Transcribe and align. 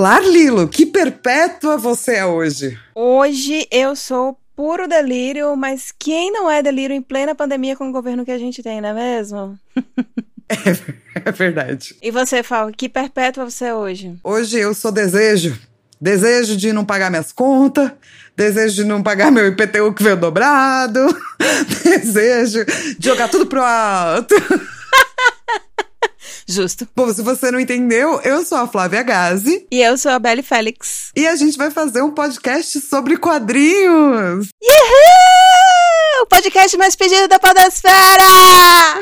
Olá, 0.00 0.18
Lilo, 0.18 0.66
que 0.66 0.86
perpétua 0.86 1.76
você 1.76 2.12
é 2.12 2.24
hoje? 2.24 2.74
Hoje 2.94 3.68
eu 3.70 3.94
sou 3.94 4.34
puro 4.56 4.88
delírio, 4.88 5.54
mas 5.58 5.92
quem 5.98 6.32
não 6.32 6.50
é 6.50 6.62
delírio 6.62 6.96
em 6.96 7.02
plena 7.02 7.34
pandemia 7.34 7.76
com 7.76 7.86
o 7.86 7.92
governo 7.92 8.24
que 8.24 8.30
a 8.30 8.38
gente 8.38 8.62
tem, 8.62 8.80
não 8.80 8.88
é 8.88 8.94
mesmo? 8.94 9.58
É, 10.48 11.28
é 11.28 11.30
verdade. 11.30 11.94
E 12.02 12.10
você, 12.10 12.42
Fal, 12.42 12.72
que 12.72 12.88
perpétua 12.88 13.48
você 13.48 13.66
é 13.66 13.74
hoje? 13.74 14.16
Hoje 14.24 14.58
eu 14.58 14.74
sou 14.74 14.90
desejo. 14.90 15.56
Desejo 16.00 16.56
de 16.56 16.72
não 16.72 16.84
pagar 16.84 17.08
minhas 17.08 17.30
contas, 17.30 17.92
desejo 18.34 18.76
de 18.76 18.84
não 18.84 19.00
pagar 19.00 19.30
meu 19.30 19.46
IPTU 19.46 19.92
que 19.92 20.02
veio 20.02 20.16
dobrado, 20.16 20.98
desejo 21.84 22.64
de 22.98 23.06
jogar 23.06 23.28
tudo 23.28 23.46
pro 23.46 23.62
alto. 23.62 24.34
Justo. 26.50 26.88
Bom, 26.96 27.12
se 27.14 27.22
você 27.22 27.50
não 27.52 27.60
entendeu, 27.60 28.20
eu 28.22 28.44
sou 28.44 28.58
a 28.58 28.66
Flávia 28.66 29.04
Gazi. 29.04 29.66
E 29.70 29.80
eu 29.80 29.96
sou 29.96 30.10
a 30.10 30.18
Belle 30.18 30.42
Félix. 30.42 31.12
E 31.14 31.24
a 31.26 31.36
gente 31.36 31.56
vai 31.56 31.70
fazer 31.70 32.02
um 32.02 32.10
podcast 32.10 32.80
sobre 32.80 33.16
quadrinhos. 33.16 34.48
Uhul! 34.60 35.89
O 36.20 36.26
podcast 36.26 36.76
mais 36.76 36.94
pedido 36.94 37.28
da 37.28 37.38
Podosfera! 37.38 39.00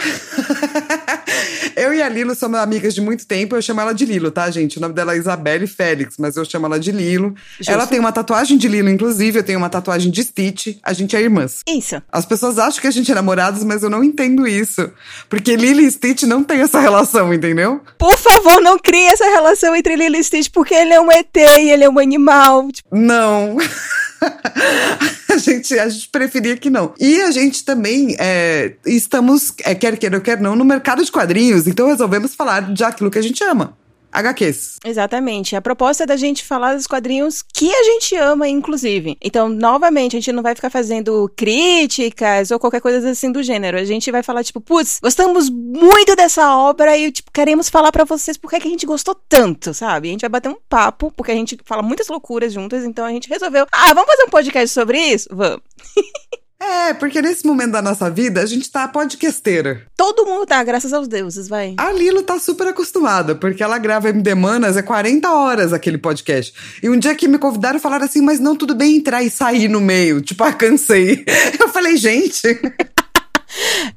eu 1.75 1.93
e 1.93 2.01
a 2.01 2.09
Lilo 2.09 2.33
somos 2.33 2.61
amigas 2.61 2.95
de 2.95 3.01
muito 3.01 3.27
tempo. 3.27 3.57
Eu 3.57 3.63
chamo 3.63 3.81
ela 3.81 3.93
de 3.93 4.05
Lilo, 4.05 4.31
tá, 4.31 4.49
gente? 4.53 4.79
O 4.79 4.81
nome 4.81 4.95
dela 4.95 5.15
é 5.15 5.19
Isabelle 5.19 5.67
Félix, 5.67 6.15
mas 6.17 6.37
eu 6.37 6.45
chamo 6.45 6.67
ela 6.67 6.79
de 6.79 6.92
Lilo. 6.92 7.34
Justo. 7.57 7.73
Ela 7.73 7.89
tem 7.89 7.98
uma 7.98 8.12
tatuagem 8.12 8.57
de 8.57 8.69
Lilo, 8.69 8.89
inclusive. 8.89 9.41
Eu 9.41 9.42
tenho 9.42 9.59
uma 9.59 9.69
tatuagem 9.69 10.12
de 10.12 10.23
Stitch. 10.23 10.77
A 10.81 10.92
gente 10.92 11.17
é 11.17 11.20
irmãs. 11.20 11.62
Isso. 11.69 12.01
As 12.12 12.25
pessoas 12.25 12.57
acham 12.57 12.81
que 12.81 12.87
a 12.87 12.92
gente 12.92 13.11
é 13.11 13.15
namorados, 13.17 13.64
mas 13.64 13.83
eu 13.83 13.91
não 13.91 14.05
entendo 14.05 14.47
isso. 14.47 14.89
Porque 15.29 15.57
Lilo 15.57 15.81
e 15.81 15.91
Stitch 15.91 16.23
não 16.23 16.45
tem 16.45 16.61
essa 16.61 16.79
relação, 16.79 17.35
entendeu? 17.35 17.81
Por 17.98 18.17
favor, 18.17 18.61
não 18.62 18.79
crie 18.79 19.07
essa 19.09 19.25
relação 19.25 19.75
entre 19.75 19.97
Lilo 19.97 20.17
e 20.17 20.23
Stitch, 20.23 20.51
porque 20.53 20.73
ele 20.73 20.95
é 20.95 21.01
um 21.01 21.11
ET 21.11 21.37
e 21.37 21.70
ele 21.70 21.83
é 21.83 21.91
um 21.91 21.98
animal. 21.98 22.70
Tipo... 22.70 22.89
Não. 22.97 23.57
a, 25.29 25.37
gente, 25.37 25.79
a 25.79 25.89
gente 25.89 26.09
preferia 26.09 26.57
que 26.57 26.70
não. 26.70 26.95
E 26.98 27.08
a 27.17 27.31
gente 27.31 27.64
também 27.64 28.17
é, 28.19 28.75
estamos, 28.87 29.53
é, 29.64 29.75
quer 29.75 29.97
queira 29.97 30.17
ou 30.17 30.23
quer 30.23 30.41
não, 30.41 30.56
no 30.56 30.64
mercado 30.64 31.05
de 31.05 31.11
quadrinhos, 31.11 31.67
então 31.67 31.89
resolvemos 31.89 32.34
falar 32.34 32.73
de 32.73 32.84
aquilo 32.84 33.11
que 33.11 33.19
a 33.19 33.23
gente 33.23 33.42
ama. 33.45 33.77
HQs. 34.11 34.78
Exatamente. 34.84 35.55
A 35.55 35.61
proposta 35.61 36.05
é 36.05 36.06
da 36.06 36.17
gente 36.17 36.45
falar 36.45 36.75
dos 36.75 36.86
quadrinhos 36.86 37.42
que 37.42 37.70
a 37.70 37.83
gente 37.84 38.17
ama, 38.17 38.48
inclusive. 38.48 39.17
Então, 39.20 39.48
novamente, 39.48 40.17
a 40.17 40.20
gente 40.20 40.33
não 40.33 40.42
vai 40.42 40.55
ficar 40.55 40.70
fazendo 40.70 41.31
críticas 41.36 42.51
ou 42.51 42.59
qualquer 42.59 42.81
coisa 42.81 43.11
assim 43.11 43.31
do 43.31 43.42
gênero. 43.42 43.77
A 43.77 43.84
gente 43.84 44.11
vai 44.11 44.23
falar, 44.23 44.42
tipo, 44.42 44.61
putz, 44.61 44.98
gostamos 45.03 45.51
muito 45.51 46.17
dessa 46.17 46.56
obra 46.56 46.97
e, 46.97 47.12
tipo, 47.12 47.31
queremos 47.31 47.69
falar 47.69 47.92
para 47.92 48.05
vocês 48.05 48.36
por 48.36 48.51
que 48.51 48.56
a 48.56 48.61
gente 48.61 48.86
gostou 48.86 49.14
tanto, 49.29 49.75
sabe? 49.75 50.09
A 50.09 50.12
gente 50.12 50.23
vai 50.23 50.31
bater 50.31 50.48
um 50.48 50.56
papo, 50.69 51.12
porque 51.14 51.33
a 51.33 51.36
gente 51.36 51.59
fala 51.64 51.83
muitas 51.83 52.09
loucuras 52.09 52.53
juntas, 52.53 52.84
então 52.84 53.05
a 53.05 53.11
gente 53.11 53.29
resolveu, 53.29 53.67
ah, 53.70 53.95
vamos 53.95 54.11
fazer 54.11 54.25
um 54.25 54.31
podcast 54.31 54.69
sobre 54.69 54.98
isso? 54.98 55.29
Vamos. 55.31 55.61
É, 56.69 56.92
porque 56.92 57.22
nesse 57.22 57.47
momento 57.47 57.72
da 57.72 57.83
nossa 57.83 58.11
vida 58.11 58.42
a 58.42 58.47
gente 58.47 58.70
tá 58.70 58.86
podcasteira. 58.86 59.83
Todo 59.97 60.27
mundo 60.27 60.44
tá, 60.44 60.62
graças 60.62 60.92
aos 60.92 61.08
deuses, 61.08 61.48
vai. 61.48 61.74
A 61.78 61.91
Lilo 61.92 62.22
tá 62.22 62.38
super 62.38 62.69
acostumada, 62.69 63.34
porque 63.34 63.62
ela 63.62 63.78
grava 63.78 64.11
MD 64.11 64.34
Manas, 64.34 64.77
é 64.77 64.83
40 64.83 65.30
horas 65.30 65.72
aquele 65.72 65.96
podcast. 65.96 66.52
E 66.83 66.91
um 66.91 66.98
dia 66.98 67.14
que 67.14 67.27
me 67.27 67.39
convidaram 67.39 67.80
falaram 67.80 68.05
assim, 68.05 68.20
mas 68.20 68.39
não, 68.39 68.55
tudo 68.55 68.74
bem 68.74 68.96
entrar 68.96 69.22
e 69.22 69.30
sair 69.30 69.69
no 69.69 69.80
meio. 69.80 70.20
Tipo, 70.28 70.45
ah, 70.45 70.52
cansei. 70.52 71.24
Eu 71.58 71.68
falei, 71.70 71.96
gente. 71.96 72.46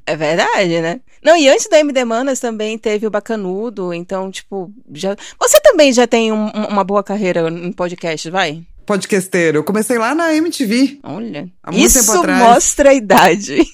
é 0.06 0.16
verdade, 0.16 0.80
né? 0.80 1.02
Não, 1.22 1.36
e 1.36 1.50
antes 1.50 1.68
da 1.68 1.80
MD 1.80 2.06
Manas 2.06 2.40
também 2.40 2.78
teve 2.78 3.06
o 3.06 3.12
Bacanudo, 3.12 3.94
então, 3.94 4.32
tipo, 4.32 4.72
já. 4.94 5.16
Você 5.40 5.60
também 5.60 5.92
já 5.92 6.08
tem 6.08 6.32
um, 6.32 6.48
uma 6.48 6.84
boa 6.84 7.04
carreira 7.04 7.50
em 7.50 7.72
podcast, 7.72 8.30
vai? 8.30 8.64
Podcasteiro. 8.86 9.60
Eu 9.60 9.64
comecei 9.64 9.98
lá 9.98 10.14
na 10.14 10.34
MTV. 10.34 11.00
Olha. 11.04 11.50
Há 11.64 11.72
muito 11.72 11.86
isso 11.86 12.00
tempo 12.00 12.20
atrás. 12.20 12.40
mostra 12.40 12.90
a 12.90 12.94
idade. 12.94 13.58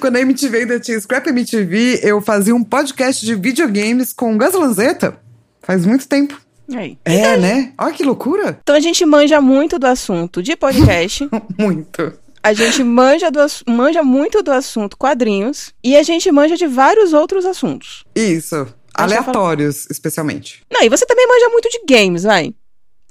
Quando 0.00 0.16
a 0.16 0.20
MTV 0.20 0.58
ainda 0.58 0.80
tinha 0.80 1.00
Scrap 1.00 1.26
MTV, 1.28 2.00
eu 2.02 2.20
fazia 2.20 2.54
um 2.54 2.62
podcast 2.64 3.24
de 3.24 3.34
videogames 3.34 4.12
com 4.12 4.36
Gus 4.36 4.52
Lanzetta. 4.52 5.18
Faz 5.62 5.86
muito 5.86 6.06
tempo. 6.06 6.40
Aí. 6.72 6.98
É, 7.04 7.36
né? 7.36 7.72
Olha 7.78 7.92
que 7.92 8.02
loucura. 8.02 8.58
Então 8.62 8.74
a 8.74 8.80
gente 8.80 9.04
manja 9.04 9.40
muito 9.40 9.78
do 9.78 9.86
assunto 9.86 10.42
de 10.42 10.56
podcast. 10.56 11.28
muito. 11.58 12.12
A 12.42 12.52
gente 12.52 12.84
manja, 12.84 13.30
do, 13.30 13.40
manja 13.66 14.02
muito 14.02 14.42
do 14.42 14.52
assunto 14.52 14.98
quadrinhos 14.98 15.72
e 15.82 15.96
a 15.96 16.02
gente 16.02 16.30
manja 16.30 16.56
de 16.56 16.66
vários 16.66 17.12
outros 17.14 17.46
assuntos. 17.46 18.04
Isso. 18.14 18.66
Aleatórios, 18.94 19.86
especialmente. 19.90 20.62
Não, 20.70 20.82
e 20.82 20.88
você 20.88 21.04
também 21.06 21.26
manja 21.26 21.48
muito 21.48 21.68
de 21.68 21.80
games, 21.88 22.22
vai. 22.22 22.54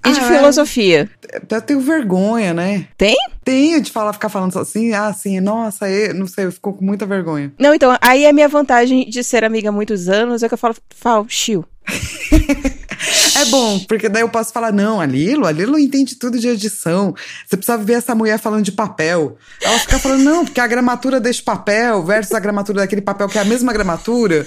E 0.06 0.12
de 0.12 0.20
ah, 0.20 0.28
filosofia? 0.28 1.10
Eu 1.50 1.62
tenho 1.62 1.80
vergonha, 1.80 2.54
né? 2.54 2.88
Tem? 2.98 3.16
Tenho 3.44 3.82
de 3.82 3.92
falar, 3.92 4.14
ficar 4.14 4.30
falando 4.30 4.58
assim, 4.60 4.94
ah, 4.94 5.08
assim, 5.08 5.40
nossa, 5.40 5.90
eu, 5.90 6.14
não 6.14 6.28
sei, 6.28 6.46
eu 6.46 6.52
fico 6.52 6.74
com 6.74 6.84
muita 6.84 7.06
vergonha. 7.06 7.54
Não, 7.58 7.74
então, 7.74 7.98
aí 8.02 8.26
é 8.26 8.34
minha 8.34 8.50
vantagem 8.50 9.10
de 9.10 9.24
ser 9.24 9.44
amiga 9.44 9.70
há 9.70 9.72
muitos 9.72 10.10
anos, 10.10 10.44
é 10.44 10.48
que 10.48 10.54
eu 10.54 10.58
falo, 10.58 10.76
falo, 10.94 11.26
chill. 11.30 11.66
é 13.36 13.46
bom, 13.46 13.80
porque 13.88 14.10
daí 14.10 14.22
eu 14.22 14.30
posso 14.30 14.52
falar, 14.52 14.74
não, 14.74 15.00
a 15.00 15.06
Lilo, 15.06 15.46
a 15.46 15.52
Lilo 15.52 15.80
entende 15.80 16.16
tudo 16.16 16.38
de 16.38 16.48
edição. 16.50 17.16
Você 17.46 17.56
precisa 17.56 17.78
ver 17.78 17.94
essa 17.94 18.14
mulher 18.14 18.40
falando 18.40 18.64
de 18.64 18.72
papel. 18.72 19.38
Ela 19.62 19.80
fica 19.80 20.00
falando, 20.00 20.24
não, 20.24 20.46
porque 20.46 20.60
a 20.60 20.68
gramatura 20.68 21.20
deste 21.20 21.44
papel 21.44 22.04
versus 22.04 22.34
a 22.34 22.40
gramatura 22.40 22.82
daquele 22.82 23.02
papel 23.02 23.28
que 23.28 23.38
é 23.38 23.42
a 23.42 23.46
mesma 23.46 23.72
gramatura. 23.72 24.46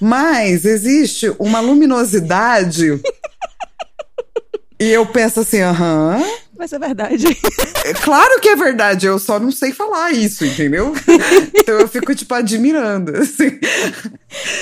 Mas 0.00 0.64
existe 0.64 1.32
uma 1.38 1.60
luminosidade 1.60 3.00
e 4.78 4.90
eu 4.90 5.06
penso 5.06 5.40
assim, 5.40 5.60
aham. 5.60 6.22
Mas 6.58 6.72
é 6.72 6.78
verdade. 6.78 7.26
É, 7.84 7.92
claro 7.94 8.40
que 8.40 8.48
é 8.48 8.56
verdade, 8.56 9.06
eu 9.06 9.18
só 9.18 9.38
não 9.38 9.52
sei 9.52 9.72
falar 9.72 10.12
isso, 10.12 10.44
entendeu? 10.44 10.94
então 11.54 11.78
eu 11.78 11.88
fico, 11.88 12.14
tipo, 12.14 12.34
admirando. 12.34 13.16
Assim. 13.16 13.58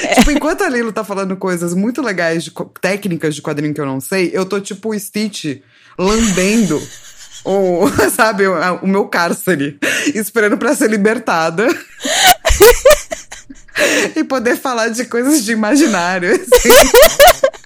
É. 0.02 0.14
Tipo, 0.14 0.30
enquanto 0.32 0.62
a 0.62 0.68
Lilo 0.68 0.92
tá 0.92 1.04
falando 1.04 1.36
coisas 1.36 1.72
muito 1.74 2.02
legais, 2.02 2.44
de 2.44 2.52
técnicas 2.80 3.34
de 3.34 3.42
quadrinho 3.42 3.72
que 3.72 3.80
eu 3.80 3.86
não 3.86 4.00
sei, 4.00 4.30
eu 4.32 4.44
tô 4.44 4.60
tipo 4.60 4.90
o 4.90 4.98
Stitch 4.98 5.60
lambendo 5.98 6.82
o, 7.44 7.86
sabe, 8.10 8.46
o, 8.46 8.54
o 8.82 8.86
meu 8.86 9.06
cárcere, 9.06 9.78
esperando 10.14 10.56
para 10.56 10.74
ser 10.74 10.90
libertada. 10.90 11.66
e 14.16 14.24
poder 14.24 14.56
falar 14.56 14.88
de 14.88 15.04
coisas 15.04 15.44
de 15.44 15.52
imaginário. 15.52 16.32
Assim. 16.34 16.68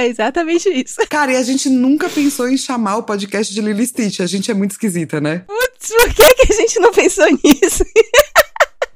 É 0.00 0.06
exatamente 0.06 0.66
isso. 0.70 0.96
Cara, 1.10 1.32
e 1.32 1.36
a 1.36 1.42
gente 1.42 1.68
nunca 1.68 2.08
pensou 2.08 2.48
em 2.48 2.56
chamar 2.56 2.96
o 2.96 3.02
podcast 3.02 3.52
de 3.52 3.60
Lily 3.60 3.86
Stitch. 3.86 4.20
A 4.20 4.26
gente 4.26 4.50
é 4.50 4.54
muito 4.54 4.70
esquisita, 4.70 5.20
né? 5.20 5.44
Putz, 5.46 5.88
por 5.88 6.14
que, 6.14 6.34
que 6.36 6.52
a 6.52 6.56
gente 6.56 6.80
não 6.80 6.90
pensou 6.90 7.26
nisso? 7.26 7.84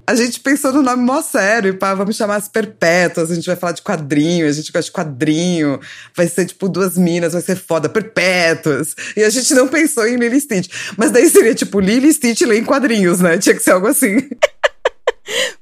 A 0.06 0.14
gente 0.14 0.38
pensou 0.40 0.70
no 0.70 0.82
nome 0.82 1.02
mó 1.02 1.22
sério, 1.22 1.78
pá, 1.78 1.94
vamos 1.94 2.14
chamar 2.14 2.36
as 2.36 2.46
perpétuas, 2.46 3.30
a 3.30 3.34
gente 3.34 3.46
vai 3.46 3.56
falar 3.56 3.72
de 3.72 3.80
quadrinho, 3.80 4.46
a 4.46 4.52
gente 4.52 4.70
gosta 4.70 4.90
de 4.90 4.92
quadrinho, 4.92 5.80
vai 6.14 6.28
ser 6.28 6.44
tipo 6.44 6.68
duas 6.68 6.98
minas, 6.98 7.32
vai 7.32 7.40
ser 7.40 7.56
foda, 7.56 7.88
perpétuas. 7.88 8.94
E 9.16 9.24
a 9.24 9.30
gente 9.30 9.54
não 9.54 9.66
pensou 9.66 10.06
em 10.06 10.16
Lily 10.16 10.38
Stitch. 10.42 10.68
Mas 10.98 11.10
daí 11.10 11.26
seria 11.30 11.54
tipo 11.54 11.80
Lily 11.80 12.12
Stitch 12.12 12.42
lê 12.42 12.58
em 12.58 12.64
quadrinhos, 12.64 13.20
né? 13.20 13.38
Tinha 13.38 13.54
que 13.54 13.62
ser 13.62 13.70
algo 13.70 13.86
assim. 13.86 14.28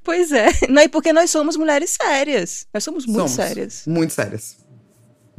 Pois 0.02 0.32
é. 0.32 0.48
Não, 0.68 0.82
e 0.82 0.88
porque 0.88 1.12
nós 1.12 1.30
somos 1.30 1.56
mulheres 1.56 1.90
sérias. 1.90 2.66
Nós 2.74 2.82
somos 2.82 3.06
muito 3.06 3.18
somos 3.18 3.30
sérias. 3.32 3.82
Muito 3.86 4.12
sérias. 4.12 4.56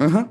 Uhum. 0.07 0.27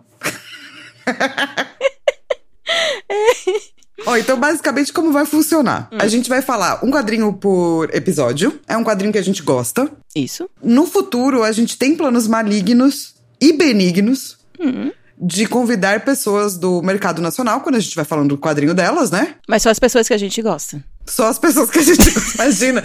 Oh, 4.06 4.16
então, 4.16 4.38
basicamente, 4.38 4.92
como 4.92 5.12
vai 5.12 5.26
funcionar? 5.26 5.88
Hum. 5.92 5.98
A 6.00 6.08
gente 6.08 6.28
vai 6.28 6.42
falar 6.42 6.84
um 6.84 6.90
quadrinho 6.90 7.32
por 7.32 7.94
episódio. 7.94 8.60
É 8.66 8.76
um 8.76 8.84
quadrinho 8.84 9.12
que 9.12 9.18
a 9.18 9.22
gente 9.22 9.42
gosta. 9.42 9.90
Isso. 10.14 10.48
No 10.62 10.86
futuro, 10.86 11.42
a 11.42 11.52
gente 11.52 11.76
tem 11.76 11.96
planos 11.96 12.26
malignos 12.26 13.14
e 13.40 13.52
benignos. 13.52 14.38
Hum 14.60 14.90
de 15.22 15.46
convidar 15.46 16.04
pessoas 16.04 16.56
do 16.56 16.82
mercado 16.82 17.22
nacional, 17.22 17.60
quando 17.60 17.76
a 17.76 17.80
gente 17.80 17.94
vai 17.94 18.04
falando 18.04 18.30
do 18.30 18.38
quadrinho 18.38 18.74
delas, 18.74 19.12
né? 19.12 19.36
Mas 19.48 19.62
só 19.62 19.70
as 19.70 19.78
pessoas 19.78 20.08
que 20.08 20.14
a 20.14 20.18
gente 20.18 20.42
gosta. 20.42 20.82
Só 21.06 21.26
as 21.26 21.38
pessoas 21.38 21.68
que 21.68 21.80
a 21.80 21.82
gente 21.82 22.08
imagina. 22.34 22.82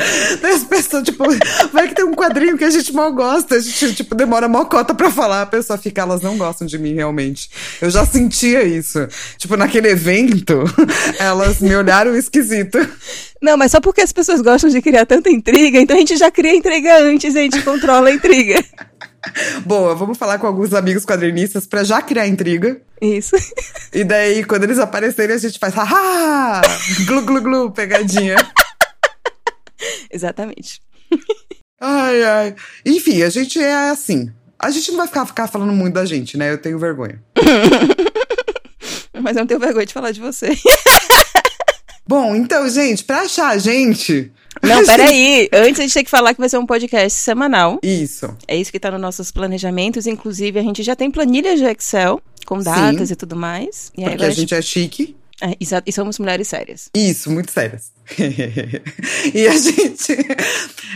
As 0.53 0.63
pessoas, 0.63 1.03
tipo, 1.03 1.23
vai 1.71 1.87
que 1.87 1.95
tem 1.95 2.05
um 2.05 2.13
quadrinho 2.13 2.57
que 2.57 2.63
a 2.63 2.69
gente 2.69 2.93
mal 2.93 3.13
gosta, 3.13 3.55
a 3.55 3.59
gente, 3.59 3.95
tipo, 3.95 4.15
demora 4.15 4.47
mó 4.47 4.65
cota 4.65 4.93
pra 4.93 5.11
falar, 5.11 5.43
a 5.43 5.45
pessoa 5.45 5.77
fica, 5.77 6.01
elas 6.01 6.21
não 6.21 6.37
gostam 6.37 6.65
de 6.65 6.77
mim, 6.77 6.93
realmente. 6.93 7.49
Eu 7.81 7.89
já 7.89 8.05
sentia 8.05 8.63
isso. 8.63 9.07
Tipo, 9.37 9.55
naquele 9.55 9.89
evento, 9.89 10.63
elas 11.19 11.59
me 11.59 11.75
olharam 11.75 12.15
esquisito. 12.15 12.77
Não, 13.41 13.55
mas 13.55 13.71
só 13.71 13.79
porque 13.79 14.01
as 14.01 14.11
pessoas 14.11 14.41
gostam 14.41 14.69
de 14.69 14.81
criar 14.81 15.05
tanta 15.05 15.29
intriga, 15.29 15.79
então 15.79 15.95
a 15.95 15.99
gente 15.99 16.17
já 16.17 16.31
cria 16.31 16.55
intriga 16.55 16.99
antes 17.01 17.35
e 17.35 17.37
a 17.37 17.41
gente 17.43 17.61
controla 17.61 18.09
a 18.09 18.13
intriga. 18.13 18.63
Boa, 19.65 19.95
vamos 19.95 20.18
falar 20.18 20.38
com 20.39 20.47
alguns 20.47 20.74
amigos 20.74 21.06
quadrinistas 21.06 21.65
para 21.65 21.83
já 21.83 22.01
criar 22.01 22.27
intriga. 22.27 22.81
Isso. 23.01 23.35
E 23.94 24.03
daí, 24.03 24.44
quando 24.44 24.63
eles 24.63 24.79
aparecerem, 24.79 25.35
a 25.35 25.39
gente 25.39 25.59
faz 25.59 25.74
haha! 25.74 26.62
Glu, 27.06 27.21
glu, 27.24 27.41
glu, 27.41 27.71
pegadinha. 27.71 28.35
Exatamente. 30.12 30.81
Ai, 31.79 32.24
ai. 32.24 32.56
Enfim, 32.85 33.21
a 33.21 33.29
gente 33.29 33.59
é 33.59 33.89
assim. 33.89 34.31
A 34.59 34.71
gente 34.71 34.89
não 34.89 34.97
vai 34.97 35.07
ficar, 35.07 35.25
ficar 35.25 35.47
falando 35.47 35.71
muito 35.71 35.94
da 35.94 36.06
gente, 36.06 36.38
né? 36.38 36.51
Eu 36.51 36.57
tenho 36.57 36.79
vergonha. 36.79 37.21
Mas 39.21 39.35
eu 39.35 39.41
não 39.41 39.47
tenho 39.47 39.59
vergonha 39.59 39.85
de 39.85 39.94
falar 39.94 40.12
de 40.12 40.19
você. 40.19 40.57
Bom, 42.07 42.35
então, 42.35 42.68
gente, 42.69 43.03
pra 43.03 43.21
achar 43.21 43.50
a 43.50 43.57
gente. 43.57 44.31
Não, 44.63 44.86
peraí. 44.86 45.50
Antes 45.54 45.80
a 45.80 45.83
gente 45.83 45.94
tem 45.94 46.04
que 46.04 46.09
falar 46.09 46.33
que 46.33 46.39
vai 46.39 46.50
ser 46.50 46.57
um 46.57 46.65
podcast 46.65 47.18
semanal. 47.19 47.80
Isso. 47.83 48.36
É 48.48 48.56
isso 48.56 48.71
que 48.71 48.80
tá 48.80 48.92
nos 48.92 49.01
nossos 49.01 49.31
planejamentos. 49.31 50.07
Inclusive, 50.07 50.59
a 50.59 50.63
gente 50.63 50.83
já 50.83 50.95
tem 50.95 51.12
planilhas 51.12 51.59
de 51.59 51.65
Excel 51.65 52.21
com 52.45 52.59
datas 52.59 53.07
Sim. 53.09 53.13
e 53.13 53.15
tudo 53.15 53.36
mais. 53.36 53.92
E 53.98 54.04
Porque 54.04 54.25
a 54.25 54.30
gente 54.30 54.54
é 54.54 54.62
chique. 54.62 55.15
É, 55.42 55.56
e 55.86 55.92
somos 55.92 56.18
mulheres 56.18 56.48
sérias. 56.48 56.89
Isso, 56.95 57.30
muito 57.30 57.51
sérias. 57.51 57.92
e 59.33 59.48
a 59.48 59.57
gente, 59.57 60.15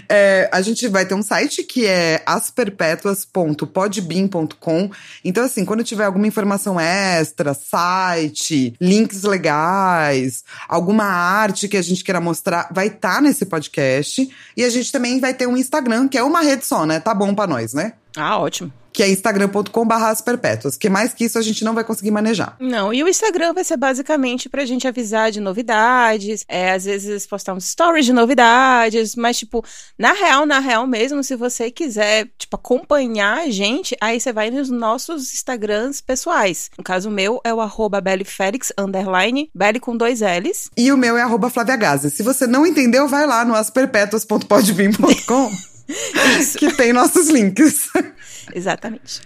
é, 0.08 0.48
a 0.52 0.62
gente 0.62 0.88
vai 0.88 1.06
ter 1.06 1.14
um 1.14 1.22
site 1.22 1.64
que 1.64 1.86
é 1.86 2.24
asperpetuas.podbean.com. 2.26 4.90
Então, 5.24 5.44
assim, 5.44 5.64
quando 5.66 5.84
tiver 5.84 6.06
alguma 6.06 6.26
informação 6.28 6.80
extra, 6.80 7.54
site, 7.54 8.74
links 8.80 9.24
legais, 9.24 10.46
alguma 10.68 11.04
arte 11.04 11.68
que 11.68 11.78
a 11.78 11.82
gente 11.82 12.04
queira 12.04 12.22
mostrar, 12.22 12.70
vai 12.72 12.88
estar 12.88 13.22
nesse 13.22 13.46
podcast. 13.46 14.28
E 14.56 14.64
a 14.64 14.70
gente 14.70 14.92
também 14.92 15.20
vai 15.20 15.34
ter 15.34 15.48
um 15.48 15.58
Instagram, 15.58 16.08
que 16.08 16.18
é 16.18 16.24
uma 16.24 16.42
rede 16.42 16.66
só, 16.66 16.86
né? 16.86 17.00
Tá 17.00 17.14
bom 17.14 17.36
pra 17.36 17.48
nós, 17.48 17.74
né? 17.74 17.94
Ah, 18.16 18.40
ótimo. 18.40 18.72
Que 18.94 19.04
é 19.04 19.10
instagram.com.br 19.10 19.94
asperpetuas. 19.94 20.78
Que 20.78 20.90
mais 20.90 21.14
que 21.14 21.26
isso 21.26 21.38
a 21.38 21.42
gente 21.42 21.64
não 21.64 21.74
vai 21.74 21.84
conseguir 21.84 22.12
manejar. 22.12 22.56
Não, 22.60 22.94
e 22.94 23.04
o 23.04 23.08
Instagram 23.08 23.54
vai 23.54 23.64
ser 23.64 23.78
basicamente 23.78 24.50
pra 24.50 24.66
gente 24.66 24.88
avisar 24.88 25.32
de 25.32 25.40
novidades, 25.40 26.46
é, 26.48 26.72
às 26.72 26.86
vezes 26.86 27.26
postar 27.26 27.54
uns 27.54 27.66
stories 27.66 28.06
de 28.06 28.14
novidades, 28.14 29.16
mas, 29.16 29.38
tipo, 29.38 29.64
na 29.98 30.14
real, 30.14 30.46
na 30.46 30.60
real 30.60 30.86
mesmo, 30.86 31.24
se 31.24 31.36
você 31.36 31.72
quiser, 31.72 32.30
tipo, 32.38 32.56
acompanhar 32.56 33.40
a 33.40 33.50
gente, 33.50 33.96
aí 34.02 34.20
você 34.20 34.34
vai 34.34 34.50
nos 34.52 34.70
nossos 34.70 35.34
Instagrams 35.34 36.02
pessoais. 36.02 36.70
No 36.78 36.84
caso, 36.84 37.10
o 37.10 37.12
meu 37.12 37.40
é 37.44 37.54
o 37.54 37.62
arroba 37.62 38.02
bellyfelix, 38.02 38.72
underline, 38.78 39.50
belly 39.54 39.80
com 39.80 39.96
dois 39.96 40.22
L's. 40.22 40.70
E 40.76 40.92
o 40.92 40.98
meu 40.98 41.18
é 41.18 41.22
arroba 41.22 41.50
Flávia 41.50 41.76
Gazi. 41.76 42.10
Se 42.10 42.24
você 42.24 42.46
não 42.46 42.66
entendeu, 42.66 43.08
vai 43.08 43.26
lá 43.26 43.46
no 43.46 43.56
asperpetuas.podbean.com 45.92 46.58
que 46.58 46.74
tem 46.74 46.94
nossos 46.94 47.30
links. 47.30 47.90
Exatamente. 48.54 49.22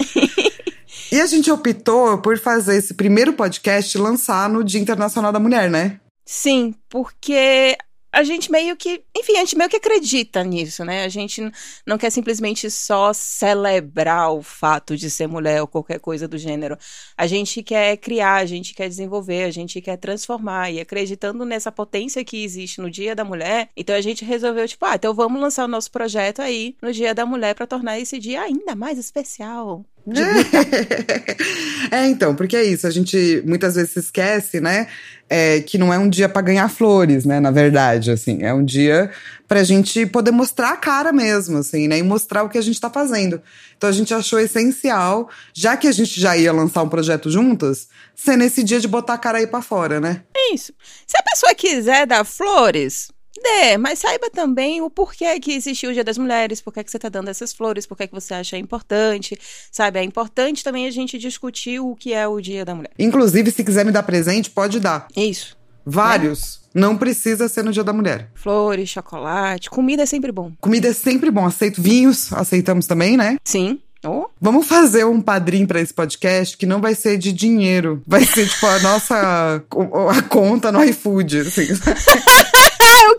E 1.12 1.22
a 1.22 1.26
gente 1.26 1.52
optou 1.52 2.18
por 2.18 2.38
fazer 2.38 2.78
esse 2.78 2.94
primeiro 2.94 3.34
podcast 3.34 3.98
lançar 3.98 4.50
no 4.50 4.64
Dia 4.64 4.82
Internacional 4.82 5.32
da 5.32 5.40
Mulher, 5.40 5.70
né? 5.70 6.00
Sim, 6.26 6.74
porque 6.90 7.78
a 8.16 8.24
gente 8.24 8.50
meio 8.50 8.78
que, 8.78 9.04
enfim, 9.14 9.34
a 9.34 9.40
gente 9.40 9.58
meio 9.58 9.70
que 9.70 9.76
acredita 9.76 10.42
nisso, 10.42 10.86
né? 10.86 11.04
A 11.04 11.10
gente 11.10 11.42
não 11.86 11.98
quer 11.98 12.10
simplesmente 12.10 12.72
só 12.72 13.12
celebrar 13.12 14.32
o 14.32 14.42
fato 14.42 14.96
de 14.96 15.10
ser 15.10 15.28
mulher 15.28 15.60
ou 15.62 15.68
qualquer 15.68 16.00
coisa 16.00 16.26
do 16.26 16.38
gênero. 16.38 16.78
A 17.18 17.28
gente 17.28 17.62
quer 17.62 17.98
criar, 17.98 18.36
a 18.36 18.46
gente 18.46 18.74
quer 18.74 18.88
desenvolver, 18.88 19.44
a 19.44 19.52
gente 19.52 19.82
quer 19.82 19.98
transformar. 19.98 20.72
E 20.72 20.80
acreditando 20.80 21.44
nessa 21.44 21.74
potência 21.74 22.24
que 22.24 22.42
existe 22.42 22.80
no 22.80 22.90
Dia 22.90 23.14
da 23.14 23.26
Mulher, 23.26 23.70
então 23.76 23.94
a 23.94 24.00
gente 24.00 24.24
resolveu, 24.24 24.66
tipo, 24.66 24.86
ah, 24.86 24.96
então 24.96 25.14
vamos 25.14 25.42
lançar 25.42 25.66
o 25.66 25.68
nosso 25.68 25.92
projeto 25.92 26.42
aí 26.42 26.78
no 26.82 26.94
Dia 26.94 27.14
da 27.14 27.26
Mulher 27.26 27.54
para 27.54 27.68
tornar 27.68 28.00
esse 28.00 28.18
dia 28.18 28.44
ainda 28.44 28.76
mais 28.76 28.98
especial. 28.98 29.86
é, 31.92 32.06
então, 32.08 32.36
porque 32.36 32.56
é 32.56 32.64
isso, 32.64 32.86
a 32.86 32.92
gente 32.92 33.42
muitas 33.46 33.76
vezes 33.76 33.92
se 33.92 34.00
esquece, 34.00 34.62
né? 34.62 34.88
é, 35.30 35.62
que 35.62 35.78
não 35.78 35.94
é 35.94 35.98
um 35.98 36.08
dia 36.08 36.30
pra 36.30 36.42
ganhar 36.42 36.70
flores, 36.70 37.26
né? 37.26 37.40
Na 37.40 37.52
verdade, 37.52 38.12
assim, 38.12 38.44
é 38.44 38.54
um 38.54 38.64
dia 38.64 39.10
pra 39.48 39.64
gente 39.64 40.06
poder 40.06 40.32
mostrar 40.32 40.70
a 40.70 40.78
cara 40.78 41.12
mesmo, 41.12 41.58
assim, 41.58 41.88
né? 41.88 41.98
E 41.98 42.04
mostrar 42.04 42.44
o 42.44 42.50
que 42.50 42.58
a 42.58 42.62
gente 42.62 42.80
tá 42.80 42.90
fazendo. 42.90 43.42
Então 43.76 43.90
a 43.90 43.94
gente 43.94 44.14
achou 44.14 44.40
essencial, 44.40 45.30
já 45.54 45.76
que 45.76 45.88
a 45.88 45.92
gente 45.92 46.20
já 46.20 46.38
ia 46.38 46.54
lançar 46.54 46.84
um 46.84 46.90
projeto 46.90 47.30
juntas, 47.30 47.88
ser 48.16 48.38
nesse 48.38 48.64
dia 48.64 48.80
de 48.80 48.88
botar 48.88 49.16
a 49.16 49.18
cara 49.18 49.40
aí 49.40 49.48
pra 49.48 49.62
fora, 49.62 50.00
né? 50.00 50.22
É 50.36 50.54
isso. 50.54 50.74
Se 51.08 51.18
a 51.18 51.24
pessoa 51.24 51.56
quiser 51.56 52.06
dar 52.06 52.24
flores, 52.24 53.10
dê, 53.42 53.78
mas 53.78 54.00
saiba 54.00 54.30
também 54.30 54.82
o 54.82 54.90
porquê 54.90 55.40
que 55.40 55.54
existiu 55.54 55.90
o 55.90 55.94
Dia 55.94 56.04
das 56.04 56.18
Mulheres, 56.18 56.62
por 56.62 56.74
que 56.74 56.84
você 56.86 57.00
tá 57.00 57.10
dando 57.10 57.30
essas 57.30 57.54
flores, 57.54 57.86
por 57.86 57.98
que 57.98 58.08
que 58.08 58.14
você 58.14 58.34
acha 58.34 58.58
importante, 58.58 59.38
sabe? 59.72 60.00
É 60.00 60.04
importante 60.04 60.64
também 60.64 60.88
a 60.88 60.92
gente 60.92 61.18
discutir 61.18 61.80
o 61.80 61.96
que 61.96 62.14
é 62.14 62.28
o 62.28 62.40
Dia 62.40 62.66
da 62.66 62.76
Mulher. 62.76 62.92
Inclusive, 62.98 63.52
se 63.52 63.64
quiser 63.64 63.86
me 63.86 63.92
dar 63.92 64.04
presente, 64.04 64.50
pode 64.50 64.80
dar. 64.80 65.08
Isso. 65.16 65.58
Vários. 65.86 66.62
Não 66.74 66.98
precisa 66.98 67.48
ser 67.48 67.64
no 67.64 67.72
Dia 67.72 67.84
da 67.84 67.94
Mulher. 67.94 68.30
Flores, 68.34 68.90
chocolate, 68.90 69.70
comida 69.70 70.04
é 70.04 70.06
sempre 70.06 70.32
bom. 70.32 70.52
Comida 70.60 70.88
é 70.88 70.94
sempre 70.94 71.30
bom. 71.32 71.46
Aceito 71.46 71.82
vinhos, 71.82 72.34
aceitamos 72.34 72.88
também, 72.88 73.16
né? 73.16 73.38
Sim. 73.44 73.80
Oh. 74.04 74.28
Vamos 74.40 74.68
fazer 74.68 75.06
um 75.06 75.22
padrinho 75.22 75.68
pra 75.68 75.82
esse 75.82 75.94
podcast 75.94 76.58
que 76.58 76.66
não 76.66 76.80
vai 76.80 76.94
ser 76.94 77.18
de 77.18 77.32
dinheiro. 77.32 78.04
Vai 78.06 78.24
ser, 78.26 78.48
tipo, 78.48 78.66
a 78.68 78.80
nossa 78.80 79.64
a 80.12 80.22
conta 80.24 80.72
no 80.72 80.84
iFood. 80.84 81.40
Assim. 81.40 81.68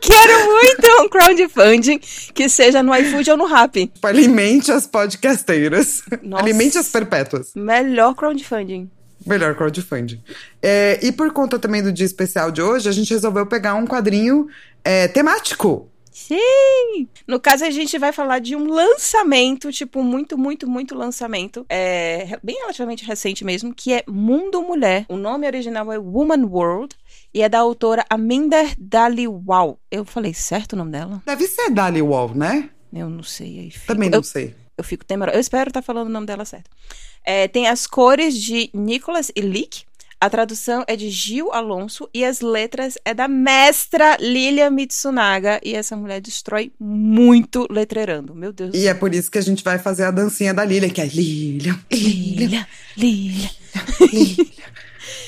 Quero 0.07 0.53
muito 0.53 1.03
um 1.03 1.09
crowdfunding 1.09 1.99
que 2.33 2.49
seja 2.49 2.83
no 2.83 2.95
iFood 2.95 3.31
ou 3.33 3.37
no. 3.37 3.47
Tipo, 3.47 4.07
alimente 4.07 4.71
as 4.71 4.87
podcasteiras. 4.87 6.03
Nossa. 6.23 6.43
Alimente 6.43 6.79
as 6.79 6.89
perpétuas. 6.89 7.53
Melhor 7.55 8.15
crowdfunding. 8.15 8.91
Melhor 9.25 9.57
crowdfunding. 9.57 10.23
É, 10.63 11.01
e 11.03 11.11
por 11.11 11.33
conta 11.33 11.59
também 11.59 11.83
do 11.83 11.93
dia 11.93 12.07
especial 12.07 12.51
de 12.51 12.63
hoje, 12.63 12.89
a 12.89 12.93
gente 12.93 13.13
resolveu 13.13 13.47
pegar 13.47 13.75
um 13.75 13.87
quadrinho 13.87 14.47
é, 14.85 15.09
temático. 15.09 15.91
Sim! 16.13 17.07
No 17.27 17.39
caso, 17.39 17.65
a 17.65 17.71
gente 17.71 17.99
vai 17.99 18.11
falar 18.11 18.39
de 18.39 18.57
um 18.57 18.67
lançamento, 18.69 19.71
tipo, 19.71 20.03
muito, 20.03 20.39
muito, 20.39 20.67
muito 20.67 20.95
lançamento. 20.95 21.67
É 21.69 22.39
bem 22.43 22.57
relativamente 22.57 23.05
recente 23.05 23.45
mesmo, 23.45 23.75
que 23.75 23.93
é 23.93 24.03
Mundo 24.09 24.63
Mulher. 24.63 25.05
O 25.11 25.17
nome 25.19 25.47
original 25.47 25.93
é 25.93 25.99
Woman 25.99 26.47
World 26.47 26.97
e 27.37 27.43
é 27.43 27.51
da 27.51 27.59
autora 27.59 28.03
Aminder 28.09 28.75
Dhaliwal. 28.79 29.79
Eu 29.91 30.07
falei 30.07 30.33
certo 30.33 30.73
o 30.73 30.77
nome 30.77 30.93
dela? 30.93 31.23
Deve 31.27 31.47
ser 31.47 31.69
Dali 31.69 32.01
Wall, 32.01 32.35
né? 32.35 32.71
Eu 32.91 33.11
não 33.11 33.23
sei. 33.23 33.59
Aí 33.59 33.71
fico, 33.71 33.87
Também 33.87 34.09
não 34.09 34.21
eu, 34.21 34.23
sei. 34.23 34.55
eu 34.79 34.83
fico 34.83 35.05
temerosa. 35.05 35.37
Eu 35.37 35.41
espero 35.43 35.69
estar 35.69 35.83
falando 35.83 36.07
o 36.07 36.11
nome 36.11 36.27
dela 36.27 36.47
certo. 36.47 36.71
É, 37.23 37.47
tem 37.47 37.69
as 37.69 37.87
cores 37.87 38.41
de 38.41 38.71
Nicholas 38.73 39.31
Illich. 39.37 39.85
A 40.19 40.31
tradução 40.31 40.83
é 40.89 40.97
de 40.97 41.11
Gil 41.11 41.53
Alonso 41.53 42.09
e 42.15 42.25
as 42.25 42.41
letras 42.41 42.97
é 43.05 43.13
da 43.13 43.29
mestra 43.29 44.17
Lilia 44.19 44.71
Mitsunaga. 44.71 45.61
E 45.63 45.75
essa 45.75 45.95
mulher 45.95 46.23
destrói 46.23 46.73
muito 46.81 47.67
letreirando. 47.71 48.35
Meu 48.35 48.51
Deus 48.51 48.71
do 48.71 48.77
E 48.79 48.87
é 48.87 48.95
por 48.95 49.15
isso 49.15 49.31
que 49.31 49.37
a 49.37 49.43
gente 49.43 49.63
vai 49.63 49.79
fazer 49.79 50.05
a 50.05 50.11
dancinha 50.11 50.55
da 50.55 50.65
Lilia, 50.65 50.89
que 50.89 51.03
é 51.03 51.05
Lilia, 51.05 51.79
Lilia, 51.93 52.47
Lilia, 52.47 52.69
Lilia. 52.97 53.51
Lilia. 54.01 54.57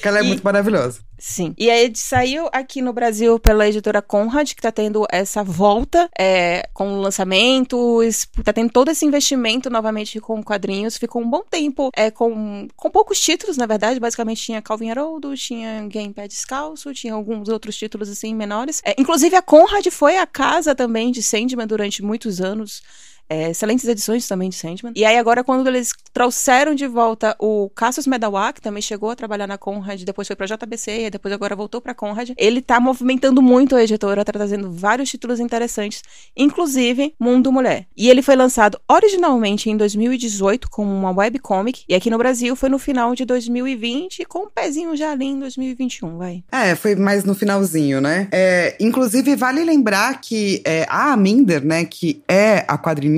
que 0.03 0.09
ela 0.09 0.19
é 0.19 0.23
E- 0.23 0.27
muito 0.29 0.43
maravilhosa. 0.43 1.01
Sim. 1.21 1.53
E 1.59 1.69
aí 1.69 1.91
saiu 1.97 2.49
aqui 2.53 2.81
no 2.81 2.93
Brasil 2.93 3.41
pela 3.41 3.67
editora 3.67 4.01
Conrad, 4.01 4.53
que 4.55 4.63
tá 4.63 4.71
tendo 4.71 5.05
essa 5.11 5.43
volta 5.43 6.09
é, 6.17 6.69
com 6.73 7.01
lançamentos, 7.01 8.27
tá 8.45 8.53
tendo 8.53 8.71
todo 8.71 8.91
esse 8.91 9.05
investimento 9.05 9.69
novamente 9.69 10.21
com 10.21 10.43
quadrinhos. 10.43 10.97
Ficou 10.97 11.21
um 11.23 11.29
bom 11.29 11.43
tempo 11.49 11.91
é, 11.97 12.11
com, 12.11 12.69
com 12.77 12.91
poucos 12.91 13.21
títulos, 13.21 13.57
na 13.57 13.67
verdade. 13.67 13.99
Basicamente 13.99 14.43
tinha 14.43 14.63
Calvin 14.63 14.91
Haroldo, 14.91 15.37
tinha 15.37 15.87
Gamepad 15.89 16.29
Descalço, 16.29 16.95
tinha 16.95 17.15
alguns 17.15 17.49
outros 17.49 17.77
títulos 17.77 18.09
assim 18.09 18.33
menores. 18.35 18.81
É, 18.85 18.95
inclusive 18.97 19.35
a 19.35 19.43
Conrad 19.43 19.87
foi 19.91 20.19
a 20.19 20.27
casa 20.27 20.75
também 20.75 21.11
de 21.11 21.23
Sandman 21.23 21.67
durante 21.67 22.03
muitos 22.03 22.41
anos. 22.41 22.81
É, 23.29 23.51
excelentes 23.51 23.87
edições 23.87 24.27
também 24.27 24.49
de 24.49 24.57
Sandman. 24.57 24.93
E 24.97 25.05
aí 25.05 25.17
agora 25.17 25.45
quando 25.45 25.67
eles 25.67 25.93
trouxeram 26.13 26.75
de 26.75 26.87
volta 26.87 27.37
o 27.39 27.71
Cassius 27.75 28.07
Medawa, 28.07 28.53
que 28.53 28.61
também 28.61 28.83
chegou 28.83 29.11
a 29.11 29.17
trabalhar 29.17 29.47
na 29.47 29.59
Conrad, 29.59 30.03
depois 30.03 30.27
foi 30.27 30.37
pra 30.37 30.47
JBC, 30.47 31.07
e 31.07 31.11
depois 31.11 31.33
agora 31.35 31.55
voltou 31.55 31.81
pra 31.81 31.95
Conrad, 31.95 32.31
ele 32.37 32.63
tá 32.63 32.81
movimentando 32.81 33.43
muito 33.43 33.77
a 33.77 33.83
editora, 33.83 34.25
tá 34.25 34.33
trazendo 34.33 34.71
vários 34.71 35.11
títulos 35.11 35.41
interessantes, 35.41 36.03
inclusive 36.37 37.15
Mundo 37.21 37.53
Mulher. 37.53 37.87
E 37.97 38.09
ele 38.09 38.23
foi 38.23 38.37
lançado 38.37 38.81
originalmente 38.89 39.69
em 39.71 39.77
2018 39.77 40.71
como 40.71 40.91
uma 40.91 41.11
webcomic, 41.11 41.85
e 41.89 41.95
aqui 41.95 42.11
no 42.11 42.19
Brasil 42.19 42.57
foi 42.57 42.69
no 42.69 42.79
final 42.79 43.15
de 43.15 43.25
2020, 43.25 44.25
com 44.25 44.45
um 44.45 44.51
pezinho 44.51 44.97
já 44.97 45.13
ali 45.13 45.27
em 45.27 45.39
2021, 45.39 46.17
vai. 46.17 46.43
É, 46.51 46.75
foi 46.75 46.95
mais 46.95 47.25
no 47.25 47.35
finalzinho, 47.35 48.01
né? 48.01 48.29
É, 48.33 48.77
inclusive, 48.81 49.37
vale 49.37 49.63
lembrar 49.65 50.21
que 50.21 50.63
é, 50.65 50.87
a 50.89 51.13
Aminder, 51.13 51.65
né, 51.65 51.85
que 51.85 52.23
é 52.29 52.65
a 52.67 52.79
quadrinista, 52.79 53.18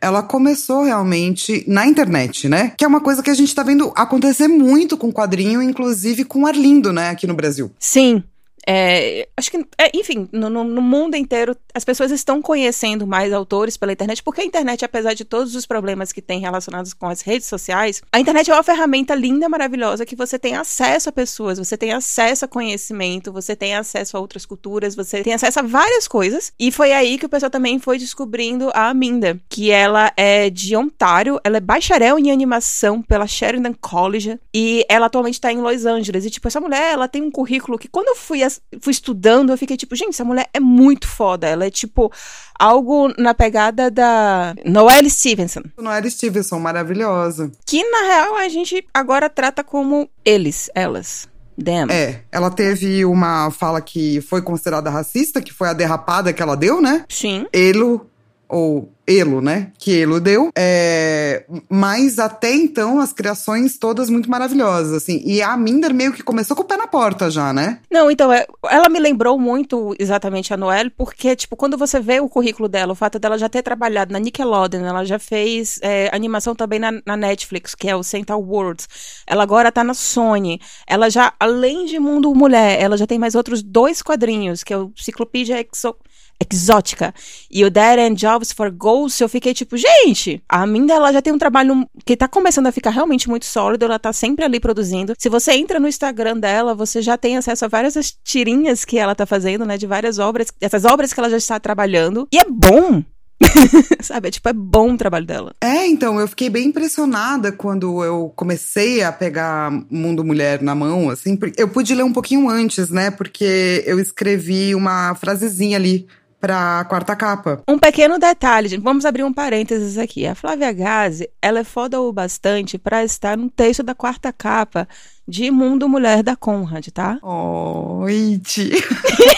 ela 0.00 0.22
começou 0.22 0.84
realmente 0.84 1.64
na 1.66 1.86
internet, 1.86 2.48
né? 2.48 2.72
Que 2.76 2.84
é 2.84 2.88
uma 2.88 3.00
coisa 3.00 3.22
que 3.22 3.30
a 3.30 3.34
gente 3.34 3.54
tá 3.54 3.62
vendo 3.62 3.92
acontecer 3.96 4.48
muito 4.48 4.96
com 4.96 5.12
quadrinho, 5.12 5.62
inclusive 5.62 6.24
com 6.24 6.46
Arlindo, 6.46 6.92
né, 6.92 7.10
aqui 7.10 7.26
no 7.26 7.34
Brasil. 7.34 7.70
Sim. 7.78 8.22
É, 8.68 9.28
acho 9.36 9.50
que, 9.50 9.58
é, 9.78 9.90
enfim, 9.94 10.28
no, 10.32 10.50
no, 10.50 10.82
mundo 10.82 11.14
inteiro 11.14 11.56
as 11.72 11.84
pessoas 11.84 12.10
estão 12.10 12.42
conhecendo 12.42 13.06
mais 13.06 13.32
autores 13.32 13.76
pela 13.76 13.92
internet, 13.92 14.22
porque 14.24 14.40
a 14.40 14.44
internet, 14.44 14.84
apesar 14.84 15.14
de 15.14 15.24
todos 15.24 15.54
os 15.54 15.64
problemas 15.64 16.12
que 16.12 16.20
tem 16.20 16.40
relacionados 16.40 16.92
com 16.92 17.06
as 17.06 17.20
redes 17.20 17.46
sociais, 17.46 18.02
a 18.10 18.18
internet 18.18 18.50
é 18.50 18.54
uma 18.54 18.62
ferramenta 18.64 19.14
linda, 19.14 19.48
maravilhosa, 19.48 20.04
que 20.04 20.16
você 20.16 20.36
tem 20.36 20.56
acesso 20.56 21.08
a 21.08 21.12
pessoas, 21.12 21.58
você 21.58 21.76
tem 21.76 21.92
acesso 21.92 22.44
a 22.44 22.48
conhecimento, 22.48 23.32
você 23.32 23.54
tem 23.54 23.76
acesso 23.76 24.16
a 24.16 24.20
outras 24.20 24.44
culturas, 24.44 24.96
você 24.96 25.22
tem 25.22 25.34
acesso 25.34 25.60
a 25.60 25.62
várias 25.62 26.08
coisas. 26.08 26.52
E 26.58 26.72
foi 26.72 26.92
aí 26.92 27.18
que 27.18 27.26
o 27.26 27.28
pessoal 27.28 27.50
também 27.50 27.78
foi 27.78 27.98
descobrindo 27.98 28.70
a 28.74 28.88
Aminda, 28.88 29.40
que 29.48 29.70
ela 29.70 30.12
é 30.16 30.50
de 30.50 30.74
Ontário, 30.76 31.40
ela 31.44 31.58
é 31.58 31.60
bacharel 31.60 32.18
em 32.18 32.32
animação 32.32 33.00
pela 33.00 33.26
Sheridan 33.26 33.74
College 33.74 34.40
e 34.52 34.84
ela 34.88 35.06
atualmente 35.06 35.40
tá 35.40 35.52
em 35.52 35.60
Los 35.60 35.86
Angeles. 35.86 36.24
E, 36.24 36.30
tipo, 36.30 36.48
essa 36.48 36.60
mulher, 36.60 36.94
ela 36.94 37.06
tem 37.06 37.22
um 37.22 37.30
currículo 37.30 37.78
que 37.78 37.88
quando 37.88 38.08
eu 38.08 38.16
fui, 38.16 38.42
fui 38.80 38.90
estudando, 38.90 39.50
eu 39.50 39.58
fiquei 39.58 39.76
tipo, 39.76 39.94
gente, 39.96 40.10
essa 40.10 40.24
mulher 40.24 40.48
é 40.52 40.60
muito 40.60 41.06
foda. 41.06 41.46
Ela 41.46 41.66
é, 41.66 41.70
tipo, 41.70 42.12
algo 42.58 43.12
na 43.18 43.34
pegada 43.34 43.90
da 43.90 44.54
Noelle 44.64 45.10
Stevenson. 45.10 45.62
Noelle 45.76 46.10
Stevenson, 46.10 46.58
maravilhosa. 46.58 47.50
Que, 47.64 47.82
na 47.90 48.02
real, 48.06 48.36
a 48.36 48.48
gente 48.48 48.86
agora 48.92 49.28
trata 49.28 49.62
como 49.62 50.08
eles, 50.24 50.70
elas. 50.74 51.28
Them. 51.62 51.86
É, 51.90 52.20
ela 52.30 52.50
teve 52.50 53.02
uma 53.06 53.50
fala 53.50 53.80
que 53.80 54.20
foi 54.20 54.42
considerada 54.42 54.90
racista, 54.90 55.40
que 55.40 55.54
foi 55.54 55.70
a 55.70 55.72
derrapada 55.72 56.30
que 56.30 56.42
ela 56.42 56.54
deu, 56.54 56.82
né? 56.82 57.06
Sim. 57.08 57.46
Elo 57.50 58.10
ou 58.48 58.92
Elo, 59.06 59.40
né? 59.40 59.70
Que 59.78 60.00
Elo 60.00 60.20
deu. 60.20 60.50
É, 60.56 61.44
mas 61.68 62.18
até 62.18 62.52
então, 62.52 62.98
as 62.98 63.12
criações 63.12 63.78
todas 63.78 64.10
muito 64.10 64.28
maravilhosas, 64.28 64.92
assim. 64.92 65.22
E 65.24 65.40
a 65.40 65.56
Minder 65.56 65.94
meio 65.94 66.12
que 66.12 66.22
começou 66.22 66.56
com 66.56 66.62
o 66.62 66.66
pé 66.66 66.76
na 66.76 66.88
porta 66.88 67.30
já, 67.30 67.52
né? 67.52 67.78
Não, 67.90 68.10
então, 68.10 68.32
é, 68.32 68.44
ela 68.68 68.88
me 68.88 68.98
lembrou 68.98 69.38
muito 69.38 69.94
exatamente 69.98 70.52
a 70.52 70.56
Noelle, 70.56 70.90
porque, 70.90 71.36
tipo, 71.36 71.56
quando 71.56 71.78
você 71.78 72.00
vê 72.00 72.18
o 72.20 72.28
currículo 72.28 72.68
dela, 72.68 72.92
o 72.92 72.96
fato 72.96 73.18
dela 73.18 73.38
já 73.38 73.48
ter 73.48 73.62
trabalhado 73.62 74.12
na 74.12 74.18
Nickelodeon, 74.18 74.84
ela 74.84 75.04
já 75.04 75.18
fez 75.18 75.78
é, 75.82 76.10
animação 76.12 76.54
também 76.54 76.80
na, 76.80 76.92
na, 77.06 77.16
Netflix, 77.16 77.74
que 77.74 77.88
é 77.88 77.94
o 77.94 78.02
Central 78.02 78.42
Worlds. 78.42 78.88
Ela 79.26 79.44
agora 79.44 79.70
tá 79.70 79.84
na 79.84 79.94
Sony. 79.94 80.60
Ela 80.86 81.08
já, 81.08 81.32
além 81.38 81.86
de 81.86 81.98
Mundo 82.00 82.34
Mulher, 82.34 82.80
ela 82.80 82.96
já 82.96 83.06
tem 83.06 83.18
mais 83.18 83.34
outros 83.36 83.62
dois 83.62 84.02
quadrinhos, 84.02 84.64
que 84.64 84.72
é 84.72 84.76
o 84.76 84.92
Ciclopedia 84.96 85.60
Exo 85.60 85.94
exótica. 86.40 87.14
E 87.50 87.64
o 87.64 87.70
Dead 87.70 87.98
End 87.98 88.20
Jobs 88.20 88.52
for 88.52 88.70
Ghosts, 88.70 89.20
eu 89.20 89.28
fiquei 89.28 89.54
tipo, 89.54 89.76
gente, 89.76 90.42
a 90.48 90.66
Minda 90.66 90.94
ela 90.94 91.12
já 91.12 91.22
tem 91.22 91.32
um 91.32 91.38
trabalho 91.38 91.88
que 92.04 92.16
tá 92.16 92.28
começando 92.28 92.66
a 92.66 92.72
ficar 92.72 92.90
realmente 92.90 93.28
muito 93.28 93.46
sólido, 93.46 93.84
ela 93.84 93.98
tá 93.98 94.12
sempre 94.12 94.44
ali 94.44 94.60
produzindo. 94.60 95.14
Se 95.18 95.28
você 95.28 95.52
entra 95.52 95.80
no 95.80 95.88
Instagram 95.88 96.38
dela, 96.38 96.74
você 96.74 97.00
já 97.00 97.16
tem 97.16 97.36
acesso 97.36 97.64
a 97.64 97.68
várias 97.68 98.16
tirinhas 98.22 98.84
que 98.84 98.98
ela 98.98 99.14
tá 99.14 99.26
fazendo, 99.26 99.64
né, 99.64 99.76
de 99.76 99.86
várias 99.86 100.18
obras, 100.18 100.48
essas 100.60 100.84
obras 100.84 101.12
que 101.12 101.20
ela 101.20 101.30
já 101.30 101.36
está 101.36 101.58
trabalhando. 101.58 102.28
E 102.32 102.38
é 102.38 102.44
bom, 102.48 103.02
Sabe? 104.00 104.28
É, 104.28 104.30
tipo, 104.30 104.48
é 104.48 104.52
bom 104.52 104.94
o 104.94 104.96
trabalho 104.96 105.26
dela. 105.26 105.54
É, 105.60 105.86
então, 105.86 106.18
eu 106.18 106.26
fiquei 106.28 106.48
bem 106.48 106.68
impressionada 106.68 107.52
quando 107.52 108.02
eu 108.04 108.32
comecei 108.34 109.02
a 109.02 109.12
pegar 109.12 109.70
Mundo 109.90 110.24
Mulher 110.24 110.62
na 110.62 110.74
mão, 110.74 111.10
assim. 111.10 111.38
Eu 111.56 111.68
pude 111.68 111.94
ler 111.94 112.02
um 112.02 112.12
pouquinho 112.12 112.48
antes, 112.48 112.90
né? 112.90 113.10
Porque 113.10 113.82
eu 113.86 114.00
escrevi 114.00 114.74
uma 114.74 115.14
frasezinha 115.14 115.76
ali 115.76 116.06
para 116.46 116.78
a 116.78 116.84
quarta 116.84 117.16
capa. 117.16 117.60
Um 117.66 117.76
pequeno 117.76 118.20
detalhe, 118.20 118.68
gente, 118.68 118.82
vamos 118.82 119.04
abrir 119.04 119.24
um 119.24 119.32
parênteses 119.32 119.98
aqui. 119.98 120.24
A 120.26 120.34
Flávia 120.34 120.72
Gazi, 120.72 121.28
ela 121.42 121.58
é 121.58 121.64
foda 121.64 122.00
o 122.00 122.12
bastante 122.12 122.78
para 122.78 123.04
estar 123.04 123.36
no 123.36 123.50
texto 123.50 123.82
da 123.82 123.96
quarta 123.96 124.32
capa 124.32 124.86
de 125.26 125.50
Mundo 125.50 125.88
Mulher 125.88 126.22
da 126.22 126.36
Conrad, 126.36 126.86
tá? 126.88 127.18
Oh, 127.26 128.08
Iti. 128.08 128.70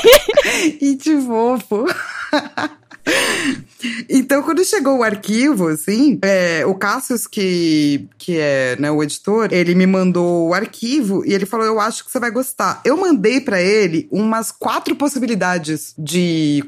Iti 0.82 1.18
fofo. 1.22 1.86
Então, 4.10 4.42
quando 4.42 4.62
chegou 4.64 4.98
o 4.98 5.02
arquivo, 5.02 5.68
assim, 5.68 6.18
é, 6.22 6.66
o 6.66 6.74
Cassius, 6.74 7.26
que, 7.26 8.06
que 8.18 8.36
é 8.36 8.76
né, 8.78 8.90
o 8.90 9.02
editor, 9.02 9.48
ele 9.50 9.74
me 9.74 9.86
mandou 9.86 10.48
o 10.48 10.54
arquivo 10.54 11.24
e 11.24 11.32
ele 11.32 11.46
falou: 11.46 11.64
Eu 11.64 11.80
acho 11.80 12.04
que 12.04 12.10
você 12.10 12.18
vai 12.18 12.30
gostar. 12.30 12.82
Eu 12.84 12.98
mandei 12.98 13.40
para 13.40 13.62
ele 13.62 14.06
umas 14.10 14.52
quatro 14.52 14.94
possibilidades 14.94 15.94
de 15.96 16.62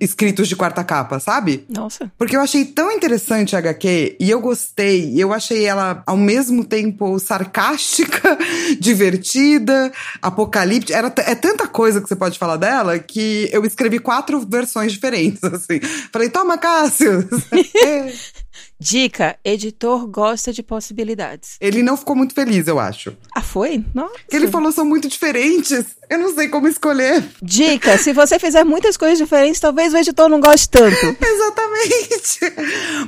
escritos 0.00 0.48
de 0.48 0.56
quarta 0.56 0.82
capa, 0.82 1.20
sabe? 1.20 1.64
Nossa. 1.68 2.10
Porque 2.16 2.36
eu 2.36 2.40
achei 2.40 2.64
tão 2.64 2.90
interessante 2.90 3.54
a 3.54 3.58
HQ 3.58 4.16
e 4.18 4.30
eu 4.30 4.40
gostei. 4.40 5.10
E 5.10 5.20
eu 5.20 5.32
achei 5.32 5.64
ela 5.64 6.02
ao 6.06 6.16
mesmo 6.16 6.64
tempo 6.64 7.18
sarcástica, 7.18 8.38
divertida, 8.80 9.92
apocalíptica. 10.20 10.96
Era 10.96 11.12
é 11.18 11.34
tanta 11.34 11.66
coisa 11.66 12.00
que 12.00 12.08
você 12.08 12.16
pode 12.16 12.38
falar 12.38 12.56
dela 12.56 12.98
que 12.98 13.48
eu 13.52 13.64
escrevi 13.64 13.98
quatro 13.98 14.40
versões 14.40 14.92
diferentes, 14.92 15.42
assim. 15.44 15.80
Falei, 16.12 16.30
toma, 16.30 16.58
Cássio! 16.58 17.28
Dica: 18.78 19.36
editor 19.44 20.06
gosta 20.06 20.52
de 20.52 20.62
possibilidades. 20.62 21.56
Ele 21.60 21.82
não 21.82 21.96
ficou 21.96 22.14
muito 22.14 22.34
feliz, 22.34 22.66
eu 22.66 22.78
acho. 22.78 23.16
Ah, 23.34 23.40
foi? 23.40 23.84
Nossa. 23.94 24.14
Ele 24.30 24.48
falou 24.48 24.70
são 24.70 24.84
muito 24.84 25.08
diferentes. 25.08 25.96
Eu 26.10 26.18
não 26.18 26.34
sei 26.34 26.48
como 26.48 26.68
escolher. 26.68 27.24
Dica: 27.42 27.96
se 27.96 28.12
você 28.12 28.38
fizer 28.38 28.64
muitas 28.64 28.96
coisas 28.96 29.18
diferentes, 29.18 29.60
talvez 29.60 29.94
o 29.94 29.96
editor 29.96 30.28
não 30.28 30.40
goste 30.40 30.68
tanto. 30.68 30.94
Exatamente. 31.20 32.40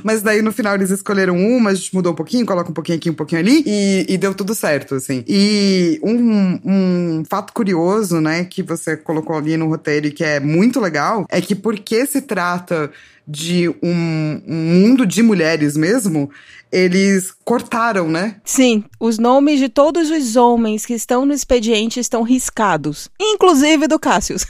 Mas 0.03 0.21
daí 0.21 0.41
no 0.41 0.51
final 0.51 0.75
eles 0.75 0.89
escolheram 0.89 1.37
uma, 1.37 1.69
a 1.69 1.73
gente 1.73 1.93
mudou 1.93 2.13
um 2.13 2.15
pouquinho, 2.15 2.45
coloca 2.45 2.71
um 2.71 2.73
pouquinho 2.73 2.97
aqui, 2.97 3.09
um 3.09 3.13
pouquinho 3.13 3.41
ali, 3.41 3.63
e, 3.65 4.05
e 4.09 4.17
deu 4.17 4.33
tudo 4.33 4.55
certo, 4.55 4.95
assim. 4.95 5.23
E 5.27 5.99
um, 6.03 6.59
um 6.65 7.23
fato 7.29 7.53
curioso, 7.53 8.19
né, 8.19 8.43
que 8.43 8.63
você 8.63 8.97
colocou 8.97 9.37
ali 9.37 9.55
no 9.55 9.67
roteiro 9.67 10.07
e 10.07 10.11
que 10.11 10.23
é 10.23 10.39
muito 10.39 10.79
legal, 10.79 11.25
é 11.29 11.39
que 11.39 11.53
porque 11.53 12.05
se 12.05 12.21
trata 12.21 12.91
de 13.29 13.69
um, 13.83 14.41
um 14.47 14.55
mundo 14.55 15.05
de 15.05 15.21
mulheres 15.21 15.58
mesmo, 15.75 16.29
eles 16.71 17.33
cortaram, 17.43 18.07
né? 18.07 18.35
Sim, 18.45 18.83
os 18.99 19.17
nomes 19.17 19.59
de 19.59 19.69
todos 19.69 20.09
os 20.09 20.35
homens 20.35 20.85
que 20.85 20.93
estão 20.93 21.25
no 21.25 21.33
expediente 21.33 21.99
estão 21.99 22.21
riscados, 22.21 23.09
inclusive 23.19 23.87
do 23.87 23.97
Cassius. 23.97 24.45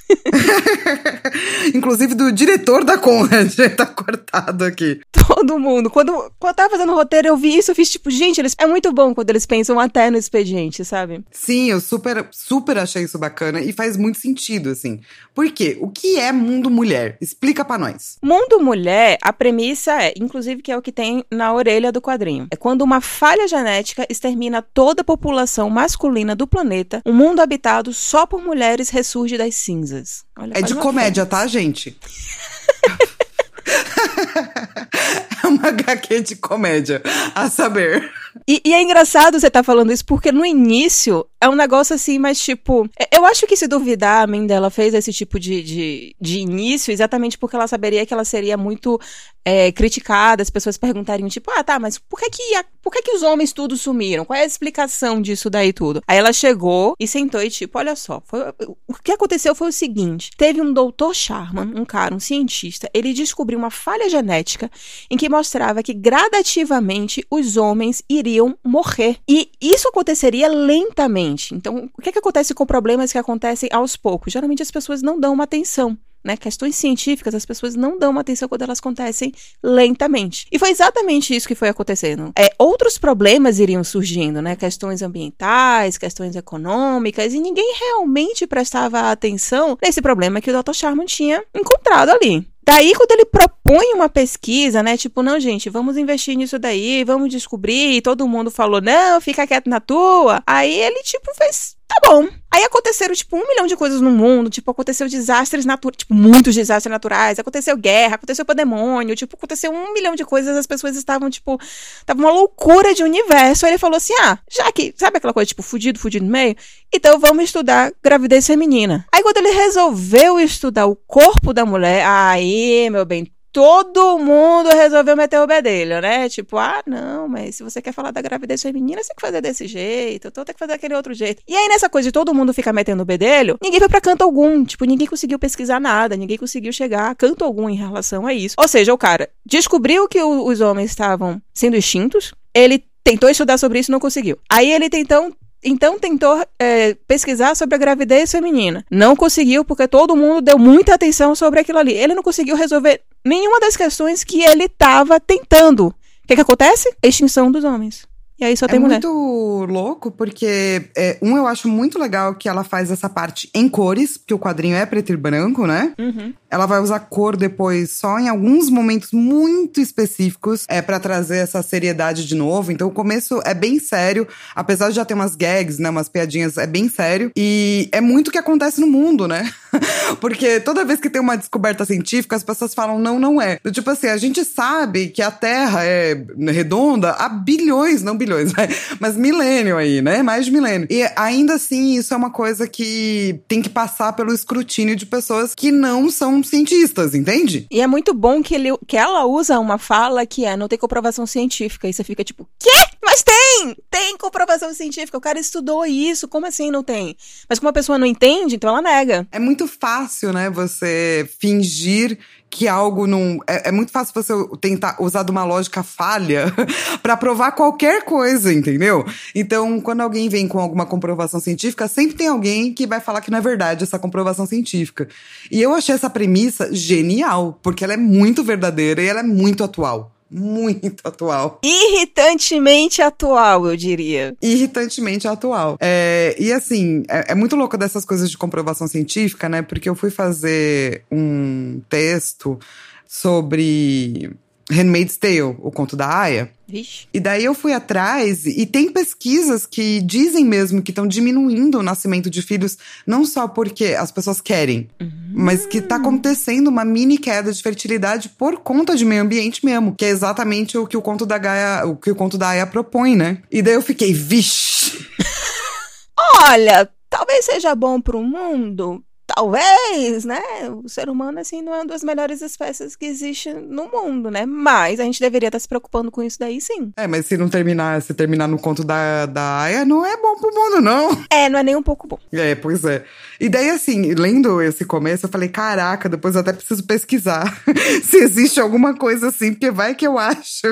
inclusive 1.73 2.13
do 2.13 2.31
diretor 2.31 2.83
da 2.83 2.97
Conrad, 2.97 3.53
tá 3.77 3.85
cortado 3.85 4.65
aqui. 4.65 4.99
Todo 5.11 5.57
mundo. 5.57 5.89
Quando, 5.89 6.11
quando 6.37 6.51
eu 6.51 6.55
tava 6.55 6.71
fazendo 6.71 6.91
o 6.91 6.95
roteiro, 6.95 7.29
eu 7.29 7.37
vi 7.37 7.57
isso, 7.57 7.71
eu 7.71 7.75
fiz 7.75 7.89
tipo, 7.89 8.11
gente, 8.11 8.39
eles, 8.39 8.55
é 8.57 8.65
muito 8.65 8.91
bom 8.91 9.13
quando 9.13 9.29
eles 9.29 9.45
pensam 9.45 9.79
até 9.79 10.09
no 10.09 10.17
expediente, 10.17 10.83
sabe? 10.83 11.23
Sim, 11.31 11.69
eu 11.69 11.79
super, 11.79 12.27
super 12.31 12.77
achei 12.77 13.03
isso 13.03 13.17
bacana 13.17 13.61
e 13.61 13.71
faz 13.71 13.95
muito 13.95 14.17
sentido, 14.17 14.69
assim. 14.69 14.99
Por 15.33 15.49
quê? 15.51 15.77
O 15.79 15.89
que 15.89 16.19
é 16.19 16.31
mundo 16.31 16.69
mulher? 16.69 17.17
Explica 17.21 17.63
para 17.63 17.77
nós. 17.77 18.17
Mundo 18.21 18.59
mulher, 18.59 19.17
a 19.21 19.31
premissa 19.31 20.03
é, 20.03 20.13
inclusive 20.17 20.61
que 20.61 20.71
é 20.71 20.77
o 20.77 20.81
que 20.81 20.91
tem 20.91 21.23
na 21.31 21.53
orelha 21.53 21.91
do 21.91 22.01
quadrinho. 22.09 22.47
É 22.51 22.55
quando 22.55 22.81
uma 22.81 22.99
falha 22.99 23.47
genética 23.47 24.05
extermina 24.09 24.61
toda 24.61 25.01
a 25.01 25.05
população 25.05 25.69
masculina 25.69 26.35
do 26.35 26.47
planeta, 26.47 27.01
um 27.05 27.13
mundo 27.13 27.39
habitado 27.39 27.93
só 27.93 28.25
por 28.25 28.41
mulheres 28.41 28.89
ressurge 28.89 29.37
das 29.37 29.55
cinzas. 29.55 30.23
Olha, 30.37 30.53
é 30.55 30.61
de 30.61 30.75
comédia, 30.75 31.25
tá, 31.25 31.45
gente? 31.45 31.97
uma 35.51 35.69
HQ 35.69 36.21
de 36.21 36.35
comédia, 36.35 37.01
a 37.35 37.49
saber. 37.49 38.11
E, 38.47 38.61
e, 38.63 38.73
é 38.73 38.81
engraçado 38.81 39.39
você 39.39 39.47
estar 39.47 39.59
tá 39.59 39.63
falando 39.63 39.91
isso, 39.91 40.05
porque 40.05 40.31
no 40.31 40.45
início 40.45 41.25
é 41.41 41.49
um 41.49 41.55
negócio 41.55 41.95
assim, 41.95 42.19
mas 42.19 42.39
tipo. 42.39 42.87
É, 42.99 43.17
eu 43.17 43.25
acho 43.25 43.45
que 43.47 43.55
se 43.55 43.67
duvidar, 43.67 44.23
a 44.23 44.27
mãe 44.27 44.45
dela 44.45 44.69
fez 44.69 44.93
esse 44.93 45.11
tipo 45.11 45.39
de, 45.39 45.61
de, 45.63 46.15
de 46.19 46.39
início 46.39 46.91
exatamente 46.91 47.37
porque 47.37 47.55
ela 47.55 47.67
saberia 47.67 48.05
que 48.05 48.13
ela 48.13 48.25
seria 48.25 48.55
muito 48.57 48.99
é, 49.43 49.71
criticada, 49.71 50.43
as 50.43 50.49
pessoas 50.49 50.77
perguntariam, 50.77 51.27
tipo, 51.27 51.49
ah, 51.51 51.63
tá, 51.63 51.79
mas 51.79 51.97
por 51.97 52.19
que 52.19 52.29
que, 52.29 52.43
por 52.81 52.91
que 52.91 53.01
que 53.01 53.11
os 53.11 53.23
homens 53.23 53.51
tudo 53.51 53.75
sumiram? 53.75 54.25
Qual 54.25 54.37
é 54.37 54.43
a 54.43 54.45
explicação 54.45 55.21
disso 55.21 55.49
daí 55.49 55.73
tudo? 55.73 56.01
Aí 56.07 56.17
ela 56.17 56.31
chegou 56.31 56.95
e 56.99 57.07
sentou 57.07 57.41
e, 57.41 57.49
tipo, 57.49 57.77
olha 57.79 57.95
só, 57.95 58.21
foi, 58.25 58.41
o 58.87 58.93
que 59.03 59.11
aconteceu 59.11 59.55
foi 59.55 59.69
o 59.69 59.73
seguinte: 59.73 60.31
teve 60.37 60.61
um 60.61 60.71
doutor 60.71 61.15
Sharman, 61.15 61.73
um 61.75 61.85
cara, 61.85 62.13
um 62.13 62.19
cientista, 62.19 62.89
ele 62.93 63.13
descobriu 63.13 63.57
uma 63.57 63.71
falha 63.71 64.09
genética 64.09 64.69
em 65.09 65.17
que 65.17 65.29
mostrava 65.39 65.81
que 65.81 65.93
gradativamente 65.93 67.25
os 67.31 67.55
homens 67.55 68.03
iriam 68.09 68.57
morrer. 68.63 69.17
E 69.27 69.49
isso 69.61 69.87
aconteceria 69.87 70.49
lentamente. 70.49 71.55
Então, 71.55 71.89
o 71.97 72.01
que, 72.01 72.11
que 72.11 72.19
acontece 72.19 72.53
com 72.53 72.65
problemas 72.65 73.11
que 73.11 73.17
acontecem 73.17 73.69
aos 73.71 73.95
poucos? 73.95 74.33
Geralmente 74.33 74.61
as 74.61 74.71
pessoas 74.71 75.01
não 75.01 75.19
dão 75.19 75.33
uma 75.33 75.45
atenção 75.45 75.97
né, 76.23 76.35
questões 76.35 76.75
científicas, 76.75 77.33
as 77.33 77.45
pessoas 77.45 77.75
não 77.75 77.97
dão 77.97 78.11
uma 78.11 78.21
atenção 78.21 78.49
quando 78.49 78.63
elas 78.63 78.79
acontecem 78.79 79.31
lentamente. 79.63 80.45
E 80.51 80.59
foi 80.59 80.69
exatamente 80.69 81.33
isso 81.33 81.47
que 81.47 81.55
foi 81.55 81.69
acontecendo. 81.69 82.33
É, 82.37 82.49
outros 82.57 82.97
problemas 82.97 83.57
iriam 83.57 83.83
surgindo, 83.85 84.41
né, 84.41 84.55
questões 84.55 85.01
ambientais, 85.01 85.97
questões 85.97 86.35
econômicas, 86.35 87.33
e 87.33 87.39
ninguém 87.39 87.73
realmente 87.79 88.45
prestava 88.45 89.11
atenção 89.11 89.77
nesse 89.81 90.01
problema 90.01 90.41
que 90.41 90.51
o 90.51 90.61
Dr. 90.61 90.73
Sharman 90.73 91.05
tinha 91.05 91.41
encontrado 91.55 92.09
ali. 92.09 92.45
Daí, 92.69 92.93
quando 92.93 93.11
ele 93.13 93.25
propõe 93.25 93.95
uma 93.95 94.07
pesquisa, 94.07 94.83
né? 94.83 94.95
Tipo, 94.95 95.23
não, 95.23 95.39
gente, 95.39 95.71
vamos 95.71 95.97
investir 95.97 96.37
nisso 96.37 96.59
daí, 96.59 97.03
vamos 97.03 97.31
descobrir. 97.31 97.95
E 97.95 97.99
todo 97.99 98.27
mundo 98.27 98.51
falou, 98.51 98.79
não, 98.79 99.19
fica 99.19 99.47
quieto 99.47 99.67
na 99.67 99.79
tua. 99.79 100.43
Aí 100.45 100.79
ele, 100.79 101.01
tipo, 101.01 101.33
fez 101.33 101.78
tá 101.89 101.95
bom. 102.07 102.27
Aí 102.51 102.63
aconteceram, 102.63 103.13
tipo, 103.13 103.35
um 103.35 103.47
milhão 103.47 103.67
de 103.67 103.75
coisas 103.75 103.99
no 103.99 104.11
mundo. 104.11 104.49
Tipo, 104.49 104.71
aconteceu 104.71 105.07
desastres 105.07 105.65
naturais. 105.65 105.97
Tipo, 105.97 106.13
muitos 106.13 106.53
desastres 106.53 106.91
naturais. 106.91 107.39
Aconteceu 107.39 107.75
guerra, 107.75 108.15
aconteceu 108.15 108.45
pandemônio. 108.45 109.15
Tipo, 109.15 109.35
aconteceu 109.35 109.71
um 109.71 109.93
milhão 109.93 110.15
de 110.15 110.23
coisas. 110.23 110.55
As 110.55 110.67
pessoas 110.67 110.95
estavam, 110.95 111.29
tipo, 111.29 111.59
tava 112.05 112.19
uma 112.19 112.31
loucura 112.31 112.93
de 112.93 113.03
universo. 113.03 113.65
Aí 113.65 113.71
ele 113.71 113.79
falou 113.79 113.97
assim: 113.97 114.13
ah, 114.21 114.37
já 114.49 114.71
que, 114.71 114.93
sabe 114.97 115.17
aquela 115.17 115.33
coisa, 115.33 115.47
tipo, 115.47 115.63
fudido, 115.63 115.99
fudido 115.99 116.25
no 116.25 116.31
meio? 116.31 116.55
Então 116.93 117.19
vamos 117.19 117.43
estudar 117.45 117.91
gravidez 118.03 118.45
feminina. 118.45 119.05
Aí 119.11 119.21
quando 119.23 119.37
ele 119.37 119.51
resolveu 119.51 120.39
estudar 120.39 120.85
o 120.85 120.95
corpo 120.95 121.53
da 121.53 121.65
mulher, 121.65 122.05
aí, 122.05 122.89
meu 122.89 123.05
bem, 123.05 123.31
todo 123.59 124.17
mundo 124.17 124.69
resolveu 124.69 125.17
meter 125.17 125.37
o 125.41 125.45
bedelho, 125.45 125.99
né? 125.99 126.29
Tipo, 126.29 126.57
ah, 126.57 126.81
não, 126.87 127.27
mas 127.27 127.55
se 127.55 127.63
você 127.63 127.81
quer 127.81 127.91
falar 127.91 128.11
da 128.11 128.21
gravidez 128.21 128.61
feminina, 128.61 129.03
você 129.03 129.09
tem 129.09 129.15
que 129.17 129.21
fazer 129.21 129.41
desse 129.41 129.67
jeito, 129.67 130.29
então 130.29 130.45
tem 130.45 130.53
que 130.53 130.59
fazer 130.59 130.71
daquele 130.71 130.95
outro 130.95 131.13
jeito. 131.13 131.43
E 131.45 131.53
aí, 131.53 131.67
nessa 131.67 131.89
coisa 131.89 132.07
de 132.07 132.13
todo 132.13 132.33
mundo 132.33 132.53
ficar 132.53 132.71
metendo 132.71 133.03
o 133.03 133.05
bedelho, 133.05 133.57
ninguém 133.61 133.77
foi 133.81 133.89
pra 133.89 133.99
canto 133.99 134.23
algum. 134.23 134.63
Tipo, 134.63 134.85
ninguém 134.85 135.05
conseguiu 135.05 135.37
pesquisar 135.37 135.77
nada, 135.77 136.15
ninguém 136.15 136.37
conseguiu 136.37 136.71
chegar 136.71 137.09
a 137.09 137.15
canto 137.15 137.43
algum 137.43 137.69
em 137.69 137.75
relação 137.75 138.25
a 138.25 138.33
isso. 138.33 138.55
Ou 138.57 138.65
seja, 138.65 138.93
o 138.93 138.97
cara 138.97 139.29
descobriu 139.45 140.07
que 140.07 140.21
o, 140.21 140.45
os 140.45 140.61
homens 140.61 140.91
estavam 140.91 141.41
sendo 141.53 141.75
extintos, 141.75 142.33
ele 142.53 142.85
tentou 143.03 143.29
estudar 143.29 143.57
sobre 143.57 143.79
isso 143.79 143.91
e 143.91 143.93
não 143.93 143.99
conseguiu. 143.99 144.39
Aí 144.49 144.71
ele 144.71 144.89
tentou 144.89 145.35
então 145.63 145.99
tentou 145.99 146.43
é, 146.57 146.95
pesquisar 147.07 147.55
sobre 147.55 147.75
a 147.75 147.77
gravidez 147.77 148.31
feminina. 148.31 148.85
Não 148.89 149.15
conseguiu, 149.15 149.63
porque 149.63 149.87
todo 149.87 150.15
mundo 150.15 150.41
deu 150.41 150.57
muita 150.57 150.93
atenção 150.95 151.35
sobre 151.35 151.59
aquilo 151.59 151.79
ali. 151.79 151.93
Ele 151.93 152.15
não 152.15 152.23
conseguiu 152.23 152.55
resolver 152.55 153.01
nenhuma 153.25 153.59
das 153.59 153.75
questões 153.75 154.23
que 154.23 154.41
ele 154.41 154.65
estava 154.65 155.19
tentando. 155.19 155.87
O 155.87 155.93
que, 156.27 156.35
que 156.35 156.41
acontece? 156.41 156.93
Extinção 157.03 157.51
dos 157.51 157.63
homens. 157.63 158.08
E 158.39 158.45
aí 158.45 158.55
só 158.55 158.67
tem 158.67 158.77
é 158.77 158.79
mulher. 158.79 159.01
muito 159.03 159.65
louco, 159.69 160.11
porque, 160.11 160.89
é, 160.95 161.17
um, 161.21 161.35
eu 161.35 161.45
acho 161.45 161.67
muito 161.67 161.99
legal 161.99 162.33
que 162.35 162.47
ela 162.47 162.63
faz 162.63 162.89
essa 162.89 163.09
parte 163.09 163.49
em 163.53 163.67
cores, 163.67 164.17
porque 164.17 164.33
o 164.33 164.39
quadrinho 164.39 164.75
é 164.75 164.85
preto 164.85 165.11
e 165.11 165.17
branco, 165.17 165.67
né? 165.67 165.93
Uhum. 165.99 166.33
Ela 166.49 166.65
vai 166.65 166.79
usar 166.79 166.99
cor 167.01 167.37
depois 167.37 167.91
só 167.91 168.17
em 168.17 168.27
alguns 168.27 168.69
momentos 168.69 169.11
muito 169.11 169.79
específicos 169.79 170.65
é 170.67 170.81
para 170.81 170.99
trazer 170.99 171.37
essa 171.37 171.61
seriedade 171.61 172.25
de 172.25 172.35
novo. 172.35 172.71
Então 172.71 172.87
o 172.87 172.91
começo 172.91 173.39
é 173.45 173.53
bem 173.53 173.79
sério, 173.79 174.27
apesar 174.55 174.89
de 174.89 174.95
já 174.95 175.05
ter 175.05 175.13
umas 175.13 175.35
gags, 175.35 175.79
né, 175.79 175.89
umas 175.89 176.09
piadinhas, 176.09 176.57
é 176.57 176.65
bem 176.65 176.89
sério 176.89 177.31
e 177.35 177.87
é 177.91 178.01
muito 178.01 178.29
o 178.29 178.31
que 178.31 178.37
acontece 178.37 178.81
no 178.81 178.87
mundo, 178.87 179.27
né? 179.27 179.51
Porque 180.19 180.59
toda 180.59 180.85
vez 180.85 180.99
que 180.99 181.09
tem 181.09 181.21
uma 181.21 181.37
descoberta 181.37 181.85
científica, 181.85 182.35
as 182.35 182.43
pessoas 182.43 182.73
falam 182.73 182.97
não, 182.99 183.19
não 183.19 183.41
é. 183.41 183.59
Tipo 183.71 183.91
assim, 183.91 184.07
a 184.07 184.17
gente 184.17 184.43
sabe 184.43 185.09
que 185.09 185.21
a 185.21 185.29
Terra 185.29 185.83
é 185.83 186.25
redonda 186.51 187.11
há 187.11 187.29
bilhões, 187.29 188.01
não 188.01 188.17
bilhões, 188.17 188.28
né? 188.29 188.67
mas 188.99 189.17
milênio 189.17 189.77
aí, 189.77 190.01
né? 190.01 190.21
Mais 190.23 190.45
de 190.45 190.51
milênio. 190.51 190.87
E 190.89 191.03
ainda 191.15 191.55
assim, 191.55 191.95
isso 191.95 192.13
é 192.13 192.17
uma 192.17 192.31
coisa 192.31 192.67
que 192.67 193.41
tem 193.47 193.61
que 193.61 193.69
passar 193.69 194.13
pelo 194.13 194.33
escrutínio 194.33 194.95
de 194.95 195.05
pessoas 195.05 195.53
que 195.55 195.71
não 195.71 196.09
são 196.09 196.43
cientistas, 196.43 197.13
entende? 197.13 197.67
E 197.71 197.81
é 197.81 197.87
muito 197.87 198.13
bom 198.13 198.41
que, 198.41 198.55
ele, 198.55 198.69
que 198.87 198.97
ela 198.97 199.25
usa 199.25 199.59
uma 199.59 199.77
fala 199.77 200.25
que 200.25 200.45
é 200.45 200.55
não 200.55 200.67
tem 200.67 200.77
comprovação 200.77 201.25
científica. 201.25 201.87
E 201.87 201.93
você 201.93 202.03
fica 202.03 202.23
tipo, 202.23 202.47
quê? 202.59 202.69
Mas 203.03 203.23
tem! 203.23 203.75
Tem 203.89 204.17
comprovação 204.17 204.73
científica. 204.73 205.17
O 205.17 205.21
cara 205.21 205.39
estudou 205.39 205.85
isso. 205.85 206.27
Como 206.27 206.45
assim 206.45 206.69
não 206.69 206.83
tem? 206.83 207.15
Mas 207.47 207.59
como 207.59 207.69
a 207.69 207.73
pessoa 207.73 207.97
não 207.97 208.05
entende, 208.05 208.55
então 208.55 208.69
ela 208.69 208.81
nega. 208.81 209.27
É 209.31 209.39
muito 209.39 209.67
fácil, 209.67 210.31
né, 210.33 210.49
você 210.49 211.29
fingir 211.39 212.17
que 212.49 212.67
algo 212.67 213.05
não. 213.05 213.39
É, 213.47 213.69
é, 213.69 213.71
muito 213.71 213.91
fácil 213.91 214.13
você 214.13 214.33
tentar 214.59 214.97
usar 214.99 215.23
de 215.23 215.31
uma 215.31 215.43
lógica 215.43 215.83
falha 215.83 216.53
para 217.01 217.15
provar 217.15 217.51
qualquer 217.51 218.03
coisa, 218.03 218.53
entendeu? 218.53 219.05
Então, 219.35 219.79
quando 219.79 220.01
alguém 220.01 220.27
vem 220.29 220.47
com 220.47 220.59
alguma 220.59 220.85
comprovação 220.85 221.39
científica, 221.39 221.87
sempre 221.87 222.15
tem 222.15 222.27
alguém 222.27 222.73
que 222.73 222.87
vai 222.87 222.99
falar 222.99 223.21
que 223.21 223.31
não 223.31 223.37
é 223.37 223.41
verdade 223.41 223.83
essa 223.83 223.99
comprovação 223.99 224.45
científica. 224.45 225.07
E 225.51 225.61
eu 225.61 225.73
achei 225.73 225.93
essa 225.93 226.09
premissa 226.09 226.73
genial, 226.73 227.59
porque 227.61 227.83
ela 227.83 227.93
é 227.93 227.97
muito 227.97 228.43
verdadeira 228.43 229.01
e 229.01 229.07
ela 229.07 229.19
é 229.19 229.23
muito 229.23 229.63
atual 229.63 230.11
muito 230.29 231.01
atual. 231.07 231.59
Irritantemente 231.63 233.01
atual, 233.01 233.67
eu 233.67 233.75
diria. 233.75 234.35
Irritantemente 234.41 235.27
atual. 235.27 235.77
É, 235.79 236.35
e 236.39 236.51
assim, 236.51 237.03
é, 237.09 237.31
é, 237.31 237.35
muito 237.35 237.55
louco 237.55 237.77
dessas 237.77 238.05
coisas 238.05 238.29
de 238.29 238.37
comprovação 238.37 238.87
científica, 238.87 239.49
né? 239.49 239.61
Porque 239.61 239.89
eu 239.89 239.95
fui 239.95 240.09
fazer 240.09 241.03
um 241.11 241.81
texto 241.89 242.59
sobre 243.07 244.31
Handmaid's 244.69 245.17
Tale, 245.17 245.41
o 245.41 245.71
conto 245.71 245.95
da 245.95 246.07
Aya. 246.07 246.49
Vixe. 246.67 247.07
E 247.11 247.19
daí 247.19 247.43
eu 247.43 247.55
fui 247.55 247.73
atrás 247.73 248.45
e 248.45 248.65
tem 248.65 248.91
pesquisas 248.91 249.65
que 249.65 249.99
dizem 250.01 250.45
mesmo 250.45 250.83
que 250.83 250.91
estão 250.91 251.07
diminuindo 251.07 251.79
o 251.79 251.83
nascimento 251.83 252.29
de 252.29 252.43
filhos, 252.43 252.77
não 253.07 253.25
só 253.25 253.47
porque 253.47 253.95
as 253.97 254.11
pessoas 254.11 254.39
querem, 254.39 254.87
uhum. 255.01 255.31
mas 255.33 255.65
que 255.65 255.81
tá 255.81 255.95
acontecendo 255.95 256.67
uma 256.67 256.85
mini 256.85 257.17
queda 257.17 257.51
de 257.51 257.63
fertilidade 257.63 258.29
por 258.29 258.59
conta 258.59 258.95
de 258.95 259.03
meio 259.03 259.23
ambiente 259.23 259.65
mesmo, 259.65 259.95
que 259.97 260.05
é 260.05 260.09
exatamente 260.09 260.77
o 260.77 260.85
que 260.85 260.95
o 260.95 261.01
conto 261.01 261.25
da 261.25 261.39
Gaia, 261.39 261.87
o 261.87 261.95
que 261.95 262.11
o 262.11 262.15
conto 262.15 262.37
da 262.37 262.49
Aya 262.49 262.67
propõe, 262.67 263.15
né? 263.15 263.41
E 263.51 263.63
daí 263.63 263.73
eu 263.73 263.81
fiquei, 263.81 264.13
vixe. 264.13 265.07
Olha, 266.45 266.87
talvez 267.09 267.45
seja 267.45 267.73
bom 267.73 267.99
pro 267.99 268.21
mundo, 268.21 269.03
talvez, 269.35 270.25
né? 270.25 270.41
O 270.83 270.89
ser 270.89 271.09
humano, 271.09 271.39
assim, 271.39 271.61
não 271.61 271.73
é 271.73 271.77
uma 271.77 271.85
das 271.85 272.03
melhores 272.03 272.41
espécies 272.41 272.95
que 272.95 273.05
existe 273.05 273.53
no 273.53 273.87
mundo, 273.89 274.31
né? 274.31 274.45
Mas 274.45 274.99
a 274.99 275.03
gente 275.03 275.19
deveria 275.19 275.49
estar 275.49 275.59
se 275.59 275.67
preocupando 275.67 276.09
com 276.09 276.23
isso 276.23 276.39
daí, 276.39 276.59
sim. 276.59 276.91
É, 276.97 277.07
mas 277.07 277.25
se 277.25 277.37
não 277.37 277.47
terminar, 277.47 278.01
se 278.01 278.13
terminar 278.13 278.47
no 278.47 278.57
conto 278.57 278.83
da, 278.83 279.25
da 279.25 279.61
Aya, 279.61 279.85
não 279.85 280.05
é 280.05 280.17
bom 280.17 280.35
pro 280.35 280.53
mundo, 280.53 280.81
não. 280.81 281.23
É, 281.29 281.47
não 281.47 281.59
é 281.59 281.63
nem 281.63 281.75
um 281.75 281.83
pouco 281.83 282.07
bom. 282.07 282.19
É, 282.31 282.55
pois 282.55 282.83
é. 282.83 283.03
E 283.39 283.47
daí, 283.47 283.69
assim, 283.69 284.13
lendo 284.13 284.61
esse 284.61 284.83
começo, 284.83 285.25
eu 285.25 285.29
falei, 285.29 285.49
caraca, 285.49 286.09
depois 286.09 286.35
eu 286.35 286.41
até 286.41 286.51
preciso 286.51 286.83
pesquisar 286.83 287.61
se 288.03 288.17
existe 288.17 288.59
alguma 288.59 288.95
coisa 288.95 289.27
assim, 289.27 289.51
porque 289.51 289.69
vai 289.69 289.93
que 289.93 290.07
eu 290.07 290.17
acho 290.17 290.67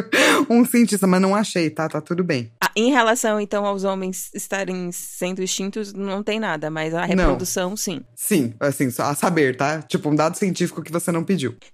um 0.50 0.65
cientista, 0.65 1.06
mas 1.06 1.22
não 1.22 1.36
achei, 1.36 1.70
tá? 1.70 1.88
Tá 1.88 2.02
tudo 2.02 2.24
bem. 2.24 2.52
Ah, 2.62 2.72
em 2.76 2.91
relação, 2.91 3.39
então, 3.39 3.65
aos 3.65 3.84
homens 3.84 4.30
estarem 4.34 4.91
sendo 4.91 5.41
extintos, 5.41 5.93
não 5.93 6.24
tem 6.24 6.39
nada, 6.39 6.70
mas 6.70 6.93
a 6.93 7.06
reprodução, 7.06 7.72
não. 7.72 7.78
sim. 7.78 8.02
Sim, 8.15 8.46
assim, 8.60 8.89
a 8.99 9.15
saber, 9.15 9.55
tá? 9.55 9.81
Tipo, 9.81 10.10
um 10.10 10.15
dado 10.15 10.38
científico 10.38 10.81
que 10.81 10.91
você 10.91 11.12
não 11.12 11.23
pediu. 11.23 11.55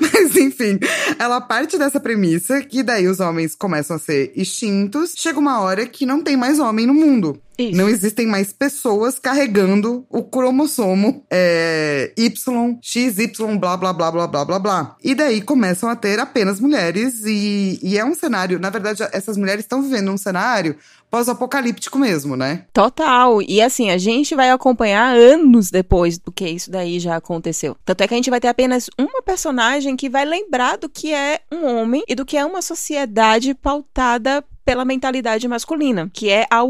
Mas 0.00 0.36
enfim, 0.36 0.78
ela 1.18 1.40
parte 1.40 1.78
dessa 1.78 1.98
premissa 1.98 2.60
que 2.62 2.82
daí 2.82 3.08
os 3.08 3.20
homens 3.20 3.54
começam 3.54 3.96
a 3.96 3.98
ser 3.98 4.32
extintos. 4.36 5.14
Chega 5.16 5.38
uma 5.38 5.60
hora 5.60 5.86
que 5.86 6.06
não 6.06 6.22
tem 6.22 6.36
mais 6.36 6.58
homem 6.58 6.86
no 6.86 6.94
mundo. 6.94 7.40
Isso. 7.58 7.76
Não 7.76 7.88
existem 7.88 8.24
mais 8.24 8.52
pessoas 8.52 9.18
carregando 9.18 10.06
o 10.08 10.22
cromossomo 10.22 11.24
é, 11.28 12.12
Y, 12.16 12.78
XY, 12.80 13.58
blá, 13.58 13.76
blá, 13.76 13.92
blá, 13.92 14.12
blá, 14.12 14.26
blá, 14.28 14.44
blá, 14.44 14.58
blá. 14.60 14.96
E 15.02 15.12
daí 15.12 15.40
começam 15.40 15.88
a 15.88 15.96
ter 15.96 16.20
apenas 16.20 16.60
mulheres 16.60 17.24
e, 17.26 17.80
e 17.82 17.98
é 17.98 18.04
um 18.04 18.14
cenário... 18.14 18.60
Na 18.60 18.70
verdade, 18.70 19.02
essas 19.12 19.36
mulheres 19.36 19.64
estão 19.64 19.82
vivendo 19.82 20.12
um 20.12 20.16
cenário 20.16 20.76
pós-apocalíptico 21.10 21.98
mesmo, 21.98 22.36
né? 22.36 22.66
Total. 22.72 23.40
E 23.42 23.60
assim, 23.60 23.90
a 23.90 23.98
gente 23.98 24.34
vai 24.34 24.50
acompanhar 24.50 25.16
anos 25.16 25.70
depois 25.70 26.18
do 26.18 26.30
que 26.30 26.48
isso 26.48 26.70
daí 26.70 27.00
já 27.00 27.16
aconteceu. 27.16 27.76
Tanto 27.84 28.02
é 28.02 28.08
que 28.08 28.14
a 28.14 28.16
gente 28.16 28.30
vai 28.30 28.40
ter 28.40 28.48
apenas 28.48 28.88
uma 28.98 29.22
personagem 29.22 29.96
que 29.96 30.08
vai 30.08 30.24
lembrar 30.24 30.76
do 30.76 30.88
que 30.88 31.12
é 31.12 31.40
um 31.52 31.66
homem 31.66 32.02
e 32.08 32.14
do 32.14 32.24
que 32.24 32.36
é 32.36 32.44
uma 32.44 32.62
sociedade 32.62 33.54
pautada 33.54 34.44
pela 34.64 34.84
mentalidade 34.84 35.48
masculina, 35.48 36.10
que 36.12 36.28
é 36.28 36.46
a 36.50 36.62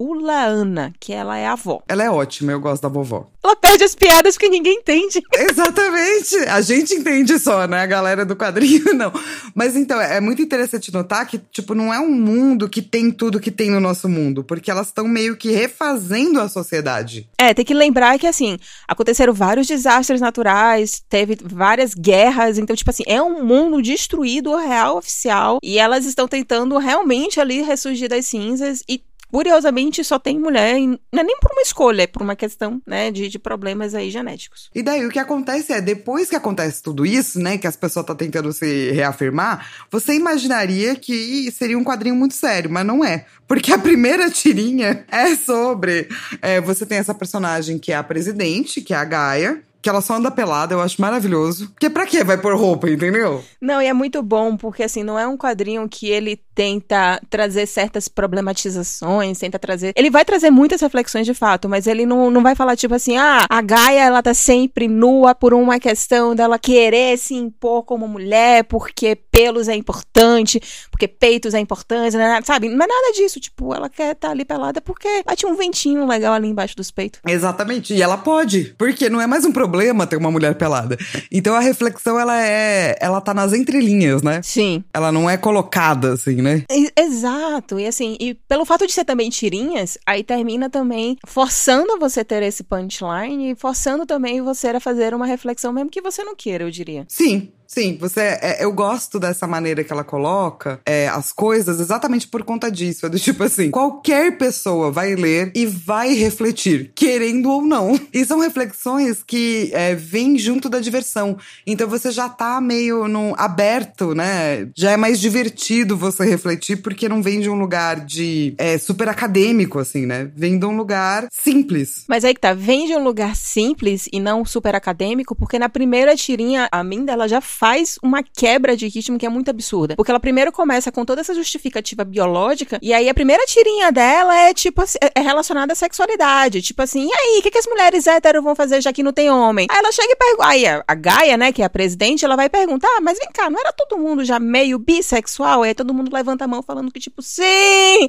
Ulaana, 0.00 0.94
que 0.98 1.12
ela 1.12 1.36
é 1.36 1.46
a 1.46 1.52
avó. 1.52 1.82
Ela 1.86 2.04
é 2.04 2.10
ótima, 2.10 2.52
eu 2.52 2.58
gosto 2.58 2.82
da 2.82 2.88
vovó. 2.88 3.28
Ela 3.44 3.54
perde 3.54 3.84
as 3.84 3.94
piadas 3.94 4.34
porque 4.34 4.48
ninguém 4.48 4.78
entende. 4.78 5.20
Exatamente. 5.34 6.36
A 6.48 6.62
gente 6.62 6.94
entende 6.94 7.38
só, 7.38 7.66
né? 7.66 7.82
A 7.82 7.86
galera 7.86 8.24
do 8.24 8.34
quadrinho 8.34 8.92
não. 8.96 9.12
Mas 9.54 9.76
então, 9.76 10.00
é 10.00 10.18
muito 10.20 10.40
interessante 10.40 10.90
notar 10.90 11.26
que, 11.26 11.38
tipo, 11.38 11.74
não 11.74 11.92
é 11.92 12.00
um 12.00 12.10
mundo 12.10 12.68
que 12.68 12.80
tem 12.80 13.10
tudo 13.10 13.38
que 13.38 13.50
tem 13.50 13.70
no 13.70 13.80
nosso 13.80 14.08
mundo, 14.08 14.42
porque 14.42 14.70
elas 14.70 14.86
estão 14.86 15.06
meio 15.06 15.36
que 15.36 15.50
refazendo 15.50 16.40
a 16.40 16.48
sociedade. 16.48 17.28
É, 17.36 17.52
tem 17.52 17.64
que 17.64 17.74
lembrar 17.74 18.18
que, 18.18 18.26
assim, 18.26 18.58
aconteceram 18.88 19.34
vários 19.34 19.66
desastres 19.66 20.20
naturais, 20.20 21.02
teve 21.10 21.36
várias 21.42 21.92
guerras, 21.92 22.56
então, 22.56 22.74
tipo 22.74 22.90
assim, 22.90 23.04
é 23.06 23.20
um 23.20 23.44
mundo 23.44 23.82
destruído, 23.82 24.56
real, 24.56 24.96
oficial, 24.96 25.58
e 25.62 25.78
elas 25.78 26.06
estão 26.06 26.26
tentando 26.26 26.78
realmente 26.78 27.38
ali 27.38 27.60
ressurgir 27.60 28.08
das 28.08 28.26
cinzas 28.26 28.82
e 28.88 29.02
Curiosamente, 29.30 30.02
só 30.04 30.18
tem 30.18 30.38
mulher, 30.38 30.78
não 30.80 31.20
é 31.20 31.22
nem 31.22 31.38
por 31.38 31.52
uma 31.52 31.62
escolha, 31.62 32.02
é 32.02 32.06
por 32.06 32.22
uma 32.22 32.36
questão, 32.36 32.80
né, 32.86 33.10
de, 33.10 33.28
de 33.28 33.38
problemas 33.38 33.94
aí 33.94 34.10
genéticos. 34.10 34.70
E 34.74 34.82
daí 34.82 35.06
o 35.06 35.10
que 35.10 35.18
acontece 35.18 35.72
é, 35.72 35.80
depois 35.80 36.28
que 36.28 36.36
acontece 36.36 36.82
tudo 36.82 37.06
isso, 37.06 37.38
né, 37.38 37.56
que 37.58 37.66
as 37.66 37.76
pessoas 37.76 38.04
estão 38.04 38.16
tentando 38.16 38.52
se 38.52 38.90
reafirmar, 38.92 39.66
você 39.90 40.14
imaginaria 40.14 40.96
que 40.96 41.50
seria 41.52 41.78
um 41.78 41.84
quadrinho 41.84 42.14
muito 42.14 42.34
sério, 42.34 42.70
mas 42.70 42.86
não 42.86 43.04
é. 43.04 43.26
Porque 43.46 43.72
a 43.72 43.78
primeira 43.78 44.30
tirinha 44.30 45.04
é 45.08 45.34
sobre. 45.34 46.08
É, 46.40 46.60
você 46.60 46.86
tem 46.86 46.98
essa 46.98 47.14
personagem 47.14 47.78
que 47.78 47.92
é 47.92 47.96
a 47.96 48.02
presidente, 48.02 48.80
que 48.80 48.94
é 48.94 48.96
a 48.96 49.04
Gaia, 49.04 49.62
que 49.82 49.88
ela 49.88 50.00
só 50.00 50.14
anda 50.14 50.30
pelada, 50.30 50.74
eu 50.74 50.80
acho 50.80 51.00
maravilhoso. 51.00 51.68
Porque 51.70 51.88
pra 51.88 52.06
que 52.06 52.22
vai 52.22 52.36
pôr 52.36 52.54
roupa, 52.54 52.90
entendeu? 52.90 53.42
Não, 53.60 53.80
e 53.80 53.86
é 53.86 53.92
muito 53.92 54.22
bom, 54.22 54.56
porque 54.56 54.82
assim, 54.82 55.02
não 55.02 55.18
é 55.18 55.26
um 55.26 55.36
quadrinho 55.36 55.88
que 55.88 56.08
ele 56.08 56.40
tenta 56.54 57.20
trazer 57.30 57.66
certas 57.66 58.06
problematizações, 58.06 59.38
tenta 59.38 59.58
trazer. 59.58 59.92
Ele 59.96 60.10
vai 60.10 60.24
trazer 60.24 60.50
muitas 60.50 60.80
reflexões 60.80 61.24
de 61.26 61.32
fato, 61.32 61.68
mas 61.68 61.86
ele 61.86 62.04
não, 62.04 62.30
não 62.30 62.42
vai 62.42 62.54
falar 62.54 62.76
tipo 62.76 62.94
assim, 62.94 63.16
ah, 63.16 63.46
a 63.48 63.62
Gaia 63.62 64.04
ela 64.04 64.22
tá 64.22 64.34
sempre 64.34 64.86
nua 64.86 65.34
por 65.34 65.54
uma 65.54 65.80
questão 65.80 66.34
dela 66.34 66.58
querer 66.58 67.16
se 67.16 67.34
impor 67.34 67.84
como 67.84 68.06
mulher, 68.06 68.64
porque 68.64 69.16
pelos 69.16 69.68
é 69.68 69.74
importante, 69.74 70.60
porque 70.90 71.08
peitos 71.08 71.54
é 71.54 71.58
importante, 71.58 72.16
né? 72.16 72.40
sabe? 72.44 72.68
Não 72.68 72.84
é 72.84 72.88
nada 72.88 73.12
disso. 73.14 73.40
Tipo, 73.40 73.74
ela 73.74 73.88
quer 73.88 74.12
estar 74.12 74.28
tá 74.28 74.32
ali 74.32 74.44
pelada 74.44 74.80
porque 74.80 75.22
bate 75.24 75.46
um 75.46 75.56
ventinho 75.56 76.06
legal 76.06 76.34
ali 76.34 76.48
embaixo 76.48 76.76
dos 76.76 76.90
peitos. 76.90 77.20
Exatamente. 77.26 77.94
E 77.94 78.02
ela 78.02 78.18
pode, 78.18 78.74
porque 78.76 79.08
não 79.08 79.20
é 79.20 79.26
mais 79.26 79.44
um 79.44 79.52
problema 79.52 79.69
ter 80.06 80.16
uma 80.16 80.30
mulher 80.30 80.54
pelada. 80.54 80.96
Então 81.30 81.54
a 81.54 81.60
reflexão, 81.60 82.18
ela 82.18 82.40
é. 82.40 82.96
Ela 83.00 83.20
tá 83.20 83.34
nas 83.34 83.52
entrelinhas, 83.52 84.22
né? 84.22 84.40
Sim. 84.42 84.84
Ela 84.92 85.12
não 85.12 85.28
é 85.28 85.36
colocada, 85.36 86.12
assim, 86.14 86.36
né? 86.36 86.64
Exato. 86.96 87.78
E 87.78 87.86
assim, 87.86 88.16
e 88.20 88.34
pelo 88.34 88.64
fato 88.64 88.86
de 88.86 88.92
ser 88.92 89.04
também 89.04 89.30
tirinhas, 89.30 89.98
aí 90.06 90.22
termina 90.22 90.70
também 90.70 91.16
forçando 91.26 91.98
você 91.98 92.24
ter 92.24 92.42
esse 92.42 92.62
punchline 92.62 93.52
e 93.52 93.54
forçando 93.54 94.06
também 94.06 94.40
você 94.40 94.68
a 94.68 94.80
fazer 94.80 95.14
uma 95.14 95.26
reflexão, 95.26 95.72
mesmo 95.72 95.90
que 95.90 96.00
você 96.00 96.22
não 96.22 96.36
queira, 96.36 96.64
eu 96.64 96.70
diria. 96.70 97.04
Sim, 97.08 97.50
Sim, 97.72 97.96
você. 98.00 98.20
É, 98.20 98.64
eu 98.64 98.72
gosto 98.72 99.20
dessa 99.20 99.46
maneira 99.46 99.84
que 99.84 99.92
ela 99.92 100.02
coloca 100.02 100.80
é, 100.84 101.06
as 101.06 101.32
coisas 101.32 101.78
exatamente 101.78 102.26
por 102.26 102.42
conta 102.42 102.68
disso. 102.68 103.06
É 103.06 103.08
do 103.08 103.16
tipo 103.16 103.44
assim: 103.44 103.70
qualquer 103.70 104.36
pessoa 104.36 104.90
vai 104.90 105.14
ler 105.14 105.52
e 105.54 105.66
vai 105.66 106.12
refletir, 106.14 106.90
querendo 106.96 107.48
ou 107.48 107.62
não. 107.62 107.98
E 108.12 108.24
são 108.24 108.40
reflexões 108.40 109.22
que 109.22 109.70
é, 109.72 109.94
vêm 109.94 110.36
junto 110.36 110.68
da 110.68 110.80
diversão. 110.80 111.38
Então 111.64 111.88
você 111.88 112.10
já 112.10 112.28
tá 112.28 112.60
meio 112.60 113.06
no, 113.06 113.34
aberto, 113.36 114.16
né? 114.16 114.68
Já 114.76 114.90
é 114.90 114.96
mais 114.96 115.20
divertido 115.20 115.96
você 115.96 116.24
refletir, 116.24 116.82
porque 116.82 117.08
não 117.08 117.22
vem 117.22 117.38
de 117.38 117.48
um 117.48 117.54
lugar 117.54 118.04
de 118.04 118.52
é, 118.58 118.78
super 118.78 119.08
acadêmico, 119.08 119.78
assim, 119.78 120.06
né? 120.06 120.28
Vem 120.34 120.58
de 120.58 120.66
um 120.66 120.76
lugar 120.76 121.28
simples. 121.30 122.04
Mas 122.08 122.24
aí 122.24 122.34
que 122.34 122.40
tá, 122.40 122.52
vem 122.52 122.88
de 122.88 122.96
um 122.96 123.04
lugar 123.04 123.36
simples 123.36 124.08
e 124.12 124.18
não 124.18 124.44
super 124.44 124.74
acadêmico, 124.74 125.36
porque 125.36 125.56
na 125.56 125.68
primeira 125.68 126.16
tirinha, 126.16 126.68
a 126.72 126.82
Minda, 126.82 127.12
ela 127.12 127.28
já 127.28 127.40
faz 127.60 127.98
uma 128.02 128.22
quebra 128.22 128.74
de 128.74 128.88
ritmo 128.88 129.18
que 129.18 129.26
é 129.26 129.28
muito 129.28 129.50
absurda. 129.50 129.94
Porque 129.94 130.10
ela 130.10 130.18
primeiro 130.18 130.50
começa 130.50 130.90
com 130.90 131.04
toda 131.04 131.20
essa 131.20 131.34
justificativa 131.34 132.04
biológica, 132.04 132.78
e 132.80 132.94
aí 132.94 133.06
a 133.06 133.12
primeira 133.12 133.44
tirinha 133.44 133.92
dela 133.92 134.34
é 134.34 134.54
tipo 134.54 134.80
assim, 134.80 134.96
é 135.14 135.20
relacionada 135.20 135.74
à 135.74 135.76
sexualidade. 135.76 136.62
Tipo 136.62 136.80
assim, 136.80 137.06
e 137.06 137.12
aí, 137.12 137.38
o 137.38 137.42
que, 137.42 137.50
que 137.50 137.58
as 137.58 137.66
mulheres 137.66 138.06
héteros 138.06 138.42
vão 138.42 138.56
fazer 138.56 138.80
já 138.80 138.90
que 138.94 139.02
não 139.02 139.12
tem 139.12 139.28
homem? 139.28 139.66
Aí 139.70 139.76
ela 139.76 139.92
chega 139.92 140.10
e 140.10 140.16
pergunta. 140.16 140.48
Aí 140.48 140.66
a, 140.66 140.82
a 140.88 140.94
Gaia, 140.94 141.36
né, 141.36 141.52
que 141.52 141.60
é 141.60 141.66
a 141.66 141.70
presidente, 141.70 142.24
ela 142.24 142.34
vai 142.34 142.48
perguntar: 142.48 142.88
ah, 142.96 143.00
mas 143.02 143.18
vem 143.18 143.28
cá, 143.30 143.50
não 143.50 143.60
era 143.60 143.74
todo 143.74 143.98
mundo 143.98 144.24
já 144.24 144.38
meio 144.38 144.78
bissexual? 144.78 145.62
Aí 145.62 145.74
todo 145.74 145.92
mundo 145.92 146.10
levanta 146.14 146.46
a 146.46 146.48
mão 146.48 146.62
falando 146.62 146.90
que, 146.90 146.98
tipo, 146.98 147.20
sim! 147.20 148.08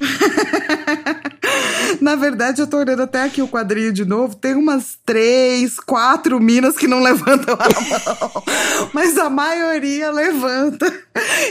Na 1.99 2.15
verdade, 2.15 2.61
eu 2.61 2.67
tô 2.67 2.77
olhando 2.77 3.03
até 3.03 3.23
aqui 3.23 3.41
o 3.41 3.47
quadrinho 3.49 3.91
de 3.91 4.05
novo. 4.05 4.35
Tem 4.35 4.55
umas 4.55 4.97
três, 5.05 5.77
quatro 5.77 6.39
minas 6.39 6.77
que 6.77 6.87
não 6.87 7.01
levantam 7.01 7.55
a 7.55 7.67
mão. 7.67 8.43
Mas 8.93 9.17
a 9.17 9.29
maioria 9.41 10.11
levanta. 10.11 10.91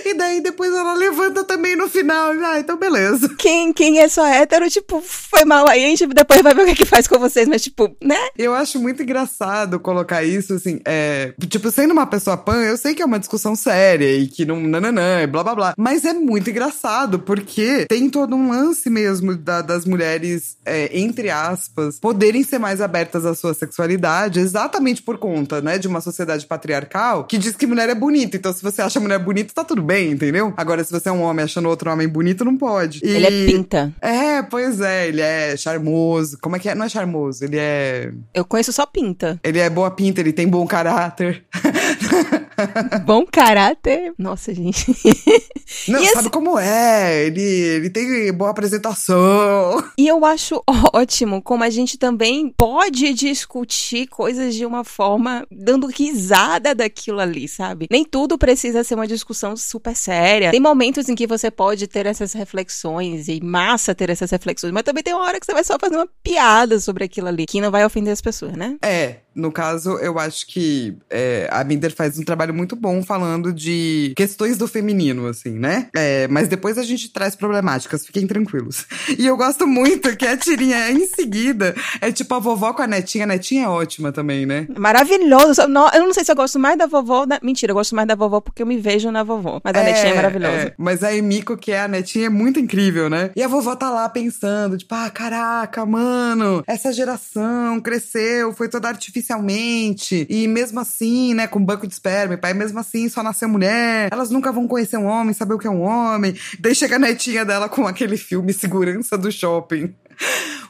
E 0.03 0.15
daí 0.15 0.41
depois 0.41 0.73
ela 0.73 0.95
levanta 0.95 1.45
também 1.45 1.77
no 1.77 1.89
final. 1.89 2.31
Ah, 2.31 2.59
então 2.59 2.77
beleza. 2.77 3.29
Quem, 3.37 3.73
quem 3.73 3.99
é 3.99 4.09
só 4.09 4.27
hétero, 4.27 4.71
tipo, 4.71 5.03
foi 5.05 5.45
mal 5.45 5.69
aí, 5.69 5.85
a 5.85 5.89
gente 5.89 6.07
depois 6.07 6.41
vai 6.41 6.55
ver 6.55 6.63
o 6.63 6.65
que, 6.65 6.71
é 6.71 6.75
que 6.75 6.85
faz 6.87 7.07
com 7.07 7.19
vocês, 7.19 7.47
mas 7.47 7.63
tipo, 7.63 7.95
né? 8.03 8.17
Eu 8.39 8.55
acho 8.55 8.81
muito 8.81 9.03
engraçado 9.03 9.79
colocar 9.79 10.23
isso, 10.23 10.55
assim, 10.55 10.81
é. 10.85 11.35
Tipo, 11.49 11.71
sendo 11.71 11.93
uma 11.93 12.07
pessoa 12.07 12.37
pan, 12.37 12.63
eu 12.63 12.77
sei 12.79 12.95
que 12.95 13.03
é 13.03 13.05
uma 13.05 13.19
discussão 13.19 13.55
séria 13.55 14.11
e 14.17 14.27
que 14.27 14.47
não. 14.47 14.59
nananã, 14.61 15.23
e 15.23 15.27
blá 15.27 15.45
blá 15.45 15.55
blá. 15.55 15.75
Mas 15.77 16.05
é 16.05 16.15
muito 16.15 16.49
engraçado, 16.49 17.19
porque 17.19 17.87
tem 17.89 18.09
todo 18.09 18.35
um 18.35 18.51
lance 18.51 18.89
mesmo 18.89 19.37
da, 19.37 19.61
das 19.61 19.85
mulheres, 19.85 20.57
é, 20.65 20.99
entre 20.99 21.31
aspas, 21.31 21.99
poderem 22.01 22.43
ser 22.43 22.59
mais 22.59 22.81
abertas 22.81 23.27
à 23.27 23.35
sua 23.35 23.53
sexualidade, 23.53 24.41
exatamente 24.41 25.03
por 25.03 25.19
conta, 25.19 25.61
né, 25.61 25.79
de 25.79 25.87
uma 25.87 26.01
sociedade 26.01 26.47
patriarcal 26.47 27.25
que 27.25 27.39
diz 27.39 27.55
que 27.57 27.67
mulher 27.67 27.80
é 27.89 27.95
bonita. 27.95 28.37
Então, 28.37 28.53
se 28.53 28.63
você 28.63 28.83
acha 28.83 29.01
mulher 29.01 29.19
bonita, 29.19 29.55
tá 29.55 29.65
tudo 29.65 29.83
bem, 29.83 30.11
entendeu? 30.11 30.53
Agora, 30.57 30.83
se 30.85 30.93
você 30.93 31.09
é 31.09 31.13
um 31.13 31.23
homem 31.23 31.45
achando 31.45 31.69
outro 31.69 31.91
homem 31.91 32.09
bonito, 32.09 32.45
não 32.45 32.57
pode. 32.57 33.01
E... 33.03 33.09
Ele 33.09 33.27
é 33.27 33.47
pinta. 33.47 33.93
É, 34.01 34.43
pois 34.43 34.81
é, 34.81 35.09
ele 35.09 35.21
é 35.21 35.57
charmoso. 35.57 36.39
Como 36.41 36.57
é 36.57 36.59
que 36.59 36.69
é? 36.69 36.75
Não 36.75 36.87
é 36.87 36.89
charmoso, 36.89 37.45
ele 37.45 37.57
é. 37.59 38.13
Eu 38.35 38.45
conheço 38.45 38.73
só 38.73 38.85
pinta. 38.87 39.39
Ele 39.43 39.59
é 39.59 39.71
boa 39.71 39.91
pinta, 39.91 40.21
ele 40.21 40.33
tem 40.33 40.47
bom 40.47 40.67
caráter. 40.67 41.45
bom 43.05 43.25
caráter? 43.27 44.13
Nossa, 44.19 44.55
gente. 44.55 44.87
Não, 45.89 46.03
e 46.03 46.07
sabe 46.07 46.21
esse... 46.21 46.31
como 46.31 46.59
é? 46.59 47.27
Ele, 47.27 47.43
ele 47.43 47.91
tem 47.91 48.33
boa 48.33 48.51
apresentação. 48.51 49.83
E 49.97 50.07
eu 50.07 50.25
acho 50.25 50.63
ótimo 50.93 51.43
como 51.43 51.65
a 51.65 51.71
gente 51.71 51.99
também 51.99 52.53
pode 52.57 53.13
discutir 53.15 54.07
coisas 54.07 54.55
de 54.55 54.67
uma 54.67 54.85
forma 54.85 55.47
dando 55.51 55.87
risada 55.87 56.75
daquilo 56.75 57.21
ali, 57.21 57.49
sabe? 57.49 57.87
Nem 57.91 58.05
tudo 58.05 58.39
precisa 58.39 58.85
ser 58.85 58.95
uma 58.95 59.07
discussão 59.07 59.57
super 59.57 59.95
séria. 59.95 60.51
Tem 60.51 60.61
momentos 60.61 61.09
em 61.09 61.15
que 61.15 61.27
você 61.27 61.51
pode 61.51 61.87
ter 61.87 62.07
essas 62.07 62.33
reflexões 62.33 63.29
e 63.29 63.41
massa 63.43 63.95
ter 63.95 64.11
essas 64.11 64.31
reflexões, 64.31 64.73
mas 64.73 64.83
também 64.83 65.03
tem 65.03 65.15
uma 65.15 65.25
hora 65.25 65.39
que 65.39 65.47
você 65.47 65.53
vai 65.53 65.65
só 65.65 65.79
fazer 65.79 65.97
uma 65.97 66.09
piada 66.23 66.79
sobre 66.81 67.05
aquilo 67.05 67.29
ali, 67.29 67.47
que 67.47 67.61
não 67.61 67.71
vai 67.71 67.85
ofender 67.85 68.13
as 68.13 68.21
pessoas, 68.21 68.53
né? 68.53 68.77
É, 68.83 69.17
no 69.41 69.51
caso, 69.51 69.99
eu 69.99 70.19
acho 70.19 70.47
que 70.47 70.97
é, 71.09 71.49
a 71.51 71.65
Binder 71.65 71.95
faz 71.95 72.19
um 72.19 72.23
trabalho 72.23 72.55
muito 72.55 72.77
bom 72.77 73.03
falando 73.03 73.53
de 73.53 74.13
questões 74.17 74.57
do 74.57 74.69
feminino, 74.69 75.27
assim, 75.27 75.51
né? 75.51 75.89
É, 75.95 76.29
mas 76.29 76.49
depois 76.49 76.79
a 76.79 76.83
gente 76.83 77.11
traz 77.13 77.35
problemáticas, 77.35 78.07
fiquem 78.07 78.27
tranquilos. 78.27 78.87
E 79.19 79.27
eu 79.27 79.37
gosto 79.37 79.67
muito 79.67 80.17
que 80.17 80.27
a 80.27 80.37
tirinha 80.37 80.91
em 80.91 81.05
seguida 81.07 81.75
é 82.01 82.13
tipo 82.13 82.33
a 82.35 82.39
vovó 82.39 82.73
com 82.73 82.81
a 82.81 82.87
netinha. 82.87 83.25
A 83.25 83.27
netinha 83.27 83.65
é 83.65 83.69
ótima 83.69 84.13
também, 84.13 84.47
né? 84.47 84.67
Maravilhoso. 84.79 85.63
Eu 85.63 85.69
não 85.69 86.15
sei 86.15 86.25
se 86.25 86.31
eu 86.31 86.37
gosto 86.37 86.59
mais 86.59 86.79
da 86.79 86.87
vovó. 86.87 87.27
Da... 87.27 87.39
Mentira, 87.43 87.73
eu 87.73 87.75
gosto 87.75 87.95
mais 87.95 88.07
da 88.07 88.15
vovó 88.15 88.41
porque 88.41 88.63
eu 88.63 88.67
me 88.67 88.79
vejo 88.79 89.11
na 89.11 89.23
vovó. 89.23 89.61
Mas 89.63 89.75
a 89.75 89.81
é, 89.81 89.85
netinha 89.85 90.13
é 90.13 90.15
maravilhosa. 90.15 90.57
É. 90.57 90.75
Mas 90.79 91.03
a 91.03 91.15
Emiko, 91.15 91.57
que 91.57 91.73
é 91.73 91.83
a 91.83 91.89
netinha, 91.89 92.27
é 92.27 92.31
muito 92.31 92.61
incrível, 92.61 93.11
né? 93.11 93.31
E 93.35 93.43
a 93.43 93.49
vovó 93.49 93.75
tá 93.75 93.91
lá 93.91 94.09
pensando, 94.09 94.79
tipo, 94.79 94.95
ah, 94.95 95.11
caraca, 95.11 95.85
mano, 95.85 96.63
essa 96.67 96.93
geração 96.93 97.81
cresceu, 97.81 98.53
foi 98.53 98.69
toda 98.69 98.89
artificialmente. 99.31 100.27
E 100.29 100.49
mesmo 100.49 100.81
assim, 100.81 101.35
né, 101.35 101.47
com 101.47 101.65
banco 101.65 101.87
de 101.87 101.93
esperma, 101.93 102.37
pai, 102.37 102.53
mesmo 102.53 102.79
assim 102.79 103.09
só 103.09 103.23
nasceu 103.23 103.49
mulher. 103.49 104.09
Elas 104.13 104.31
nunca 104.31 104.51
vão 104.51 104.67
conhecer 104.67 104.97
um 104.97 105.07
homem, 105.07 105.33
saber 105.33 105.55
o 105.55 105.59
que 105.59 105.67
é 105.67 105.71
um 105.71 105.83
homem. 105.83 106.35
Daí 106.59 106.75
chega 106.75 106.97
a 106.97 106.99
netinha 106.99 107.45
dela 107.45 107.69
com 107.69 107.87
aquele 107.87 108.17
filme 108.17 108.53
Segurança 108.53 109.17
do 109.17 109.31
Shopping. 109.31 109.95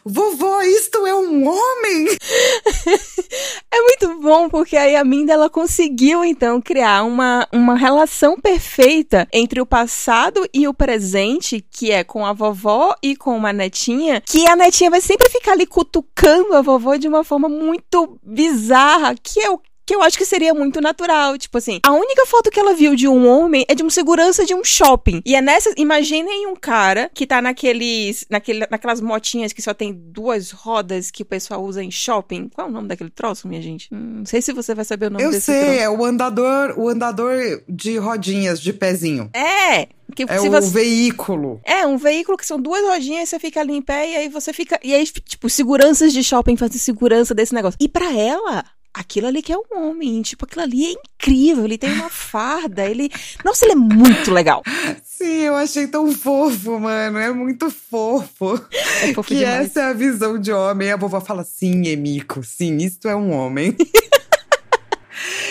Vovó, 0.04 0.62
isto 0.62 1.06
é 1.06 1.14
um 1.14 1.46
homem? 1.46 2.06
é 3.70 3.82
muito 3.82 4.20
bom, 4.20 4.48
porque 4.48 4.76
aí 4.76 4.96
a 4.96 5.04
Minda 5.04 5.34
ela 5.34 5.50
conseguiu 5.50 6.24
então 6.24 6.60
criar 6.60 7.04
uma, 7.04 7.46
uma 7.52 7.76
relação 7.76 8.40
perfeita 8.40 9.28
entre 9.32 9.60
o 9.60 9.66
passado 9.66 10.48
e 10.54 10.66
o 10.66 10.72
presente, 10.74 11.64
que 11.70 11.90
é 11.90 12.02
com 12.02 12.24
a 12.24 12.32
vovó 12.32 12.94
e 13.02 13.14
com 13.14 13.36
uma 13.36 13.52
netinha, 13.52 14.22
que 14.22 14.48
a 14.48 14.56
netinha 14.56 14.90
vai 14.90 15.00
sempre 15.00 15.28
ficar 15.28 15.52
ali 15.52 15.66
cutucando 15.66 16.54
a 16.54 16.62
vovó 16.62 16.96
de 16.96 17.06
uma 17.06 17.22
forma 17.22 17.48
muito 17.48 18.18
bizarra, 18.22 19.14
que 19.14 19.40
é 19.40 19.50
o 19.50 19.60
que 19.90 19.94
eu 19.96 20.02
acho 20.02 20.16
que 20.16 20.24
seria 20.24 20.54
muito 20.54 20.80
natural. 20.80 21.36
Tipo 21.36 21.58
assim, 21.58 21.80
a 21.82 21.90
única 21.90 22.24
foto 22.24 22.48
que 22.48 22.60
ela 22.60 22.74
viu 22.74 22.94
de 22.94 23.08
um 23.08 23.26
homem 23.26 23.64
é 23.66 23.74
de 23.74 23.82
um 23.82 23.90
segurança 23.90 24.46
de 24.46 24.54
um 24.54 24.62
shopping. 24.62 25.20
E 25.26 25.34
é 25.34 25.42
nessa. 25.42 25.74
Imaginem 25.76 26.46
um 26.46 26.54
cara 26.54 27.10
que 27.12 27.26
tá 27.26 27.42
naqueles. 27.42 28.24
Naquele, 28.30 28.68
naquelas 28.70 29.00
motinhas 29.00 29.52
que 29.52 29.60
só 29.60 29.74
tem 29.74 29.92
duas 29.92 30.52
rodas 30.52 31.10
que 31.10 31.24
o 31.24 31.26
pessoal 31.26 31.64
usa 31.64 31.82
em 31.82 31.90
shopping. 31.90 32.48
Qual 32.54 32.68
é 32.68 32.70
o 32.70 32.72
nome 32.72 32.86
daquele 32.86 33.10
troço, 33.10 33.48
minha 33.48 33.60
gente? 33.60 33.88
Hum, 33.92 34.18
não 34.18 34.26
sei 34.26 34.40
se 34.40 34.52
você 34.52 34.76
vai 34.76 34.84
saber 34.84 35.06
o 35.06 35.10
nome 35.10 35.24
eu 35.24 35.32
desse 35.32 35.46
sei, 35.46 35.60
troço. 35.60 35.80
é 35.80 35.90
o 35.90 36.04
andador, 36.04 36.74
o 36.78 36.88
andador 36.88 37.60
de 37.68 37.96
rodinhas, 37.96 38.60
de 38.60 38.72
pezinho. 38.72 39.28
É! 39.34 39.88
Que, 40.14 40.24
é 40.28 40.40
o 40.40 40.50
você... 40.50 40.70
veículo. 40.70 41.60
É, 41.64 41.86
um 41.86 41.96
veículo 41.96 42.36
que 42.36 42.46
são 42.46 42.60
duas 42.60 42.82
rodinhas, 42.82 43.28
você 43.28 43.38
fica 43.38 43.60
ali 43.60 43.74
em 43.74 43.82
pé 43.82 44.08
e 44.08 44.16
aí 44.16 44.28
você 44.28 44.52
fica. 44.52 44.78
E 44.84 44.94
aí, 44.94 45.04
tipo, 45.04 45.48
seguranças 45.48 46.12
de 46.12 46.22
shopping 46.22 46.56
fazem 46.56 46.78
segurança 46.78 47.34
desse 47.34 47.54
negócio. 47.54 47.76
E 47.80 47.88
para 47.88 48.12
ela, 48.12 48.64
aquilo 48.92 49.26
ali 49.26 49.42
que 49.42 49.52
é 49.52 49.56
um 49.56 49.88
homem, 49.88 50.20
tipo, 50.22 50.44
aquilo 50.44 50.62
ali 50.62 50.86
é 50.86 50.92
incrível, 50.92 51.64
ele 51.64 51.78
tem 51.78 51.92
uma 51.92 52.10
farda, 52.10 52.84
ele... 52.86 53.10
Nossa, 53.44 53.64
ele 53.64 53.72
é 53.72 53.76
muito 53.76 54.32
legal. 54.32 54.62
Sim, 55.02 55.42
eu 55.42 55.54
achei 55.54 55.86
tão 55.86 56.12
fofo, 56.12 56.78
mano, 56.78 57.18
é 57.18 57.32
muito 57.32 57.70
fofo. 57.70 58.54
É 59.02 59.12
fofo 59.14 59.28
que 59.28 59.36
demais. 59.36 59.66
essa 59.66 59.80
é 59.80 59.84
a 59.90 59.92
visão 59.92 60.38
de 60.38 60.52
homem, 60.52 60.90
a 60.90 60.96
vovó 60.96 61.20
fala, 61.20 61.44
sim, 61.44 61.86
Emico, 61.86 62.42
sim, 62.42 62.78
isto 62.78 63.08
é 63.08 63.14
um 63.14 63.32
homem. 63.32 63.76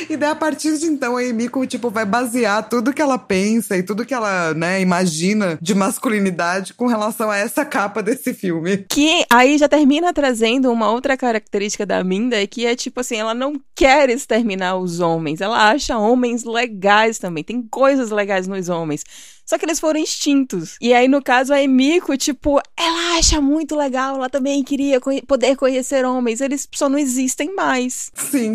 E 0.09 0.17
daí, 0.17 0.29
a 0.29 0.35
partir 0.35 0.77
de 0.77 0.85
então, 0.85 1.17
a 1.17 1.23
Emiko, 1.23 1.65
tipo, 1.65 1.89
vai 1.89 2.05
basear 2.05 2.67
tudo 2.67 2.93
que 2.93 3.01
ela 3.01 3.17
pensa 3.17 3.77
e 3.77 3.83
tudo 3.83 4.05
que 4.05 4.13
ela, 4.13 4.53
né, 4.53 4.81
imagina 4.81 5.57
de 5.61 5.73
masculinidade 5.75 6.73
com 6.73 6.87
relação 6.87 7.29
a 7.29 7.37
essa 7.37 7.63
capa 7.65 8.01
desse 8.01 8.33
filme. 8.33 8.85
Que 8.89 9.25
aí 9.29 9.57
já 9.57 9.67
termina 9.67 10.13
trazendo 10.13 10.71
uma 10.71 10.91
outra 10.91 11.15
característica 11.15 11.85
da 11.85 12.03
Minda, 12.03 12.45
que 12.47 12.65
é 12.65 12.75
tipo 12.75 12.99
assim, 12.99 13.17
ela 13.17 13.33
não 13.33 13.59
quer 13.75 14.09
exterminar 14.09 14.77
os 14.77 14.99
homens, 14.99 15.41
ela 15.41 15.69
acha 15.69 15.97
homens 15.97 16.43
legais 16.43 17.17
também, 17.19 17.43
tem 17.43 17.61
coisas 17.61 18.09
legais 18.09 18.47
nos 18.47 18.69
homens. 18.69 19.03
Só 19.49 19.57
que 19.57 19.65
eles 19.65 19.79
foram 19.79 19.99
extintos. 19.99 20.77
E 20.79 20.93
aí, 20.93 21.07
no 21.07 21.23
caso, 21.23 21.51
a 21.51 21.59
Emiko, 21.59 22.15
tipo, 22.15 22.61
ela 22.77 23.17
acha 23.17 23.41
muito 23.41 23.75
legal, 23.75 24.17
ela 24.17 24.29
também 24.29 24.63
queria 24.63 25.01
poder 25.25 25.55
conhecer 25.55 26.05
homens, 26.05 26.39
eles 26.39 26.67
só 26.71 26.87
não 26.87 26.99
existem 26.99 27.55
mais. 27.55 28.11
Sim. 28.13 28.53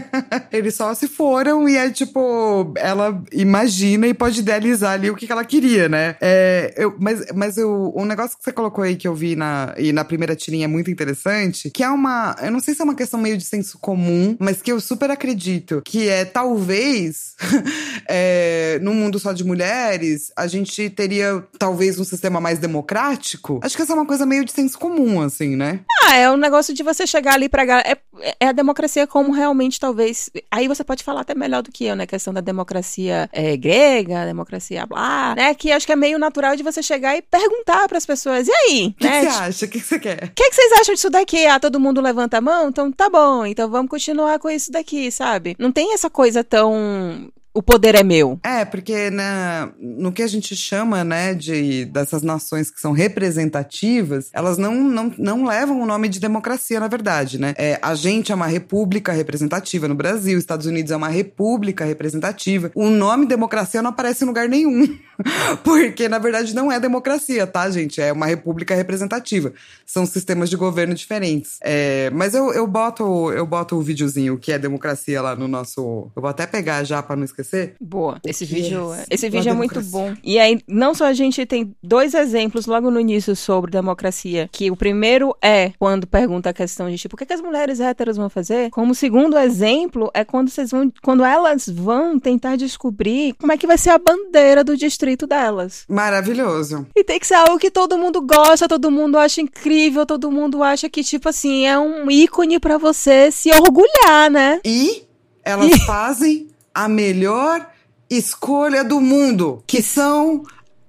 eles 0.52 0.74
só 0.74 0.92
se 0.92 1.08
foram 1.08 1.66
e 1.66 1.78
é 1.78 1.88
tipo, 1.90 2.74
ela 2.76 3.24
imagina 3.32 4.06
e 4.06 4.12
pode 4.12 4.40
idealizar 4.40 4.92
ali 4.92 5.08
o 5.08 5.16
que, 5.16 5.26
que 5.26 5.32
ela 5.32 5.42
queria, 5.42 5.88
né? 5.88 6.16
É, 6.20 6.74
eu, 6.76 6.94
mas 7.00 7.24
mas 7.34 7.56
eu, 7.56 7.94
um 7.96 8.04
negócio 8.04 8.36
que 8.36 8.44
você 8.44 8.52
colocou 8.52 8.84
aí 8.84 8.94
que 8.94 9.08
eu 9.08 9.14
vi 9.14 9.36
na, 9.36 9.74
e 9.78 9.90
na 9.90 10.04
primeira 10.04 10.36
tirinha 10.36 10.66
é 10.66 10.68
muito 10.68 10.90
interessante, 10.90 11.70
que 11.70 11.82
é 11.82 11.88
uma, 11.88 12.36
eu 12.42 12.50
não 12.50 12.60
sei 12.60 12.74
se 12.74 12.82
é 12.82 12.84
uma 12.84 12.94
questão 12.94 13.18
meio 13.18 13.38
de 13.38 13.44
senso 13.44 13.78
comum, 13.78 14.36
mas 14.38 14.60
que 14.60 14.70
eu 14.70 14.80
super 14.82 15.10
acredito, 15.10 15.80
que 15.82 16.10
é 16.10 16.26
talvez, 16.26 17.34
é, 18.06 18.78
num 18.82 18.94
mundo 18.94 19.18
só 19.18 19.32
de 19.32 19.42
mulheres, 19.42 20.25
a 20.36 20.46
gente 20.46 20.88
teria 20.90 21.44
talvez 21.58 21.98
um 21.98 22.04
sistema 22.04 22.40
mais 22.40 22.58
democrático? 22.58 23.60
Acho 23.62 23.76
que 23.76 23.82
essa 23.82 23.92
é 23.92 23.94
uma 23.94 24.06
coisa 24.06 24.24
meio 24.24 24.44
de 24.44 24.52
senso 24.52 24.78
comum, 24.78 25.20
assim, 25.20 25.56
né? 25.56 25.80
Ah, 26.04 26.16
é 26.16 26.30
um 26.30 26.36
negócio 26.36 26.72
de 26.72 26.82
você 26.82 27.06
chegar 27.06 27.34
ali 27.34 27.48
pra. 27.48 27.64
É, 27.80 27.96
é 28.40 28.48
a 28.48 28.52
democracia 28.52 29.06
como 29.06 29.32
realmente 29.32 29.78
talvez. 29.80 30.30
Aí 30.50 30.68
você 30.68 30.84
pode 30.84 31.02
falar 31.02 31.22
até 31.22 31.34
melhor 31.34 31.62
do 31.62 31.72
que 31.72 31.84
eu, 31.84 31.96
né? 31.96 32.06
Questão 32.06 32.32
da 32.32 32.40
democracia 32.40 33.28
é, 33.32 33.56
grega, 33.56 34.24
democracia 34.24 34.86
blá, 34.86 35.34
né? 35.34 35.54
Que 35.54 35.72
acho 35.72 35.86
que 35.86 35.92
é 35.92 35.96
meio 35.96 36.18
natural 36.18 36.54
de 36.56 36.62
você 36.62 36.82
chegar 36.82 37.16
e 37.16 37.22
perguntar 37.22 37.88
para 37.88 37.98
as 37.98 38.06
pessoas: 38.06 38.46
e 38.48 38.52
aí? 38.52 38.86
O 38.88 38.94
que, 38.94 39.08
né? 39.08 39.22
você 39.22 39.26
acha? 39.28 39.64
O 39.66 39.68
que, 39.68 39.80
você 39.80 39.98
quer? 39.98 40.24
O 40.24 40.34
que, 40.34 40.50
que 40.50 40.54
vocês 40.54 40.72
acham 40.80 40.94
disso 40.94 41.10
daqui? 41.10 41.46
Ah, 41.46 41.58
todo 41.58 41.80
mundo 41.80 42.00
levanta 42.00 42.38
a 42.38 42.40
mão? 42.40 42.68
Então 42.68 42.90
tá 42.92 43.10
bom, 43.10 43.44
então 43.44 43.68
vamos 43.68 43.90
continuar 43.90 44.38
com 44.38 44.48
isso 44.48 44.70
daqui, 44.70 45.10
sabe? 45.10 45.56
Não 45.58 45.72
tem 45.72 45.92
essa 45.92 46.08
coisa 46.08 46.44
tão 46.44 47.30
o 47.56 47.62
poder 47.62 47.94
é 47.94 48.02
meu. 48.02 48.38
É, 48.42 48.66
porque 48.66 49.08
na, 49.08 49.70
no 49.80 50.12
que 50.12 50.22
a 50.22 50.26
gente 50.26 50.54
chama, 50.54 51.02
né, 51.02 51.32
de, 51.32 51.86
dessas 51.86 52.20
nações 52.20 52.70
que 52.70 52.78
são 52.78 52.92
representativas, 52.92 54.28
elas 54.34 54.58
não, 54.58 54.74
não, 54.74 55.10
não 55.16 55.46
levam 55.46 55.80
o 55.80 55.86
nome 55.86 56.10
de 56.10 56.20
democracia, 56.20 56.78
na 56.78 56.86
verdade, 56.86 57.40
né? 57.40 57.54
É, 57.56 57.78
a 57.80 57.94
gente 57.94 58.30
é 58.30 58.34
uma 58.34 58.46
república 58.46 59.10
representativa 59.10 59.88
no 59.88 59.94
Brasil, 59.94 60.38
Estados 60.38 60.66
Unidos 60.66 60.92
é 60.92 60.96
uma 60.96 61.08
república 61.08 61.82
representativa. 61.82 62.70
O 62.74 62.90
nome 62.90 63.24
democracia 63.24 63.80
não 63.80 63.88
aparece 63.88 64.22
em 64.22 64.26
lugar 64.26 64.50
nenhum. 64.50 64.94
porque, 65.64 66.10
na 66.10 66.18
verdade, 66.18 66.54
não 66.54 66.70
é 66.70 66.78
democracia, 66.78 67.46
tá, 67.46 67.70
gente? 67.70 68.02
É 68.02 68.12
uma 68.12 68.26
república 68.26 68.74
representativa. 68.74 69.50
São 69.86 70.04
sistemas 70.04 70.50
de 70.50 70.56
governo 70.56 70.94
diferentes. 70.94 71.56
É, 71.62 72.10
mas 72.10 72.34
eu, 72.34 72.52
eu, 72.52 72.66
boto, 72.66 73.32
eu 73.32 73.46
boto 73.46 73.76
o 73.76 73.82
videozinho 73.82 74.36
que 74.36 74.52
é 74.52 74.58
democracia 74.58 75.22
lá 75.22 75.34
no 75.34 75.48
nosso. 75.48 76.10
Eu 76.14 76.20
vou 76.20 76.28
até 76.28 76.46
pegar 76.46 76.84
já 76.84 77.02
para 77.02 77.16
não 77.16 77.24
esquecer 77.24 77.45
Boa. 77.80 78.20
Esse 78.24 78.44
vídeo, 78.44 78.92
é, 78.92 79.04
esse 79.10 79.28
vídeo 79.28 79.50
é 79.50 79.54
muito 79.54 79.80
bom. 79.82 80.14
E 80.22 80.38
aí, 80.38 80.60
não 80.68 80.94
só 80.94 81.06
a 81.06 81.12
gente 81.12 81.44
tem 81.46 81.74
dois 81.82 82.14
exemplos 82.14 82.66
logo 82.66 82.90
no 82.90 83.00
início 83.00 83.34
sobre 83.36 83.70
democracia, 83.70 84.48
que 84.52 84.70
o 84.70 84.76
primeiro 84.76 85.36
é 85.42 85.72
quando 85.78 86.06
pergunta 86.06 86.50
a 86.50 86.52
questão 86.52 86.90
de 86.90 86.98
tipo, 86.98 87.14
o 87.14 87.18
que, 87.18 87.24
é 87.24 87.26
que 87.26 87.32
as 87.32 87.40
mulheres 87.40 87.80
héteras 87.80 88.16
vão 88.16 88.28
fazer? 88.28 88.70
Como 88.70 88.94
segundo 88.94 89.38
exemplo 89.38 90.10
é 90.14 90.24
quando 90.24 90.48
vocês 90.48 90.70
vão, 90.70 90.92
quando 91.02 91.24
elas 91.24 91.68
vão 91.68 92.18
tentar 92.18 92.56
descobrir 92.56 93.34
como 93.34 93.52
é 93.52 93.56
que 93.56 93.66
vai 93.66 93.78
ser 93.78 93.90
a 93.90 93.98
bandeira 93.98 94.64
do 94.64 94.76
distrito 94.76 95.26
delas. 95.26 95.84
Maravilhoso. 95.88 96.86
E 96.94 97.04
tem 97.04 97.18
que 97.18 97.26
ser 97.26 97.34
algo 97.34 97.58
que 97.58 97.70
todo 97.70 97.98
mundo 97.98 98.20
gosta, 98.22 98.68
todo 98.68 98.90
mundo 98.90 99.18
acha 99.18 99.40
incrível, 99.40 100.06
todo 100.06 100.30
mundo 100.30 100.62
acha 100.62 100.88
que 100.88 101.02
tipo 101.02 101.28
assim, 101.28 101.66
é 101.66 101.78
um 101.78 102.10
ícone 102.10 102.58
para 102.58 102.78
você 102.78 103.30
se 103.30 103.50
orgulhar, 103.50 104.30
né? 104.30 104.60
E 104.64 105.04
elas 105.44 105.70
e... 105.70 105.78
fazem 105.80 106.48
a 106.76 106.88
melhor 106.90 107.66
escolha 108.10 108.84
do 108.84 109.00
mundo, 109.00 109.64
que 109.66 109.82
são 109.82 110.42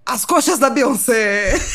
as 0.06 0.26
coxas 0.26 0.60
da 0.60 0.70
Beyoncé. 0.70 1.58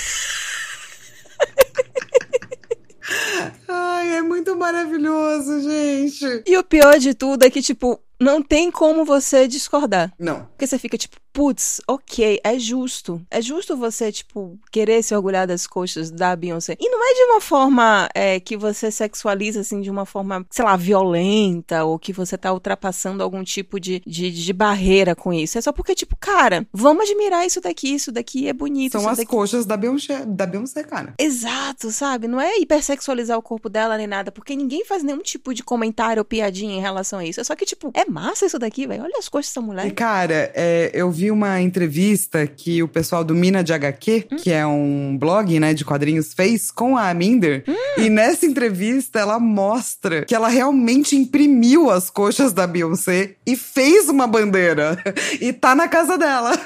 Ai, 3.75 4.17
é 4.17 4.23
muito 4.23 4.55
maravilhoso, 4.55 5.63
gente. 5.63 6.43
E 6.47 6.59
o 6.59 6.65
pior 6.65 6.99
de 6.99 7.15
tudo 7.15 7.45
é 7.45 7.51
que, 7.51 7.63
tipo, 7.63 7.99
não 8.21 8.43
tem 8.43 8.71
como 8.71 9.05
você 9.05 9.49
discordar. 9.49 10.13
Não. 10.19 10.45
Porque 10.45 10.67
você 10.67 10.79
fica 10.79 10.97
tipo, 10.97 11.17
putz, 11.33 11.81
ok, 11.89 12.41
é 12.45 12.59
justo. 12.59 13.21
É 13.31 13.41
justo 13.41 13.77
você, 13.77 14.13
tipo, 14.13 14.59
querer 14.71 15.03
se 15.03 15.15
orgulhar 15.15 15.47
das 15.47 15.67
coxas 15.67 16.11
da 16.11 16.37
Beyoncé. 16.37 16.77
E 16.79 16.89
não 16.89 17.03
é 17.03 17.15
de 17.15 17.23
uma 17.25 17.41
forma 17.41 18.09
é, 18.15 18.39
que 18.39 18.57
você 18.57 18.91
sexualiza, 18.91 19.61
assim, 19.61 19.81
de 19.81 19.91
uma 19.91 20.05
forma, 20.05 20.47
sei 20.51 20.65
lá, 20.65 20.77
violenta, 20.77 21.85
ou 21.85 21.99
que 21.99 22.13
você 22.13 22.37
tá 22.37 22.53
ultrapassando 22.53 23.23
algum 23.23 23.43
tipo 23.43 23.81
de, 23.81 24.03
de, 24.07 24.31
de 24.31 24.53
barreira 24.53 25.17
com 25.17 25.33
isso. 25.33 25.59
É 25.59 25.61
só 25.61 25.73
porque, 25.73 25.95
tipo, 25.95 26.17
cara, 26.17 26.67
vamos 26.73 27.09
admirar 27.09 27.47
isso 27.47 27.61
daqui, 27.61 27.95
isso 27.95 28.13
daqui 28.13 28.47
é 28.47 28.53
bonito. 28.53 28.93
São 28.93 29.09
as 29.09 29.19
daqui... 29.19 29.31
coxas 29.31 29.67
da 29.67 29.77
Beyoncé, 29.77 30.25
da 30.27 30.47
Beyoncé, 30.47 30.85
cara. 30.85 31.15
Exato, 31.19 31.91
sabe? 31.91 32.29
Não 32.29 32.41
é 32.41 32.59
hipersexualizar 32.59 33.39
o 33.39 33.43
corpo 33.43 33.62
dela 33.69 33.97
nem 33.97 34.07
nada, 34.07 34.31
porque 34.33 34.55
ninguém 34.55 34.85
faz 34.85 35.03
nenhum 35.03 35.21
tipo 35.21 35.55
de 35.55 35.63
comentário 35.63 36.21
ou 36.21 36.25
piadinha 36.25 36.77
em 36.77 36.81
relação 36.81 37.19
a 37.19 37.25
isso. 37.25 37.41
É 37.41 37.45
só 37.45 37.55
que, 37.55 37.65
tipo, 37.65 37.91
é 37.95 38.05
massa 38.09 38.47
isso 38.47 38.59
daqui, 38.59 38.87
velho. 38.87 39.03
Olha 39.03 39.19
as 39.19 39.29
coxas 39.29 39.51
dessa 39.51 39.61
mulher. 39.61 39.87
E, 39.87 39.91
cara, 39.91 40.53
é, 40.55 40.91
eu 40.95 41.11
vi 41.11 41.31
uma 41.31 41.61
entrevista 41.61 42.47
que 42.47 42.83
o 42.83 42.89
pessoal 42.89 43.25
do 43.25 43.35
Mina 43.35 43.63
de 43.63 43.73
HQ, 43.73 44.29
hum? 44.31 44.37
que 44.37 44.51
é 44.51 44.67
um 44.67 45.17
blog, 45.19 45.59
né, 45.59 45.75
de 45.75 45.85
quadrinhos, 45.85 46.33
fez 46.33 46.71
com 46.71 46.97
a 46.97 47.13
Minder. 47.15 47.65
Hum. 47.67 47.75
E 47.99 48.09
nessa 48.09 48.47
entrevista 48.47 49.19
ela 49.19 49.39
mostra 49.39 50.25
que 50.25 50.35
ela 50.35 50.49
realmente 50.49 51.17
imprimiu 51.17 51.91
as 51.91 52.11
coxas 52.11 52.53
da 52.53 52.67
Beyoncé 52.67 53.37
e 53.47 53.57
fez 53.57 54.09
uma 54.09 54.27
bandeira. 54.27 54.99
e 55.41 55.53
tá 55.53 55.75
na 55.75 55.89
casa 55.89 56.17
dela. 56.17 56.59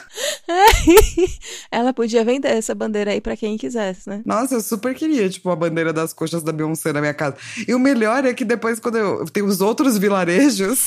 ela 1.70 1.92
podia 1.92 2.24
vender 2.24 2.48
essa 2.48 2.74
bandeira 2.74 3.10
aí 3.10 3.20
para 3.20 3.36
quem 3.36 3.56
quisesse, 3.56 4.08
né? 4.08 4.22
Nossa, 4.24 4.54
eu 4.54 4.60
super 4.60 4.94
queria, 4.94 5.28
tipo, 5.28 5.50
a 5.50 5.56
bandeira 5.56 5.92
das 5.92 6.12
coxas 6.12 6.42
da 6.42 6.52
Beyoncé 6.52 6.85
na 6.92 7.00
minha 7.00 7.14
casa. 7.14 7.36
E 7.66 7.74
o 7.74 7.78
melhor 7.78 8.24
é 8.24 8.34
que 8.34 8.44
depois, 8.44 8.78
quando 8.78 8.96
eu 8.96 9.24
tenho 9.26 9.46
os 9.46 9.60
outros 9.60 9.98
vilarejos, 9.98 10.86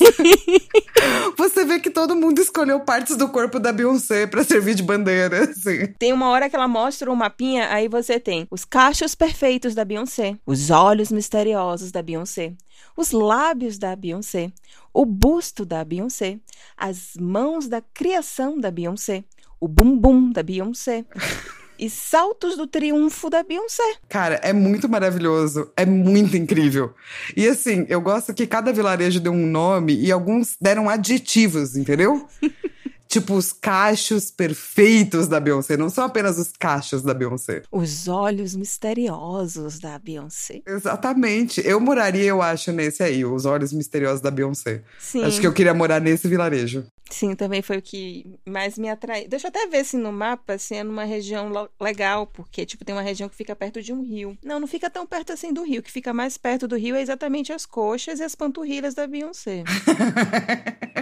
você 1.37 1.65
vê 1.65 1.79
que 1.79 1.89
todo 1.89 2.15
mundo 2.15 2.39
escolheu 2.39 2.79
partes 2.79 3.15
do 3.15 3.29
corpo 3.29 3.59
da 3.59 3.71
Beyoncé 3.71 4.27
pra 4.27 4.43
servir 4.43 4.75
de 4.75 4.83
bandeira, 4.83 5.43
assim. 5.43 5.87
Tem 5.97 6.13
uma 6.13 6.29
hora 6.29 6.49
que 6.49 6.55
ela 6.55 6.67
mostra 6.67 7.11
um 7.11 7.15
mapinha, 7.15 7.69
aí 7.69 7.87
você 7.87 8.19
tem 8.19 8.47
os 8.49 8.65
cachos 8.65 9.15
perfeitos 9.15 9.75
da 9.75 9.85
Beyoncé, 9.85 10.37
os 10.45 10.69
olhos 10.69 11.11
misteriosos 11.11 11.91
da 11.91 12.01
Beyoncé, 12.01 12.53
os 12.95 13.11
lábios 13.11 13.77
da 13.77 13.95
Beyoncé, 13.95 14.51
o 14.93 15.05
busto 15.05 15.65
da 15.65 15.83
Beyoncé, 15.83 16.39
as 16.75 17.13
mãos 17.19 17.67
da 17.67 17.81
criação 17.81 18.59
da 18.59 18.71
Beyoncé, 18.71 19.23
o 19.59 19.67
bumbum 19.67 20.31
da 20.31 20.41
Beyoncé. 20.41 21.05
e 21.79 21.89
saltos 21.89 22.57
do 22.57 22.67
triunfo 22.67 23.29
da 23.29 23.41
Beyoncé. 23.41 23.95
Cara, 24.07 24.35
é 24.43 24.51
muito 24.51 24.89
maravilhoso, 24.89 25.71
é 25.77 25.85
muito 25.85 26.35
incrível. 26.35 26.93
E 27.35 27.47
assim, 27.47 27.85
eu 27.87 28.01
gosto 28.01 28.33
que 28.33 28.45
cada 28.45 28.73
vilarejo 28.73 29.19
deu 29.19 29.31
um 29.31 29.47
nome 29.47 29.95
e 29.95 30.11
alguns 30.11 30.57
deram 30.59 30.89
adjetivos, 30.89 31.75
entendeu? 31.75 32.27
tipo 33.09 33.33
os 33.33 33.51
cachos 33.51 34.29
perfeitos 34.29 35.27
da 35.27 35.39
Beyoncé, 35.39 35.75
não 35.75 35.89
são 35.89 36.05
apenas 36.05 36.37
os 36.37 36.51
cachos 36.51 37.01
da 37.01 37.11
Beyoncé. 37.11 37.63
Os 37.71 38.07
olhos 38.07 38.55
misteriosos 38.55 39.79
da 39.79 39.97
Beyoncé. 39.97 40.61
Exatamente. 40.65 41.59
Eu 41.65 41.79
moraria, 41.79 42.25
eu 42.25 42.39
acho, 42.39 42.71
nesse 42.71 43.01
aí, 43.01 43.25
os 43.25 43.45
olhos 43.45 43.73
misteriosos 43.73 44.21
da 44.21 44.29
Beyoncé. 44.29 44.83
Sim. 44.99 45.23
Acho 45.23 45.41
que 45.41 45.47
eu 45.47 45.53
queria 45.53 45.73
morar 45.73 45.99
nesse 45.99 46.27
vilarejo. 46.27 46.85
Sim, 47.09 47.33
também 47.33 47.63
foi 47.63 47.77
o 47.77 47.81
que 47.81 48.37
mais 48.47 48.77
me 48.77 48.87
atraiu. 48.87 49.27
Deixa 49.27 49.47
eu 49.47 49.49
até 49.49 49.65
ver 49.65 49.83
se 49.83 49.97
no 49.97 50.11
mapa, 50.11 50.59
se 50.59 50.75
é 50.75 50.83
numa 50.83 51.03
região 51.03 51.51
legal, 51.81 52.27
porque, 52.27 52.67
tipo, 52.67 52.85
tem 52.85 52.93
uma 52.93 53.01
região 53.01 53.27
que 53.27 53.35
fica 53.35 53.55
perto 53.55 53.81
de 53.81 53.91
um 53.91 54.03
rio. 54.03 54.37
Não, 54.43 54.59
não 54.59 54.67
fica 54.67 54.87
tão 54.91 55.07
perto 55.07 55.33
assim 55.33 55.51
do 55.51 55.63
rio. 55.63 55.79
O 55.79 55.83
que 55.83 55.91
fica 55.91 56.13
mais 56.13 56.37
perto 56.37 56.67
do 56.67 56.75
rio 56.75 56.95
é 56.95 57.01
exatamente 57.01 57.51
as 57.51 57.65
coxas 57.65 58.19
e 58.19 58.23
as 58.23 58.35
panturrilhas 58.35 58.93
da 58.93 59.07
Beyoncé. 59.07 59.63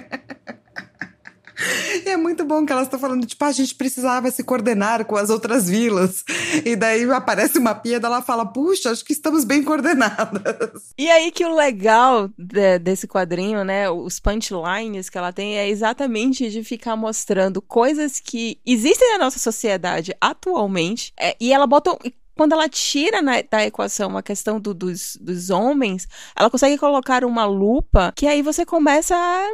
E 2.05 2.09
é 2.09 2.17
muito 2.17 2.45
bom 2.45 2.65
que 2.65 2.71
elas 2.71 2.85
estão 2.85 2.99
falando, 2.99 3.25
tipo, 3.25 3.43
ah, 3.43 3.47
a 3.47 3.51
gente 3.51 3.73
precisava 3.75 4.29
se 4.29 4.43
coordenar 4.43 5.05
com 5.05 5.15
as 5.15 5.29
outras 5.29 5.67
vilas. 5.67 6.23
E 6.63 6.75
daí 6.75 7.03
aparece 7.11 7.57
uma 7.57 7.73
pia, 7.73 7.99
ela 8.01 8.21
fala, 8.21 8.45
puxa, 8.45 8.91
acho 8.91 9.03
que 9.03 9.13
estamos 9.13 9.43
bem 9.43 9.63
coordenadas. 9.63 10.93
E 10.97 11.09
aí 11.09 11.31
que 11.31 11.45
o 11.45 11.55
legal 11.55 12.29
de, 12.37 12.79
desse 12.79 13.07
quadrinho, 13.07 13.63
né, 13.63 13.89
os 13.89 14.19
punchlines 14.19 15.09
que 15.09 15.17
ela 15.17 15.33
tem 15.33 15.57
é 15.57 15.67
exatamente 15.67 16.49
de 16.49 16.63
ficar 16.63 16.95
mostrando 16.95 17.61
coisas 17.61 18.19
que 18.19 18.59
existem 18.65 19.13
na 19.13 19.25
nossa 19.25 19.39
sociedade 19.39 20.15
atualmente. 20.21 21.13
É, 21.19 21.35
e 21.39 21.51
ela 21.51 21.67
bota 21.67 21.97
quando 22.37 22.53
ela 22.53 22.69
tira 22.69 23.21
na, 23.21 23.41
da 23.41 23.65
equação 23.65 24.15
a 24.15 24.21
questão 24.21 24.59
do, 24.59 24.73
dos, 24.73 25.17
dos 25.19 25.49
homens, 25.49 26.07
ela 26.35 26.49
consegue 26.49 26.77
colocar 26.77 27.25
uma 27.25 27.45
lupa 27.45 28.13
que 28.15 28.27
aí 28.27 28.41
você 28.43 28.63
começa 28.65 29.15
a 29.15 29.49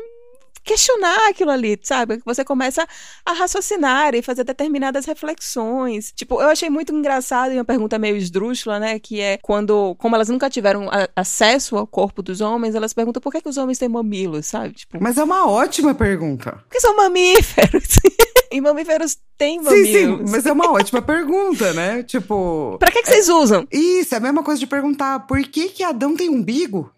questionar 0.64 1.30
aquilo 1.30 1.52
ali, 1.52 1.78
sabe? 1.82 2.22
Você 2.26 2.44
começa 2.44 2.88
a 3.26 3.34
raciocinar 3.34 4.16
e 4.16 4.22
fazer 4.22 4.44
determinadas 4.44 5.06
reflexões. 5.06 6.12
Tipo, 6.16 6.42
eu 6.42 6.50
achei 6.50 6.70
muito 6.70 6.94
engraçado 6.94 7.52
e 7.52 7.58
uma 7.58 7.66
pergunta 7.66 8.00
meio 8.00 8.16
esdrúxula, 8.16 8.80
né? 8.80 9.00
Que 9.00 9.20
é 9.20 9.38
quando, 9.42 9.96
como 9.96 10.16
elas 10.16 10.30
nunca 10.30 10.50
tiveram 10.50 10.90
a, 10.90 11.08
acesso 11.16 11.78
ao 11.78 11.86
corpo 11.86 12.22
dos 12.22 12.42
homens, 12.42 12.76
elas 12.76 12.94
perguntam 12.94 13.22
por 13.22 13.32
que, 13.32 13.42
que 13.42 13.50
os 13.50 13.58
homens 13.58 13.78
têm 13.78 13.90
mamilos, 13.90 14.48
sabe? 14.48 14.74
Tipo, 14.74 14.98
Mas 15.02 15.18
é 15.18 15.24
uma 15.24 15.50
ótima 15.50 15.94
pergunta. 15.94 16.60
Porque 16.64 16.80
são 16.80 16.96
mamíferos. 16.96 18.00
e 18.52 18.62
mamíferos 18.62 19.18
têm 19.38 19.62
mamilos. 19.62 19.88
Sim, 19.88 20.26
sim, 20.26 20.32
mas 20.32 20.46
é 20.46 20.52
uma 20.52 20.72
ótima 20.72 21.02
pergunta, 21.02 21.74
né? 21.74 22.04
Tipo. 22.04 22.78
Pra 22.80 22.92
que, 22.92 23.02
que 23.02 23.10
vocês 23.10 23.28
usam? 23.30 23.68
Isso, 23.72 24.14
é 24.14 24.18
a 24.18 24.22
mesma 24.22 24.44
coisa 24.44 24.60
de 24.60 24.68
perguntar 24.68 25.22
por 25.22 25.42
que, 25.42 25.70
que 25.70 25.84
Adão 25.84 26.16
tem 26.16 26.30
umbigo? 26.30 26.92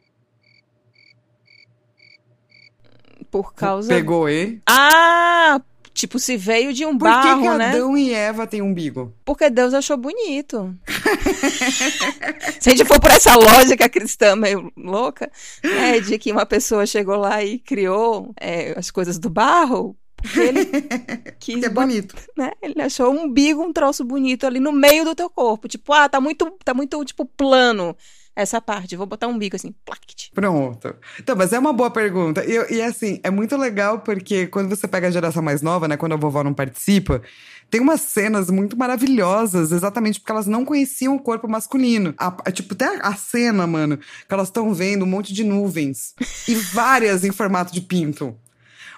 Por 3.36 3.54
causa. 3.54 3.90
Pegou, 3.90 4.30
hein? 4.30 4.62
Ah! 4.66 5.60
Tipo, 5.94 6.20
se 6.20 6.38
veio 6.38 6.74
de 6.74 6.86
um 6.86 6.98
Por 6.98 7.08
que, 7.08 7.14
barro, 7.14 7.42
que 7.42 7.58
né? 7.58 7.70
Adão 7.70 7.98
e 7.98 8.14
Eva 8.14 8.48
têm 8.48 8.62
umbigo? 8.62 9.14
Porque 9.26 9.50
Deus 9.50 9.74
achou 9.74 9.98
bonito. 9.98 10.74
Se 12.60 12.70
a 12.70 12.76
gente 12.76 12.86
for 12.86 13.00
por 13.00 13.12
essa 13.12 13.36
lógica 13.36 13.90
cristã 13.90 14.36
meio 14.36 14.72
louca, 14.78 15.30
né, 15.64 16.00
de 16.00 16.18
que 16.18 16.32
uma 16.32 16.46
pessoa 16.46 16.86
chegou 16.86 17.18
lá 17.18 17.44
e 17.44 17.60
criou 17.60 18.34
é, 18.40 18.74
as 18.78 18.92
coisas 18.92 19.18
do 19.20 19.30
barro, 19.30 19.98
porque 20.18 20.40
ele 20.40 20.66
quis 21.40 21.60
Que 21.60 21.66
é 21.66 21.70
bonito. 21.70 22.16
né? 22.38 22.52
Ele 22.62 22.82
achou 22.82 23.14
um 23.14 23.26
umbigo, 23.26 23.62
um 23.62 23.72
troço 23.72 24.04
bonito 24.04 24.46
ali 24.46 24.60
no 24.60 24.72
meio 24.72 25.06
do 25.06 25.16
teu 25.16 25.30
corpo. 25.30 25.68
Tipo, 25.68 25.94
ah, 25.94 26.10
tá 26.10 26.20
muito, 26.20 26.50
tá 26.64 26.74
muito, 26.74 27.04
tipo, 27.06 27.26
plano 27.26 27.96
essa 28.36 28.60
parte. 28.60 28.96
Vou 28.96 29.06
botar 29.08 29.28
um 29.28 29.38
bico 29.38 29.56
assim, 29.56 29.74
plact. 29.86 30.32
Pronto. 30.34 30.96
Então, 31.20 31.36
mas 31.36 31.54
é 31.54 31.60
uma 31.60 31.72
boa 31.74 31.90
pergunta. 31.90 32.44
E, 32.46 32.76
e, 32.76 32.82
assim, 32.82 33.20
é 33.24 33.30
muito 33.32 33.56
legal 33.58 34.00
porque 34.00 34.48
quando 34.48 34.70
você 34.70 34.88
pega 34.88 35.08
a 35.08 35.12
geração 35.12 35.42
mais 35.42 35.62
nova, 35.62 35.88
né? 35.88 35.96
Quando 35.98 36.14
a 36.14 36.18
vovó 36.18 36.44
não 36.44 36.54
participa, 36.54 37.22
tem 37.70 37.82
umas 37.82 38.02
cenas 38.02 38.50
muito 38.50 38.78
maravilhosas, 38.78 39.72
exatamente 39.72 40.20
porque 40.20 40.32
elas 40.32 40.48
não 40.48 40.66
conheciam 40.66 41.16
o 41.16 41.20
corpo 41.20 41.48
masculino. 41.48 42.14
A- 42.18 42.36
a- 42.46 42.52
tipo, 42.52 42.74
até 42.74 43.00
a 43.02 43.16
cena, 43.16 43.66
mano, 43.66 43.98
que 43.98 44.34
elas 44.34 44.48
estão 44.50 44.74
vendo 44.74 45.04
um 45.04 45.08
monte 45.08 45.34
de 45.34 45.44
nuvens 45.44 46.14
e 46.48 46.56
várias 46.56 47.24
em 47.24 47.32
formato 47.32 47.74
de 47.74 47.82
pinto. 47.82 48.36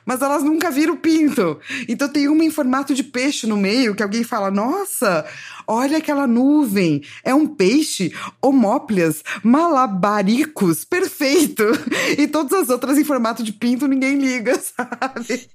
Mas 0.08 0.22
elas 0.22 0.41
nunca 0.41 0.72
viram 0.72 0.96
pinto. 0.96 1.60
Então 1.86 2.08
tem 2.08 2.30
uma 2.30 2.46
em 2.46 2.50
formato 2.50 2.96
de 2.96 3.04
peixe 3.04 3.46
no 3.46 3.58
meio 3.58 3.93
que 3.93 4.02
alguém 4.02 4.24
fala: 4.24 4.50
Nossa, 4.50 5.26
olha 5.67 5.98
aquela 5.98 6.26
nuvem. 6.26 7.04
É 7.26 7.36
um 7.36 7.46
peixe, 7.46 8.13
homóplias, 8.41 9.22
malabaricos, 9.43 10.86
perfeito. 10.86 11.63
E 12.17 12.26
todas 12.26 12.54
as 12.54 12.70
outras 12.70 12.98
em 12.98 13.04
formato 13.04 13.43
de 13.43 13.52
pinto 13.52 13.86
ninguém 13.86 14.17
liga, 14.17 14.58
sabe? 14.58 15.50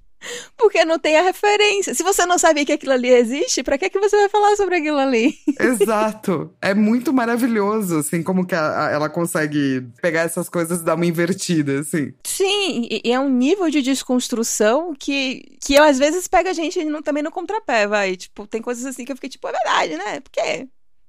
Porque 0.56 0.85
não 0.85 0.98
tem 0.98 1.16
a 1.16 1.22
referência. 1.22 1.94
Se 1.94 2.02
você 2.02 2.24
não 2.26 2.38
sabia 2.38 2.64
que 2.64 2.72
aquilo 2.72 2.92
ali 2.92 3.08
existe, 3.08 3.62
pra 3.62 3.76
que, 3.78 3.90
que 3.90 3.98
você 3.98 4.16
vai 4.16 4.28
falar 4.28 4.56
sobre 4.56 4.76
aquilo 4.76 4.98
ali? 4.98 5.35
Exato. 5.58 6.54
É 6.61 6.74
muito 6.74 7.12
maravilhoso, 7.12 7.98
assim, 7.98 8.22
como 8.22 8.46
que 8.46 8.54
a- 8.54 8.87
a- 8.87 8.90
ela 8.90 9.08
consegue 9.11 9.87
pegar 10.00 10.20
essas 10.22 10.48
coisas 10.48 10.80
e 10.80 10.85
dar 10.85 10.94
uma 10.94 11.06
invertida, 11.06 11.80
assim. 11.80 12.12
Sim, 12.24 12.88
e, 12.90 13.02
e 13.04 13.12
é 13.12 13.18
um 13.20 13.28
nível 13.28 13.68
de 13.70 13.82
desconstrução 13.82 14.94
que, 14.98 15.56
que 15.61 15.76
às 15.78 15.98
vezes 15.98 16.28
pega 16.28 16.50
a 16.50 16.54
gente 16.54 16.85
no- 16.85 17.02
também 17.02 17.22
no 17.22 17.30
contrapé, 17.30 17.87
vai. 17.87 18.16
Tipo, 18.16 18.46
tem 18.46 18.62
coisas 18.62 18.85
assim 18.87 19.04
que 19.04 19.12
eu 19.12 19.16
fiquei 19.16 19.30
tipo, 19.30 19.48
é 19.48 19.52
verdade, 19.52 19.96
né? 19.96 20.20
Porque. 20.20 20.68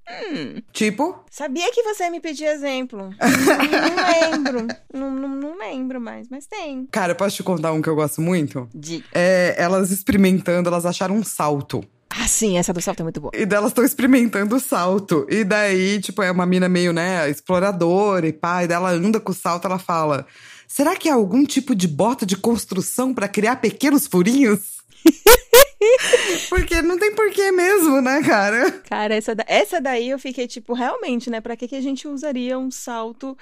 Hum, 0.09 0.61
Tipo, 0.71 1.23
sabia 1.31 1.71
que 1.71 1.81
você 1.83 2.09
me 2.09 2.19
pediu 2.19 2.47
exemplo. 2.47 3.09
não, 3.09 3.09
não 4.31 4.31
lembro. 4.31 4.67
Não, 4.93 5.11
não, 5.11 5.29
não 5.29 5.57
lembro 5.57 6.01
mais, 6.01 6.27
mas 6.29 6.45
tem. 6.45 6.85
cara, 6.91 7.15
posso 7.15 7.37
te 7.37 7.43
contar 7.43 7.71
um 7.71 7.81
que 7.81 7.87
eu 7.89 7.95
gosto 7.95 8.21
muito? 8.21 8.67
De... 8.73 9.03
É, 9.13 9.55
elas 9.57 9.91
experimentando, 9.91 10.67
elas 10.69 10.85
acharam 10.85 11.15
um 11.15 11.23
salto. 11.23 11.83
Ah, 12.09 12.27
sim, 12.27 12.57
essa 12.59 12.71
do 12.71 12.79
salto 12.81 12.99
é 12.99 13.03
muito 13.03 13.19
boa. 13.19 13.31
E 13.33 13.43
delas 13.45 13.71
estão 13.71 13.83
experimentando 13.83 14.55
o 14.55 14.59
salto. 14.59 15.25
E 15.29 15.43
daí, 15.43 15.99
tipo, 15.99 16.21
é 16.21 16.29
uma 16.29 16.45
mina 16.45 16.69
meio, 16.69 16.93
né, 16.93 17.27
exploradora 17.29 18.27
e 18.27 18.33
pá, 18.33 18.63
e 18.63 18.67
daí 18.67 18.75
ela 18.77 18.91
anda 18.91 19.19
com 19.19 19.31
o 19.31 19.35
salto, 19.35 19.65
ela 19.65 19.79
fala: 19.79 20.27
Será 20.67 20.95
que 20.95 21.09
é 21.09 21.11
algum 21.11 21.43
tipo 21.43 21.73
de 21.73 21.87
bota 21.87 22.23
de 22.25 22.35
construção 22.37 23.13
pra 23.15 23.27
criar 23.27 23.55
pequenos 23.55 24.05
furinhos? 24.05 24.59
Porque 26.49 26.81
não 26.81 26.97
tem 26.97 27.13
porquê 27.15 27.51
mesmo, 27.51 28.01
né, 28.01 28.21
cara? 28.23 28.71
Cara, 28.83 29.15
essa, 29.15 29.33
da- 29.35 29.45
essa 29.47 29.79
daí 29.81 30.09
eu 30.09 30.19
fiquei 30.19 30.47
tipo, 30.47 30.73
realmente, 30.73 31.29
né? 31.29 31.41
Pra 31.41 31.55
que, 31.55 31.67
que 31.67 31.75
a 31.75 31.81
gente 31.81 32.07
usaria 32.07 32.57
um 32.57 32.69
salto? 32.71 33.37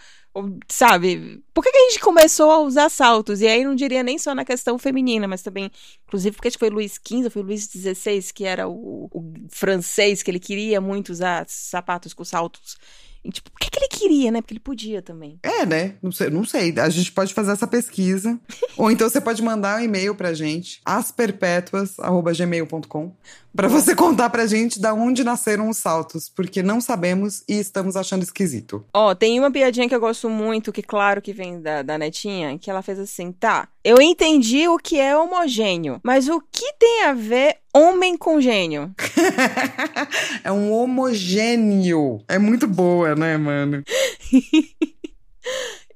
Sabe? 0.70 1.44
Por 1.54 1.62
que, 1.64 1.72
que 1.72 1.78
a 1.78 1.90
gente 1.90 2.00
começou 2.00 2.50
a 2.52 2.60
usar 2.60 2.90
saltos? 2.90 3.42
E 3.42 3.48
aí 3.48 3.64
não 3.66 3.76
diria 3.76 4.02
nem 4.02 4.18
só 4.18 4.34
na 4.34 4.46
questão 4.46 4.78
feminina, 4.78 5.28
mas 5.28 5.42
também, 5.42 5.70
inclusive, 6.08 6.36
porque 6.36 6.48
acho 6.48 6.58
que 6.58 6.66
foi 6.66 6.70
Luís 6.70 6.98
XV, 6.98 7.30
foi 7.30 7.42
Luís 7.44 7.68
XVI, 7.68 8.32
que 8.34 8.46
era 8.46 8.68
o, 8.68 9.10
o 9.12 9.34
francês, 9.50 10.24
que 10.24 10.32
ele 10.32 10.40
queria 10.40 10.80
muito 10.80 11.10
usar 11.10 11.46
sapatos 11.50 12.14
com 12.14 12.24
saltos. 12.24 12.78
E, 13.24 13.30
tipo, 13.30 13.52
por 13.52 13.60
que, 13.60 13.70
que 13.70 13.78
ele 13.80 13.88
queria, 14.02 14.32
né? 14.32 14.42
Porque 14.42 14.54
ele 14.54 14.60
podia 14.60 15.02
também. 15.02 15.40
É, 15.44 15.66
né? 15.66 15.96
Não 16.02 16.12
sei, 16.12 16.30
não 16.30 16.44
sei. 16.44 16.78
A 16.80 16.90
gente 16.90 17.10
pode 17.12 17.34
fazer 17.34 17.52
essa 17.52 17.68
pesquisa. 17.68 18.40
Ou 18.78 18.92
então 18.92 19.10
você 19.10 19.22
pode 19.22 19.42
mandar 19.42 19.80
um 19.80 19.84
e-mail 19.84 20.14
pra 20.16 20.34
gente, 20.34 20.82
asperpetuas.gmail.com, 20.84 23.14
pra 23.56 23.68
você 23.68 23.96
contar 23.96 24.30
pra 24.30 24.48
gente 24.48 24.80
da 24.80 24.94
onde 24.94 25.24
nasceram 25.24 25.70
os 25.70 25.78
saltos, 25.78 26.30
porque 26.30 26.64
não 26.64 26.82
sabemos 26.82 27.44
e 27.48 27.60
estamos 27.60 27.96
achando 27.96 28.24
esquisito. 28.24 28.84
Ó, 28.94 29.14
tem 29.14 29.40
uma 29.40 29.52
piadinha 29.52 29.88
que 29.88 29.96
eu 29.96 30.00
gosto 30.00 30.30
muito, 30.30 30.72
que 30.72 30.82
claro 30.82 31.22
que 31.22 31.34
vem 31.34 31.62
da, 31.62 31.82
da 31.82 31.98
netinha, 31.98 32.58
que 32.58 32.70
ela 32.70 32.82
fez 32.82 33.00
assim, 33.00 33.32
tá, 33.32 33.68
eu 33.84 34.02
entendi 34.02 34.68
o 34.68 34.78
que 34.78 35.00
é 35.00 35.18
homogêneo, 35.18 36.00
mas 36.04 36.28
o 36.28 36.42
que 36.52 36.74
tem 36.74 37.06
a 37.06 37.14
ver 37.14 37.58
homem 37.74 38.18
com 38.18 38.40
gênio? 38.40 38.94
é 40.44 40.52
um 40.52 40.72
homogêneo. 40.72 42.22
É 42.28 42.38
muito 42.38 42.68
boa, 42.68 43.16
né, 43.16 43.38
mano? 43.38 43.84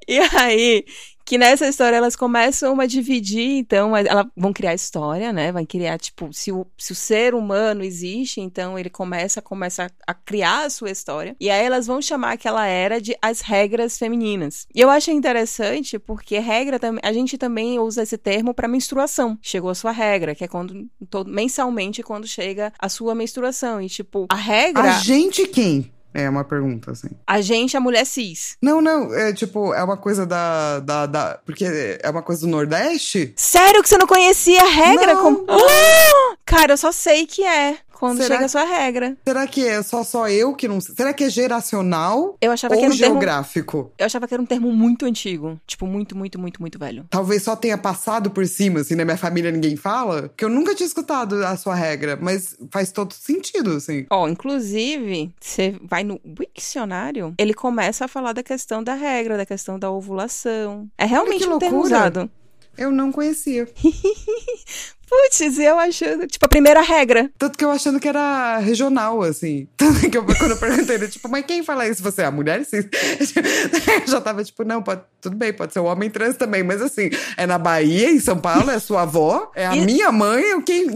E 0.07 0.19
aí, 0.19 0.85
que 1.25 1.39
nessa 1.39 1.67
história 1.67 1.97
elas 1.97 2.15
começam 2.15 2.79
a 2.79 2.85
dividir, 2.85 3.57
então, 3.57 3.97
elas 3.97 4.27
vão 4.37 4.53
criar 4.53 4.75
história, 4.75 5.33
né? 5.33 5.51
Vai 5.51 5.65
criar, 5.65 5.97
tipo, 5.97 6.31
se 6.31 6.51
o, 6.51 6.67
se 6.77 6.91
o 6.91 6.95
ser 6.95 7.33
humano 7.33 7.83
existe, 7.83 8.39
então 8.39 8.77
ele 8.77 8.91
começa, 8.91 9.41
começa 9.41 9.91
a 10.05 10.13
criar 10.13 10.65
a 10.65 10.69
sua 10.69 10.91
história. 10.91 11.35
E 11.39 11.49
aí 11.49 11.65
elas 11.65 11.87
vão 11.87 11.99
chamar 11.99 12.33
aquela 12.33 12.67
era 12.67 13.01
de 13.01 13.17
as 13.19 13.41
regras 13.41 13.97
femininas. 13.97 14.67
E 14.73 14.79
eu 14.79 14.89
acho 14.91 15.09
interessante 15.09 15.97
porque 15.97 16.37
regra 16.37 16.77
também, 16.77 17.01
a 17.03 17.11
gente 17.11 17.35
também 17.35 17.79
usa 17.79 18.03
esse 18.03 18.19
termo 18.19 18.53
para 18.53 18.67
menstruação. 18.67 19.39
Chegou 19.41 19.71
a 19.71 19.75
sua 19.75 19.91
regra, 19.91 20.35
que 20.35 20.43
é 20.43 20.47
quando 20.47 20.87
mensalmente 21.25 22.03
quando 22.03 22.27
chega 22.27 22.71
a 22.77 22.87
sua 22.87 23.15
menstruação. 23.15 23.81
E 23.81 23.89
tipo, 23.89 24.27
a 24.29 24.35
regra, 24.35 24.83
A 24.83 24.99
gente 24.99 25.47
quem? 25.47 25.91
É 26.17 26.29
uma 26.29 26.45
pergunta, 26.45 26.91
assim. 26.91 27.09
a 27.27 27.41
gente, 27.41 27.75
a 27.75 27.79
mulher 27.81 28.05
cis. 28.05 28.55
Não, 28.61 28.81
não, 28.81 29.13
é 29.13 29.33
tipo, 29.33 29.73
é 29.73 29.83
uma 29.83 29.97
coisa 29.97 30.25
da, 30.25 30.79
da, 30.79 31.05
da. 31.05 31.39
Porque 31.45 31.65
é 32.01 32.09
uma 32.09 32.21
coisa 32.21 32.41
do 32.41 32.47
Nordeste? 32.47 33.33
Sério 33.35 33.83
que 33.83 33.89
você 33.89 33.97
não 33.97 34.07
conhecia 34.07 34.61
a 34.61 34.65
regra? 34.69 35.13
Não, 35.13 35.21
Como- 35.21 35.45
Ah! 35.49 36.35
Cara, 36.45 36.73
eu 36.73 36.77
só 36.77 36.91
sei 36.91 37.25
que 37.27 37.43
é 37.43 37.77
quando 37.97 38.17
Será 38.17 38.35
chega 38.35 38.45
a 38.45 38.49
sua 38.49 38.63
regra. 38.63 39.17
Será 39.25 39.47
que 39.47 39.65
é 39.65 39.81
só, 39.81 40.03
só 40.03 40.27
eu 40.29 40.53
que 40.53 40.67
não 40.67 40.81
sei? 40.81 40.95
Será 40.95 41.13
que 41.13 41.23
é 41.23 41.29
geracional 41.29 42.37
Eu 42.41 42.51
achava 42.51 42.73
que 42.73 42.79
ou 42.79 42.85
era 42.85 42.93
um 42.93 42.97
termo, 42.97 43.13
geográfico? 43.13 43.91
eu 43.97 44.05
achava 44.05 44.27
que 44.27 44.33
era 44.33 44.43
um 44.43 44.45
termo 44.45 44.71
muito 44.71 45.05
antigo, 45.05 45.59
tipo 45.65 45.85
muito, 45.87 46.17
muito, 46.17 46.39
muito, 46.39 46.61
muito 46.61 46.77
velho. 46.77 47.05
Talvez 47.09 47.43
só 47.43 47.55
tenha 47.55 47.77
passado 47.77 48.29
por 48.29 48.45
cima, 48.47 48.81
assim, 48.81 48.95
na 48.95 49.05
minha 49.05 49.17
família 49.17 49.51
ninguém 49.51 49.75
fala. 49.75 50.31
Que 50.35 50.45
eu 50.45 50.49
nunca 50.49 50.75
tinha 50.75 50.87
escutado 50.87 51.43
a 51.45 51.55
sua 51.57 51.75
regra, 51.75 52.17
mas 52.21 52.55
faz 52.69 52.91
todo 52.91 53.13
sentido, 53.13 53.71
assim. 53.71 54.05
Ó, 54.09 54.27
inclusive, 54.27 55.31
você 55.39 55.75
vai 55.81 56.03
no 56.03 56.19
Wikcionário, 56.39 57.33
ele 57.37 57.53
começa 57.53 58.05
a 58.05 58.07
falar 58.07 58.33
da 58.33 58.43
questão 58.43 58.83
da 58.83 58.93
regra, 58.93 59.37
da 59.37 59.45
questão 59.45 59.79
da 59.79 59.89
ovulação. 59.89 60.87
É 60.97 61.05
realmente 61.05 61.43
que 61.45 61.49
um 61.49 61.57
termo 61.59 61.81
usado. 61.81 62.29
Eu 62.77 62.91
não 62.91 63.11
conhecia. 63.11 63.67
Putz, 65.07 65.57
eu 65.59 65.77
achando, 65.79 66.27
tipo, 66.27 66.45
a 66.45 66.49
primeira 66.49 66.81
regra. 66.81 67.29
Tanto 67.37 67.57
que 67.57 67.63
eu 67.65 67.71
achando 67.71 67.99
que 67.99 68.07
era 68.07 68.57
regional, 68.57 69.21
assim. 69.21 69.67
Tanto 69.77 70.09
que 70.09 70.17
eu, 70.17 70.23
quando 70.25 70.51
eu 70.51 70.57
perguntei, 70.57 70.95
ele, 70.95 71.07
tipo, 71.07 71.27
mas 71.29 71.45
quem 71.45 71.63
fala 71.63 71.87
isso? 71.87 72.03
Você 72.03 72.21
é 72.21 72.25
a 72.25 72.31
mulher? 72.31 72.65
Sim. 72.65 72.83
Eu 74.01 74.07
já 74.07 74.21
tava 74.21 74.43
tipo, 74.43 74.63
não, 74.63 74.81
pode, 74.81 75.01
tudo 75.21 75.35
bem, 75.35 75.53
pode 75.53 75.73
ser 75.73 75.79
um 75.79 75.85
homem 75.85 76.09
trans 76.09 76.35
também, 76.37 76.63
mas 76.63 76.81
assim, 76.81 77.09
é 77.37 77.45
na 77.45 77.57
Bahia, 77.57 78.11
em 78.11 78.19
São 78.19 78.37
Paulo, 78.37 78.69
é 78.69 78.79
sua 78.79 79.03
avó, 79.03 79.51
é 79.55 79.65
a 79.65 79.75
E- 79.75 79.85
minha 79.85 80.11
mãe, 80.11 80.53
o 80.53 80.61
quem. 80.61 80.87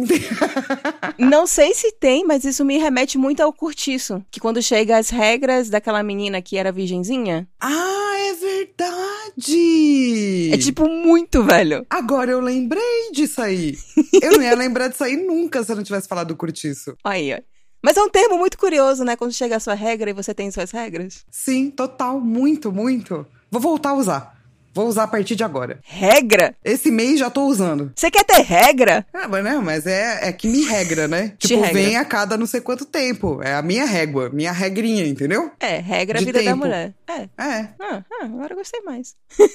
Não 1.17 1.47
sei 1.47 1.73
se 1.73 1.91
tem, 1.93 2.25
mas 2.25 2.43
isso 2.43 2.63
me 2.65 2.77
remete 2.77 3.17
muito 3.17 3.41
ao 3.41 3.53
curtiço. 3.53 4.23
Que 4.31 4.39
quando 4.39 4.61
chega 4.61 4.97
as 4.97 5.09
regras 5.09 5.69
daquela 5.69 6.03
menina 6.03 6.41
que 6.41 6.57
era 6.57 6.71
virgenzinha, 6.71 7.47
ah, 7.59 8.15
é 8.19 8.33
verdade! 8.33 10.49
é 10.53 10.57
tipo 10.57 10.87
muito 10.89 11.43
velho. 11.43 11.85
Agora 11.89 12.31
eu 12.31 12.39
lembrei 12.39 13.11
disso 13.11 13.41
aí. 13.41 13.77
Eu 14.21 14.33
não 14.33 14.43
ia 14.43 14.55
lembrar 14.55 14.87
disso 14.87 15.03
aí 15.03 15.15
nunca 15.15 15.63
se 15.63 15.71
eu 15.71 15.75
não 15.75 15.83
tivesse 15.83 16.07
falado 16.07 16.27
do 16.27 16.35
curtiço. 16.35 16.95
Aí, 17.03 17.33
ó. 17.33 17.39
Mas 17.81 17.95
é 17.95 18.01
um 18.01 18.09
termo 18.09 18.37
muito 18.37 18.57
curioso, 18.57 19.03
né? 19.05 19.15
Quando 19.15 19.31
chega 19.31 19.55
a 19.55 19.59
sua 19.59 19.73
regra 19.73 20.09
e 20.09 20.13
você 20.13 20.33
tem 20.33 20.51
suas 20.51 20.71
regras. 20.71 21.23
Sim, 21.31 21.71
total, 21.71 22.19
muito, 22.19 22.71
muito. 22.71 23.25
Vou 23.49 23.61
voltar 23.61 23.91
a 23.91 23.95
usar. 23.95 24.38
Vou 24.73 24.87
usar 24.87 25.03
a 25.03 25.07
partir 25.07 25.35
de 25.35 25.43
agora. 25.43 25.79
Regra? 25.83 26.55
Esse 26.63 26.91
mês 26.91 27.19
já 27.19 27.29
tô 27.29 27.45
usando. 27.45 27.91
Você 27.95 28.09
quer 28.11 28.23
ter 28.23 28.41
regra? 28.41 29.05
Ah, 29.13 29.27
mas 29.27 29.43
não, 29.43 29.61
mas 29.61 29.85
é, 29.87 30.27
é 30.29 30.31
que 30.31 30.47
me 30.47 30.63
regra, 30.63 31.07
né? 31.07 31.33
Tipo, 31.39 31.61
regra. 31.63 31.73
vem 31.81 31.97
a 31.97 32.05
cada 32.05 32.37
não 32.37 32.45
sei 32.45 32.61
quanto 32.61 32.85
tempo. 32.85 33.41
É 33.43 33.53
a 33.55 33.61
minha 33.61 33.85
régua, 33.85 34.29
minha 34.31 34.51
regrinha, 34.51 35.05
entendeu? 35.07 35.51
É, 35.59 35.77
regra 35.79 36.17
a 36.17 36.19
De 36.19 36.25
vida 36.25 36.39
da 36.39 36.45
tempo. 36.51 36.57
mulher. 36.57 36.93
É. 37.07 37.21
É. 37.43 37.69
Ah, 37.79 38.03
ah, 38.11 38.25
agora 38.25 38.53
eu 38.53 38.57
gostei 38.57 38.81
mais. 38.81 39.15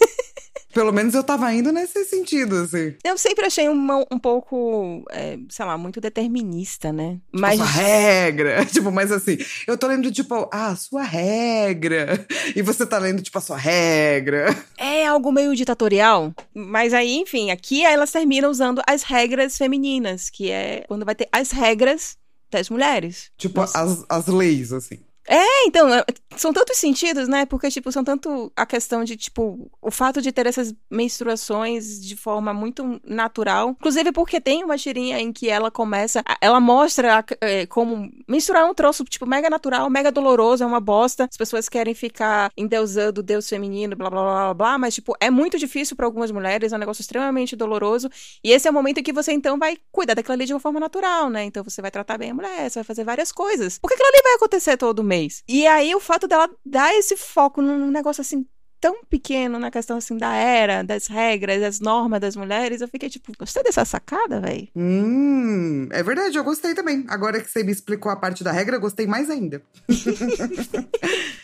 Pelo 0.72 0.92
menos 0.92 1.14
eu 1.14 1.22
tava 1.22 1.52
indo 1.52 1.70
nesse 1.70 2.04
sentido, 2.04 2.56
assim. 2.62 2.94
Eu 3.04 3.16
sempre 3.16 3.46
achei 3.46 3.68
uma- 3.68 4.04
um 4.10 4.18
pouco, 4.18 5.04
é, 5.12 5.38
sei 5.48 5.64
lá, 5.64 5.78
muito 5.78 6.00
determinista, 6.00 6.92
né? 6.92 7.18
Mas. 7.32 7.58
Sua 7.58 7.66
regra. 7.66 8.64
Tipo, 8.74 8.90
mas 8.90 9.12
assim, 9.12 9.38
eu 9.68 9.78
tô 9.78 9.86
lendo, 9.86 10.10
tipo, 10.10 10.48
ah, 10.52 10.74
sua 10.74 11.04
regra. 11.04 12.26
E 12.56 12.60
você 12.62 12.84
tá 12.84 12.98
lendo, 12.98 13.22
tipo, 13.22 13.38
a 13.38 13.40
sua 13.40 13.56
regra. 13.56 14.52
É 14.76 15.03
algo 15.06 15.32
meio 15.32 15.54
ditatorial. 15.54 16.34
Mas 16.54 16.92
aí, 16.92 17.16
enfim, 17.16 17.50
aqui 17.50 17.84
elas 17.84 18.10
terminam 18.10 18.50
usando 18.50 18.82
as 18.86 19.02
regras 19.02 19.56
femininas, 19.56 20.30
que 20.30 20.50
é 20.50 20.84
quando 20.86 21.04
vai 21.04 21.14
ter 21.14 21.28
as 21.32 21.50
regras 21.50 22.16
das 22.50 22.70
mulheres. 22.70 23.30
Tipo, 23.36 23.60
Nossa. 23.60 23.80
as, 23.80 24.04
as 24.08 24.26
leis, 24.26 24.72
assim. 24.72 25.00
É, 25.26 25.66
então, 25.66 25.92
é, 25.92 26.04
são 26.36 26.52
tantos 26.52 26.76
sentidos, 26.76 27.28
né? 27.28 27.46
Porque, 27.46 27.70
tipo, 27.70 27.90
são 27.90 28.04
tanto 28.04 28.52
a 28.54 28.66
questão 28.66 29.04
de, 29.04 29.16
tipo, 29.16 29.70
o 29.80 29.90
fato 29.90 30.20
de 30.20 30.30
ter 30.30 30.46
essas 30.46 30.74
menstruações 30.90 32.00
de 32.00 32.14
forma 32.14 32.52
muito 32.52 33.00
natural. 33.04 33.70
Inclusive 33.70 34.12
porque 34.12 34.40
tem 34.40 34.62
uma 34.62 34.76
tirinha 34.76 35.18
em 35.18 35.32
que 35.32 35.48
ela 35.48 35.70
começa, 35.70 36.22
ela 36.40 36.60
mostra 36.60 37.24
é, 37.40 37.66
como 37.66 38.10
menstruar 38.28 38.64
é 38.64 38.66
um 38.66 38.74
troço, 38.74 39.04
tipo, 39.04 39.26
mega 39.26 39.48
natural, 39.48 39.88
mega 39.88 40.12
doloroso, 40.12 40.62
é 40.62 40.66
uma 40.66 40.80
bosta. 40.80 41.24
As 41.30 41.36
pessoas 41.36 41.68
querem 41.68 41.94
ficar 41.94 42.50
endeusando 42.56 43.20
o 43.20 43.24
deus 43.24 43.48
feminino, 43.48 43.96
blá, 43.96 44.10
blá, 44.10 44.22
blá, 44.22 44.44
blá, 44.44 44.54
blá, 44.54 44.78
mas, 44.78 44.94
tipo, 44.94 45.14
é 45.20 45.30
muito 45.30 45.58
difícil 45.58 45.96
para 45.96 46.06
algumas 46.06 46.30
mulheres, 46.30 46.72
é 46.72 46.76
um 46.76 46.80
negócio 46.80 47.00
extremamente 47.00 47.56
doloroso. 47.56 48.10
E 48.42 48.52
esse 48.52 48.68
é 48.68 48.70
o 48.70 48.74
momento 48.74 48.98
em 48.98 49.02
que 49.02 49.12
você, 49.12 49.32
então, 49.32 49.58
vai 49.58 49.78
cuidar 49.90 50.14
daquilo 50.14 50.34
ali 50.34 50.44
de 50.44 50.52
uma 50.52 50.60
forma 50.60 50.78
natural, 50.78 51.30
né? 51.30 51.44
Então 51.44 51.64
você 51.64 51.80
vai 51.80 51.90
tratar 51.90 52.18
bem 52.18 52.30
a 52.30 52.34
mulher, 52.34 52.70
você 52.70 52.80
vai 52.80 52.84
fazer 52.84 53.04
várias 53.04 53.32
coisas. 53.32 53.78
Porque 53.78 53.94
aquilo 53.94 54.08
ali 54.08 54.22
vai 54.22 54.34
acontecer 54.34 54.76
todo 54.76 55.02
mês. 55.02 55.13
E 55.48 55.66
aí 55.66 55.94
o 55.94 56.00
fato 56.00 56.26
dela 56.26 56.48
dar 56.64 56.94
esse 56.94 57.16
foco 57.16 57.62
num 57.62 57.90
negócio 57.90 58.20
assim 58.20 58.46
tão 58.84 59.02
pequeno 59.08 59.58
na 59.58 59.70
questão 59.70 59.96
assim 59.96 60.18
da 60.18 60.34
era, 60.34 60.82
das 60.82 61.06
regras, 61.06 61.58
das 61.58 61.80
normas 61.80 62.20
das 62.20 62.36
mulheres, 62.36 62.82
eu 62.82 62.88
fiquei 62.88 63.08
tipo, 63.08 63.32
gostei 63.38 63.62
dessa 63.62 63.82
sacada, 63.82 64.42
véi. 64.42 64.68
Hum, 64.76 65.88
é 65.90 66.02
verdade, 66.02 66.36
eu 66.36 66.44
gostei 66.44 66.74
também. 66.74 67.02
Agora 67.08 67.40
que 67.40 67.50
você 67.50 67.64
me 67.64 67.72
explicou 67.72 68.12
a 68.12 68.16
parte 68.16 68.44
da 68.44 68.52
regra, 68.52 68.76
eu 68.76 68.80
gostei 68.80 69.06
mais 69.06 69.30
ainda. 69.30 69.62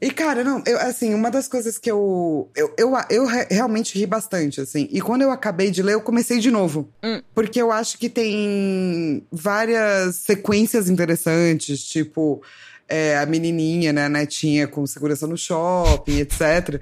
E, 0.00 0.10
cara, 0.10 0.44
não, 0.44 0.62
eu, 0.66 0.78
assim, 0.80 1.14
uma 1.14 1.30
das 1.30 1.48
coisas 1.48 1.78
que 1.78 1.90
eu. 1.90 2.50
Eu, 2.54 2.74
eu, 2.76 2.92
eu 3.08 3.24
re- 3.24 3.46
realmente 3.50 3.98
ri 3.98 4.04
bastante, 4.06 4.60
assim. 4.60 4.88
E 4.90 5.00
quando 5.00 5.22
eu 5.22 5.30
acabei 5.30 5.70
de 5.70 5.82
ler, 5.82 5.94
eu 5.94 6.00
comecei 6.02 6.38
de 6.38 6.50
novo. 6.50 6.90
Hum. 7.02 7.22
Porque 7.34 7.60
eu 7.60 7.72
acho 7.72 7.96
que 7.98 8.08
tem 8.10 9.26
várias 9.32 10.16
sequências 10.16 10.90
interessantes, 10.90 11.82
tipo. 11.82 12.42
é, 12.88 13.16
a 13.18 13.26
menininha, 13.26 13.92
né, 13.92 14.04
a 14.04 14.08
netinha 14.08 14.68
com 14.68 14.86
segurança 14.86 15.26
no 15.26 15.36
shopping, 15.36 16.18
etc. 16.20 16.80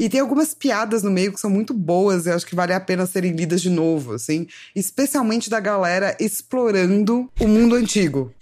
E 0.00 0.08
tem 0.08 0.18
algumas 0.20 0.52
piadas 0.54 1.02
no 1.04 1.10
meio 1.12 1.32
que 1.32 1.38
são 1.38 1.48
muito 1.50 1.72
boas 1.72 2.26
e 2.26 2.30
eu 2.30 2.34
acho 2.34 2.44
que 2.46 2.56
vale 2.56 2.72
a 2.72 2.80
pena 2.80 3.06
serem 3.06 3.30
lidas 3.32 3.62
de 3.62 3.70
novo, 3.70 4.14
assim. 4.14 4.48
Especialmente 4.74 5.48
da 5.48 5.60
galera 5.60 6.16
explorando 6.18 7.30
o 7.38 7.46
mundo 7.46 7.76
antigo. 7.76 8.32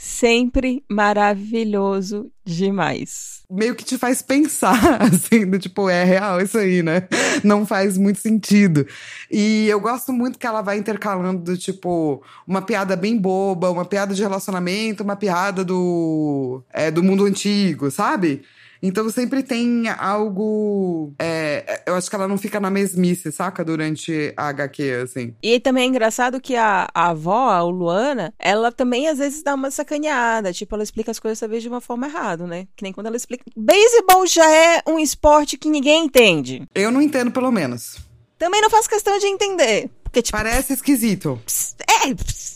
Sempre 0.00 0.84
maravilhoso 0.88 2.30
demais. 2.46 3.42
meio 3.50 3.74
que 3.74 3.84
te 3.84 3.98
faz 3.98 4.22
pensar, 4.22 5.02
assim, 5.02 5.44
do 5.44 5.58
tipo, 5.58 5.88
é 5.88 6.04
real 6.04 6.40
isso 6.40 6.56
aí, 6.56 6.84
né? 6.84 7.08
Não 7.42 7.66
faz 7.66 7.98
muito 7.98 8.20
sentido. 8.20 8.86
E 9.28 9.66
eu 9.68 9.80
gosto 9.80 10.12
muito 10.12 10.38
que 10.38 10.46
ela 10.46 10.62
vai 10.62 10.78
intercalando, 10.78 11.42
do 11.42 11.58
tipo, 11.58 12.22
uma 12.46 12.62
piada 12.62 12.94
bem 12.94 13.18
boba, 13.18 13.70
uma 13.70 13.84
piada 13.84 14.14
de 14.14 14.22
relacionamento, 14.22 15.02
uma 15.02 15.16
piada 15.16 15.64
do, 15.64 16.62
é, 16.72 16.92
do 16.92 17.02
mundo 17.02 17.24
antigo, 17.24 17.90
sabe? 17.90 18.44
Então 18.82 19.08
sempre 19.10 19.42
tem 19.42 19.88
algo. 19.88 21.12
é, 21.18 21.82
eu 21.86 21.94
acho 21.94 22.08
que 22.08 22.16
ela 22.16 22.28
não 22.28 22.38
fica 22.38 22.60
na 22.60 22.70
mesmice, 22.70 23.32
saca? 23.32 23.64
Durante 23.64 24.32
a 24.36 24.48
HQ, 24.48 24.82
assim. 25.02 25.34
E 25.42 25.60
também 25.60 25.84
é 25.84 25.86
engraçado 25.86 26.40
que 26.40 26.56
a, 26.56 26.88
a 26.94 27.10
avó, 27.10 27.50
a 27.50 27.62
Luana, 27.62 28.32
ela 28.38 28.70
também 28.70 29.08
às 29.08 29.18
vezes 29.18 29.42
dá 29.42 29.54
uma 29.54 29.70
sacaneada. 29.70 30.52
Tipo, 30.52 30.74
ela 30.74 30.84
explica 30.84 31.10
as 31.10 31.18
coisas 31.18 31.38
talvez 31.38 31.62
de 31.62 31.68
uma 31.68 31.80
forma 31.80 32.06
errada, 32.06 32.46
né? 32.46 32.66
Que 32.76 32.82
nem 32.82 32.92
quando 32.92 33.06
ela 33.06 33.16
explica. 33.16 33.44
Beisebol 33.56 34.26
já 34.26 34.48
é 34.50 34.82
um 34.86 34.98
esporte 34.98 35.56
que 35.56 35.68
ninguém 35.68 36.04
entende. 36.04 36.62
Eu 36.74 36.90
não 36.90 37.02
entendo, 37.02 37.30
pelo 37.30 37.50
menos. 37.50 38.08
Também 38.38 38.60
não 38.60 38.70
faço 38.70 38.88
questão 38.88 39.18
de 39.18 39.26
entender. 39.26 39.90
Porque, 40.08 40.22
tipo, 40.22 40.38
Parece 40.38 40.72
esquisito. 40.72 41.40
é, 41.86 42.14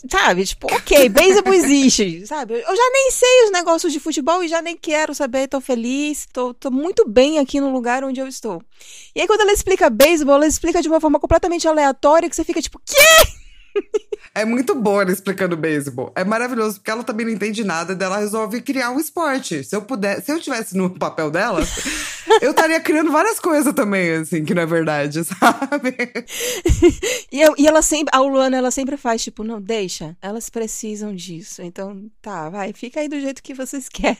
sabe? 0.09 0.45
Tipo, 0.45 0.73
ok, 0.73 1.07
beisebol 1.09 1.53
existe, 1.53 2.25
sabe? 2.25 2.55
Eu 2.55 2.75
já 2.75 2.89
nem 2.91 3.11
sei 3.11 3.45
os 3.45 3.51
negócios 3.51 3.93
de 3.93 3.99
futebol 3.99 4.43
e 4.43 4.47
já 4.47 4.61
nem 4.61 4.75
quero 4.75 5.13
saber, 5.13 5.47
tô 5.47 5.61
feliz, 5.61 6.27
tô, 6.33 6.53
tô 6.53 6.71
muito 6.71 7.07
bem 7.07 7.39
aqui 7.39 7.61
no 7.61 7.71
lugar 7.71 8.03
onde 8.03 8.19
eu 8.19 8.27
estou. 8.27 8.61
E 9.15 9.21
aí, 9.21 9.27
quando 9.27 9.41
ela 9.41 9.53
explica 9.53 9.89
beisebol, 9.89 10.35
ela 10.35 10.47
explica 10.47 10.81
de 10.81 10.87
uma 10.87 10.99
forma 10.99 11.19
completamente 11.19 11.67
aleatória 11.67 12.29
que 12.29 12.35
você 12.35 12.43
fica 12.43 12.61
tipo, 12.61 12.81
quê? 12.83 13.79
É 14.35 14.43
muito 14.45 14.73
boa 14.73 15.03
ela 15.03 15.11
explicando 15.11 15.55
beisebol. 15.55 16.11
É 16.15 16.23
maravilhoso, 16.23 16.75
porque 16.79 16.89
ela 16.89 17.03
também 17.03 17.25
não 17.25 17.33
entende 17.33 17.63
nada, 17.63 17.95
daí 17.95 18.07
ela 18.07 18.17
resolve 18.17 18.61
criar 18.61 18.89
um 18.89 18.99
esporte. 18.99 19.63
Se 19.63 19.75
eu 19.75 19.81
pudesse, 19.83 20.25
se 20.25 20.31
eu 20.31 20.39
tivesse 20.39 20.75
no 20.75 20.89
papel 20.89 21.29
dela, 21.29 21.61
eu 22.41 22.49
estaria 22.49 22.79
criando 22.79 23.11
várias 23.11 23.39
coisas 23.39 23.71
também, 23.73 24.09
assim, 24.15 24.43
que 24.43 24.55
não 24.55 24.63
é 24.63 24.65
verdade, 24.65 25.21
sabe? 25.25 25.95
E, 27.31 27.41
eu- 27.41 27.53
e 27.57 27.67
ela 27.67 27.81
sempre, 27.83 28.11
a 28.15 28.19
Luana, 28.21 28.57
ela 28.57 28.71
sempre 28.71 28.97
faz, 28.97 29.23
tipo, 29.23 29.43
não, 29.43 29.61
deixa, 29.61 30.17
elas 30.21 30.49
precisam 30.49 31.13
disso. 31.13 31.61
Então, 31.61 32.09
tá, 32.21 32.49
vai, 32.49 32.73
fica 32.73 32.99
aí 33.01 33.07
do 33.07 33.19
jeito 33.19 33.43
que 33.43 33.53
vocês 33.53 33.87
querem. 33.89 34.17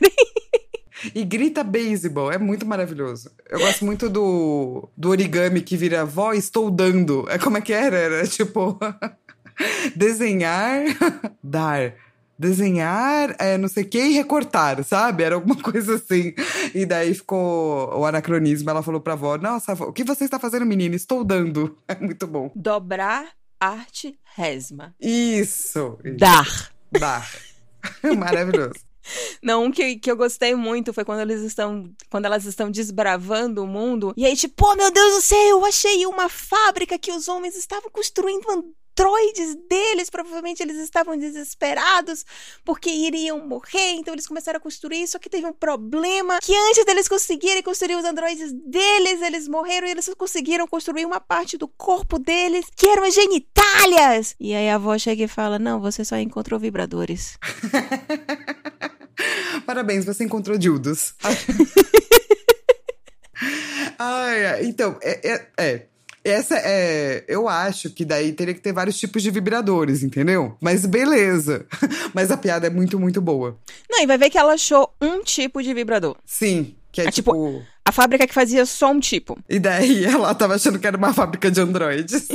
E 1.12 1.24
grita 1.24 1.64
beisebol, 1.64 2.30
é 2.30 2.38
muito 2.38 2.64
maravilhoso. 2.64 3.30
Eu 3.50 3.58
gosto 3.58 3.84
muito 3.84 4.08
do, 4.08 4.88
do 4.96 5.08
origami 5.10 5.60
que 5.60 5.76
vira 5.76 6.04
vó, 6.04 6.32
estou 6.32 6.70
dando. 6.70 7.26
É 7.28 7.36
como 7.36 7.58
é 7.58 7.60
que 7.60 7.72
era? 7.72 7.96
Era 7.96 8.26
tipo 8.28 8.78
desenhar, 9.94 10.84
dar. 11.42 11.94
Desenhar, 12.36 13.36
é, 13.38 13.56
não 13.56 13.68
sei 13.68 13.84
o 13.84 13.88
que, 13.88 13.98
e 13.98 14.14
recortar, 14.14 14.82
sabe? 14.82 15.22
Era 15.22 15.36
alguma 15.36 15.54
coisa 15.62 15.94
assim. 15.94 16.34
E 16.74 16.84
daí 16.84 17.14
ficou 17.14 17.96
o 17.96 18.04
anacronismo. 18.04 18.68
Ela 18.68 18.82
falou 18.82 19.00
pra 19.00 19.12
avó: 19.12 19.38
Nossa, 19.38 19.72
avó, 19.72 19.84
o 19.84 19.92
que 19.92 20.02
você 20.02 20.24
está 20.24 20.38
fazendo, 20.38 20.66
menina? 20.66 20.96
Estou 20.96 21.22
dando. 21.22 21.78
É 21.86 21.94
muito 21.94 22.26
bom. 22.26 22.50
Dobrar, 22.54 23.28
arte, 23.60 24.18
resma. 24.34 24.92
Isso! 25.00 25.96
Dar. 26.18 26.72
Dar. 26.90 27.30
Maravilhoso. 28.18 28.80
Não, 29.42 29.64
um 29.64 29.70
que, 29.70 29.96
que 29.96 30.10
eu 30.10 30.16
gostei 30.16 30.54
muito 30.54 30.92
foi 30.92 31.04
quando 31.04 31.20
eles 31.20 31.42
estão. 31.42 31.88
Quando 32.10 32.24
elas 32.24 32.44
estão 32.46 32.70
desbravando 32.70 33.62
o 33.62 33.66
mundo. 33.66 34.12
E 34.16 34.26
aí, 34.26 34.34
tipo, 34.34 34.66
oh, 34.66 34.74
meu 34.74 34.90
Deus 34.90 35.14
do 35.14 35.20
céu, 35.20 35.38
eu 35.38 35.64
achei 35.64 36.06
uma 36.06 36.28
fábrica 36.28 36.98
que 36.98 37.12
os 37.12 37.28
homens 37.28 37.54
estavam 37.54 37.90
construindo 37.90 38.74
androides 38.94 39.56
deles. 39.68 40.08
Provavelmente 40.08 40.62
eles 40.62 40.76
estavam 40.78 41.16
desesperados 41.16 42.24
porque 42.64 42.90
iriam 42.90 43.46
morrer. 43.46 43.92
Então 43.92 44.14
eles 44.14 44.26
começaram 44.26 44.58
a 44.58 44.60
construir. 44.60 45.06
Só 45.06 45.18
que 45.18 45.28
teve 45.28 45.46
um 45.46 45.52
problema. 45.52 46.38
Que 46.40 46.56
antes 46.56 46.84
deles 46.84 47.08
conseguirem 47.08 47.62
construir 47.62 47.96
os 47.96 48.04
androides 48.04 48.52
deles, 48.52 49.22
eles 49.22 49.48
morreram 49.48 49.86
e 49.86 49.90
eles 49.90 50.04
só 50.04 50.14
conseguiram 50.14 50.66
construir 50.66 51.04
uma 51.04 51.20
parte 51.20 51.56
do 51.56 51.68
corpo 51.68 52.18
deles, 52.18 52.66
que 52.74 52.86
eram 52.86 53.04
as 53.04 53.14
genitálias. 53.14 54.34
E 54.38 54.54
aí 54.54 54.68
a 54.68 54.76
avó 54.76 54.96
chega 54.98 55.24
e 55.24 55.28
fala: 55.28 55.58
Não, 55.58 55.80
você 55.80 56.04
só 56.04 56.16
encontrou 56.16 56.60
vibradores. 56.60 57.38
Parabéns, 59.66 60.04
você 60.04 60.24
encontrou 60.24 60.58
dildos. 60.58 61.14
Ai, 63.98 64.46
ai, 64.46 64.64
então, 64.64 64.98
é, 65.02 65.32
é, 65.32 65.48
é. 65.56 65.86
Essa 66.24 66.56
é. 66.56 67.24
Eu 67.28 67.46
acho 67.48 67.90
que 67.90 68.04
daí 68.04 68.32
teria 68.32 68.54
que 68.54 68.60
ter 68.60 68.72
vários 68.72 68.98
tipos 68.98 69.22
de 69.22 69.30
vibradores, 69.30 70.02
entendeu? 70.02 70.56
Mas 70.60 70.86
beleza. 70.86 71.66
Mas 72.14 72.30
a 72.30 72.36
piada 72.36 72.66
é 72.66 72.70
muito, 72.70 72.98
muito 72.98 73.20
boa. 73.20 73.58
Não, 73.90 74.02
e 74.02 74.06
vai 74.06 74.16
ver 74.16 74.30
que 74.30 74.38
ela 74.38 74.54
achou 74.54 74.94
um 75.00 75.22
tipo 75.22 75.62
de 75.62 75.74
vibrador. 75.74 76.16
Sim, 76.24 76.74
que 76.90 77.02
é 77.02 77.08
Ah, 77.08 77.10
tipo- 77.12 77.32
tipo. 77.32 77.62
A 77.86 77.92
fábrica 77.92 78.26
que 78.26 78.32
fazia 78.32 78.64
só 78.64 78.90
um 78.90 78.98
tipo. 78.98 79.38
E 79.46 79.58
daí 79.58 80.06
ela 80.06 80.34
tava 80.34 80.54
achando 80.54 80.78
que 80.78 80.86
era 80.86 80.96
uma 80.96 81.12
fábrica 81.12 81.50
de 81.50 81.60
androides. 81.60 82.26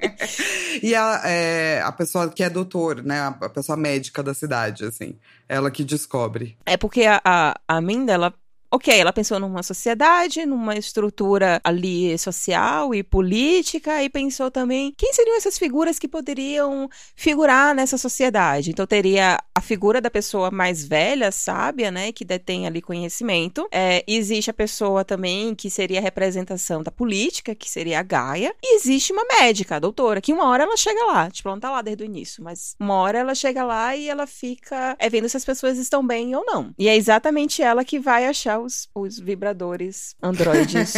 e 0.82 0.94
a, 0.94 1.20
é, 1.24 1.82
a 1.84 1.92
pessoa 1.92 2.30
que 2.30 2.42
é 2.42 2.48
doutor, 2.48 3.02
né? 3.02 3.20
A, 3.20 3.26
a 3.28 3.48
pessoa 3.50 3.76
médica 3.76 4.22
da 4.22 4.32
cidade, 4.32 4.84
assim. 4.86 5.16
Ela 5.46 5.70
que 5.70 5.84
descobre. 5.84 6.56
É 6.64 6.78
porque 6.78 7.02
a, 7.04 7.20
a, 7.22 7.60
a 7.68 7.80
Minda, 7.82 8.12
ela 8.14 8.32
ok, 8.70 8.98
ela 8.98 9.12
pensou 9.12 9.38
numa 9.38 9.62
sociedade, 9.62 10.44
numa 10.44 10.76
estrutura 10.76 11.60
ali 11.64 12.16
social 12.18 12.94
e 12.94 13.02
política, 13.02 14.02
e 14.02 14.08
pensou 14.08 14.50
também 14.50 14.92
quem 14.96 15.12
seriam 15.12 15.36
essas 15.36 15.58
figuras 15.58 15.98
que 15.98 16.06
poderiam 16.06 16.88
figurar 17.16 17.74
nessa 17.74 17.96
sociedade. 17.96 18.70
Então 18.70 18.86
teria 18.86 19.38
a 19.54 19.60
figura 19.60 20.00
da 20.00 20.10
pessoa 20.10 20.50
mais 20.50 20.84
velha, 20.84 21.32
sábia, 21.32 21.90
né, 21.90 22.12
que 22.12 22.24
detém 22.24 22.66
ali 22.66 22.82
conhecimento. 22.82 23.66
É, 23.72 24.04
existe 24.06 24.50
a 24.50 24.54
pessoa 24.54 25.04
também 25.04 25.54
que 25.54 25.70
seria 25.70 25.98
a 25.98 26.02
representação 26.02 26.82
da 26.82 26.90
política, 26.90 27.54
que 27.54 27.68
seria 27.68 28.00
a 28.00 28.02
Gaia. 28.02 28.54
E 28.62 28.76
existe 28.76 29.12
uma 29.12 29.24
médica, 29.40 29.76
a 29.76 29.78
doutora, 29.78 30.20
que 30.20 30.32
uma 30.32 30.44
hora 30.44 30.64
ela 30.64 30.76
chega 30.76 31.04
lá, 31.06 31.30
tipo, 31.30 31.48
ela 31.48 31.56
não 31.56 31.60
tá 31.60 31.70
lá 31.70 31.82
desde 31.82 32.02
o 32.02 32.06
início, 32.06 32.42
mas 32.44 32.74
uma 32.78 32.94
hora 32.94 33.18
ela 33.18 33.34
chega 33.34 33.64
lá 33.64 33.96
e 33.96 34.08
ela 34.08 34.26
fica 34.26 34.96
é, 34.98 35.08
vendo 35.08 35.28
se 35.28 35.36
as 35.36 35.44
pessoas 35.44 35.78
estão 35.78 36.06
bem 36.06 36.34
ou 36.36 36.44
não. 36.44 36.72
E 36.78 36.88
é 36.88 36.96
exatamente 36.96 37.62
ela 37.62 37.84
que 37.84 37.98
vai 37.98 38.26
achar 38.26 38.57
os, 38.58 38.88
os 38.94 39.18
vibradores 39.18 40.14
androides. 40.22 40.94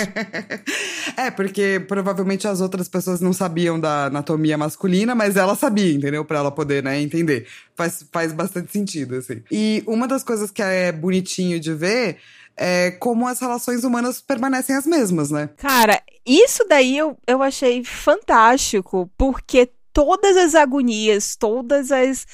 é, 1.16 1.30
porque 1.30 1.84
provavelmente 1.86 2.46
as 2.48 2.60
outras 2.60 2.88
pessoas 2.88 3.20
não 3.20 3.32
sabiam 3.32 3.78
da 3.78 4.06
anatomia 4.06 4.58
masculina, 4.58 5.14
mas 5.14 5.36
ela 5.36 5.54
sabia, 5.54 5.92
entendeu? 5.92 6.24
Pra 6.24 6.38
ela 6.38 6.50
poder, 6.50 6.82
né, 6.82 7.00
entender. 7.00 7.46
Faz, 7.74 8.04
faz 8.12 8.32
bastante 8.32 8.72
sentido, 8.72 9.16
assim. 9.16 9.42
E 9.50 9.82
uma 9.86 10.06
das 10.08 10.22
coisas 10.22 10.50
que 10.50 10.62
é 10.62 10.92
bonitinho 10.92 11.60
de 11.60 11.72
ver 11.72 12.18
é 12.56 12.90
como 12.90 13.26
as 13.26 13.40
relações 13.40 13.84
humanas 13.84 14.20
permanecem 14.20 14.76
as 14.76 14.86
mesmas, 14.86 15.30
né? 15.30 15.48
Cara, 15.56 16.02
isso 16.26 16.64
daí 16.68 16.96
eu, 16.96 17.16
eu 17.26 17.42
achei 17.42 17.82
fantástico, 17.84 19.10
porque 19.16 19.70
todas 19.92 20.36
as 20.36 20.54
agonias, 20.54 21.36
todas 21.36 21.90
as 21.90 22.26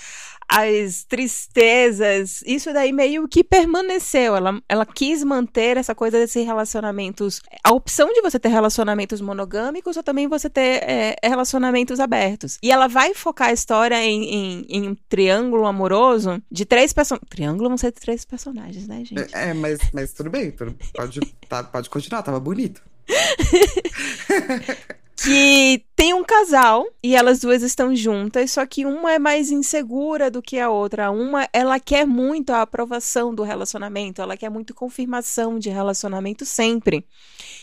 as 0.49 1.05
tristezas, 1.05 2.43
isso 2.47 2.73
daí 2.73 2.93
meio 2.93 3.27
que 3.29 3.43
permaneceu. 3.43 4.37
Ela, 4.37 4.61
ela 4.69 4.87
quis 4.87 5.25
manter 5.25 5.77
essa 5.77 5.95
coisa 5.95 6.19
desses 6.19 6.45
relacionamentos. 6.45 7.41
A 7.65 7.73
opção 7.73 8.13
de 8.13 8.23
você 8.23 8.39
ter 8.39 8.49
relacionamentos 8.49 9.21
monogâmicos 9.21 9.97
ou 9.97 10.03
também 10.03 10.29
você 10.29 10.49
ter 10.49 10.83
é, 10.83 11.17
relacionamentos 11.23 11.99
abertos. 12.01 12.59
E 12.63 12.71
ela 12.71 12.87
vai 12.87 13.15
focar 13.15 13.49
a 13.49 13.53
história 13.53 14.03
em, 14.03 14.25
em, 14.25 14.67
em 14.69 14.89
um 14.89 14.97
triângulo 15.09 15.67
amoroso 15.67 16.43
de 16.51 16.65
três 16.65 16.93
personagens. 16.93 17.29
Triângulo 17.29 17.69
vão 17.69 17.79
ser 17.79 17.93
três 17.93 18.25
personagens, 18.25 18.87
né, 18.87 19.05
gente? 19.05 19.35
É, 19.35 19.51
é 19.51 19.55
mas, 19.55 19.79
mas 19.93 20.13
tudo 20.13 20.31
bem, 20.31 20.51
tudo, 20.51 20.77
pode, 20.95 21.21
tá, 21.49 21.65
pode 21.65 21.91
continuar, 21.91 22.23
tava 22.23 22.39
bonito. 22.39 22.83
que 25.17 25.86
tem 25.97 26.13
um 26.13 26.23
casal 26.23 26.87
e 27.03 27.17
elas 27.17 27.41
duas 27.41 27.63
estão 27.63 27.97
juntas, 27.97 28.51
só 28.53 28.67
que 28.67 28.85
uma 28.85 29.15
é 29.15 29.19
mais 29.19 29.51
insegura 29.51 30.31
do 30.31 30.43
que 30.43 30.61
a 30.61 30.69
outra. 30.69 31.11
Uma, 31.11 31.49
ela 31.55 31.81
quer 31.81 32.07
muito 32.07 32.51
a 32.51 32.61
aprovação 32.61 33.35
do 33.35 33.43
relacionamento, 33.43 34.21
ela 34.21 34.37
quer 34.37 34.51
muito 34.51 34.75
confirmação 34.75 35.59
de 35.59 35.71
relacionamento 35.71 36.45
sempre. 36.45 37.07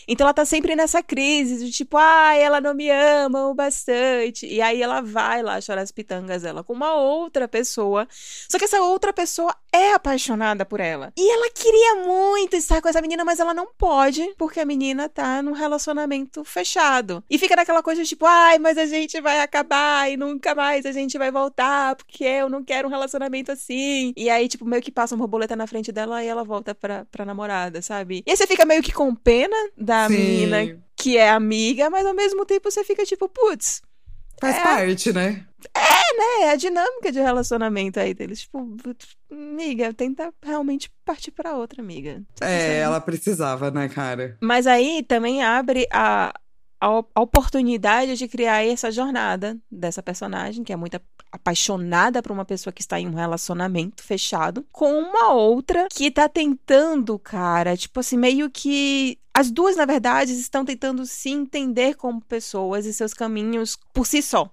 Então 0.08 0.26
ela 0.26 0.34
tá 0.34 0.44
sempre 0.44 0.74
nessa 0.74 1.00
crise 1.00 1.64
de 1.64 1.70
tipo, 1.70 1.96
ah, 1.96 2.34
ela 2.34 2.60
não 2.60 2.74
me 2.74 2.90
ama 2.90 3.46
o 3.46 3.54
bastante. 3.54 4.46
E 4.46 4.60
aí 4.60 4.82
ela 4.82 5.00
vai 5.00 5.40
lá 5.40 5.60
chorar 5.60 5.82
as 5.82 5.92
pitangas 5.92 6.42
dela 6.42 6.64
com 6.64 6.72
uma 6.72 6.94
outra 6.94 7.46
pessoa. 7.46 8.08
Só 8.48 8.58
que 8.58 8.64
essa 8.64 8.82
outra 8.82 9.12
pessoa 9.12 9.54
é 9.72 9.92
apaixonada 9.92 10.64
por 10.64 10.80
ela. 10.80 11.12
E 11.16 11.30
ela 11.32 11.50
queria 11.50 12.04
muito 12.04 12.56
estar 12.56 12.82
com 12.82 12.88
essa 12.88 13.00
menina, 13.00 13.24
mas 13.24 13.38
ela 13.38 13.54
não 13.54 13.68
pode, 13.78 14.34
porque 14.36 14.60
a 14.60 14.64
menina 14.64 15.08
tá 15.08 15.40
num 15.40 15.52
relacionamento 15.52 16.44
fechado. 16.44 17.22
E 17.30 17.38
fica 17.38 17.56
naquela 17.56 17.82
coisa 17.82 18.02
tipo, 18.04 18.23
tipo, 18.24 18.26
ai, 18.26 18.58
mas 18.58 18.78
a 18.78 18.86
gente 18.86 19.20
vai 19.20 19.40
acabar 19.40 20.10
e 20.10 20.16
nunca 20.16 20.54
mais 20.54 20.86
a 20.86 20.92
gente 20.92 21.18
vai 21.18 21.30
voltar, 21.30 21.94
porque 21.96 22.24
eu 22.24 22.48
não 22.48 22.64
quero 22.64 22.88
um 22.88 22.90
relacionamento 22.90 23.52
assim. 23.52 24.12
E 24.16 24.30
aí, 24.30 24.48
tipo, 24.48 24.64
meio 24.64 24.82
que 24.82 24.90
passa 24.90 25.14
uma 25.14 25.20
borboleta 25.20 25.54
na 25.54 25.66
frente 25.66 25.92
dela 25.92 26.24
e 26.24 26.26
ela 26.26 26.44
volta 26.44 26.74
pra, 26.74 27.04
pra 27.10 27.24
namorada, 27.24 27.82
sabe? 27.82 28.22
E 28.26 28.30
aí 28.30 28.36
você 28.36 28.46
fica 28.46 28.64
meio 28.64 28.82
que 28.82 28.92
com 28.92 29.14
pena 29.14 29.56
da 29.76 30.08
Sim. 30.08 30.16
menina 30.16 30.80
que 30.96 31.16
é 31.18 31.30
amiga, 31.30 31.90
mas 31.90 32.06
ao 32.06 32.14
mesmo 32.14 32.46
tempo 32.46 32.70
você 32.70 32.82
fica 32.82 33.04
tipo, 33.04 33.28
putz. 33.28 33.82
Faz 34.40 34.56
é, 34.56 34.62
parte, 34.62 35.12
né? 35.12 35.44
É, 35.72 36.16
né? 36.16 36.46
É 36.46 36.50
a 36.50 36.56
dinâmica 36.56 37.12
de 37.12 37.20
relacionamento 37.20 38.00
aí 38.00 38.12
deles. 38.12 38.40
Tipo, 38.40 38.76
amiga, 39.30 39.92
tenta 39.94 40.32
realmente 40.42 40.90
partir 41.04 41.30
para 41.30 41.54
outra 41.54 41.80
amiga. 41.80 42.22
É, 42.40 42.78
ela 42.78 43.00
precisava, 43.00 43.70
né, 43.70 43.88
cara? 43.88 44.36
Mas 44.40 44.66
aí 44.66 45.04
também 45.06 45.42
abre 45.42 45.86
a, 45.92 46.34
a, 46.84 47.20
oportunidade 47.20 48.14
de 48.16 48.28
criar 48.28 48.64
essa 48.64 48.92
jornada 48.92 49.56
dessa 49.70 50.02
personagem, 50.02 50.62
que 50.62 50.72
é 50.72 50.76
muito 50.76 51.00
apaixonada 51.32 52.22
por 52.22 52.30
uma 52.30 52.44
pessoa 52.44 52.72
que 52.72 52.82
está 52.82 53.00
em 53.00 53.08
um 53.08 53.14
relacionamento 53.14 54.02
fechado, 54.02 54.66
com 54.70 54.92
uma 55.00 55.32
outra 55.32 55.88
que 55.90 56.06
está 56.06 56.28
tentando, 56.28 57.18
cara, 57.18 57.76
tipo 57.76 58.00
assim, 58.00 58.18
meio 58.18 58.50
que. 58.50 59.18
As 59.32 59.50
duas, 59.50 59.74
na 59.74 59.84
verdade, 59.84 60.32
estão 60.32 60.64
tentando 60.64 61.04
se 61.06 61.30
entender 61.30 61.94
como 61.94 62.20
pessoas 62.20 62.86
e 62.86 62.92
seus 62.92 63.12
caminhos 63.12 63.76
por 63.92 64.06
si 64.06 64.22
só. 64.22 64.48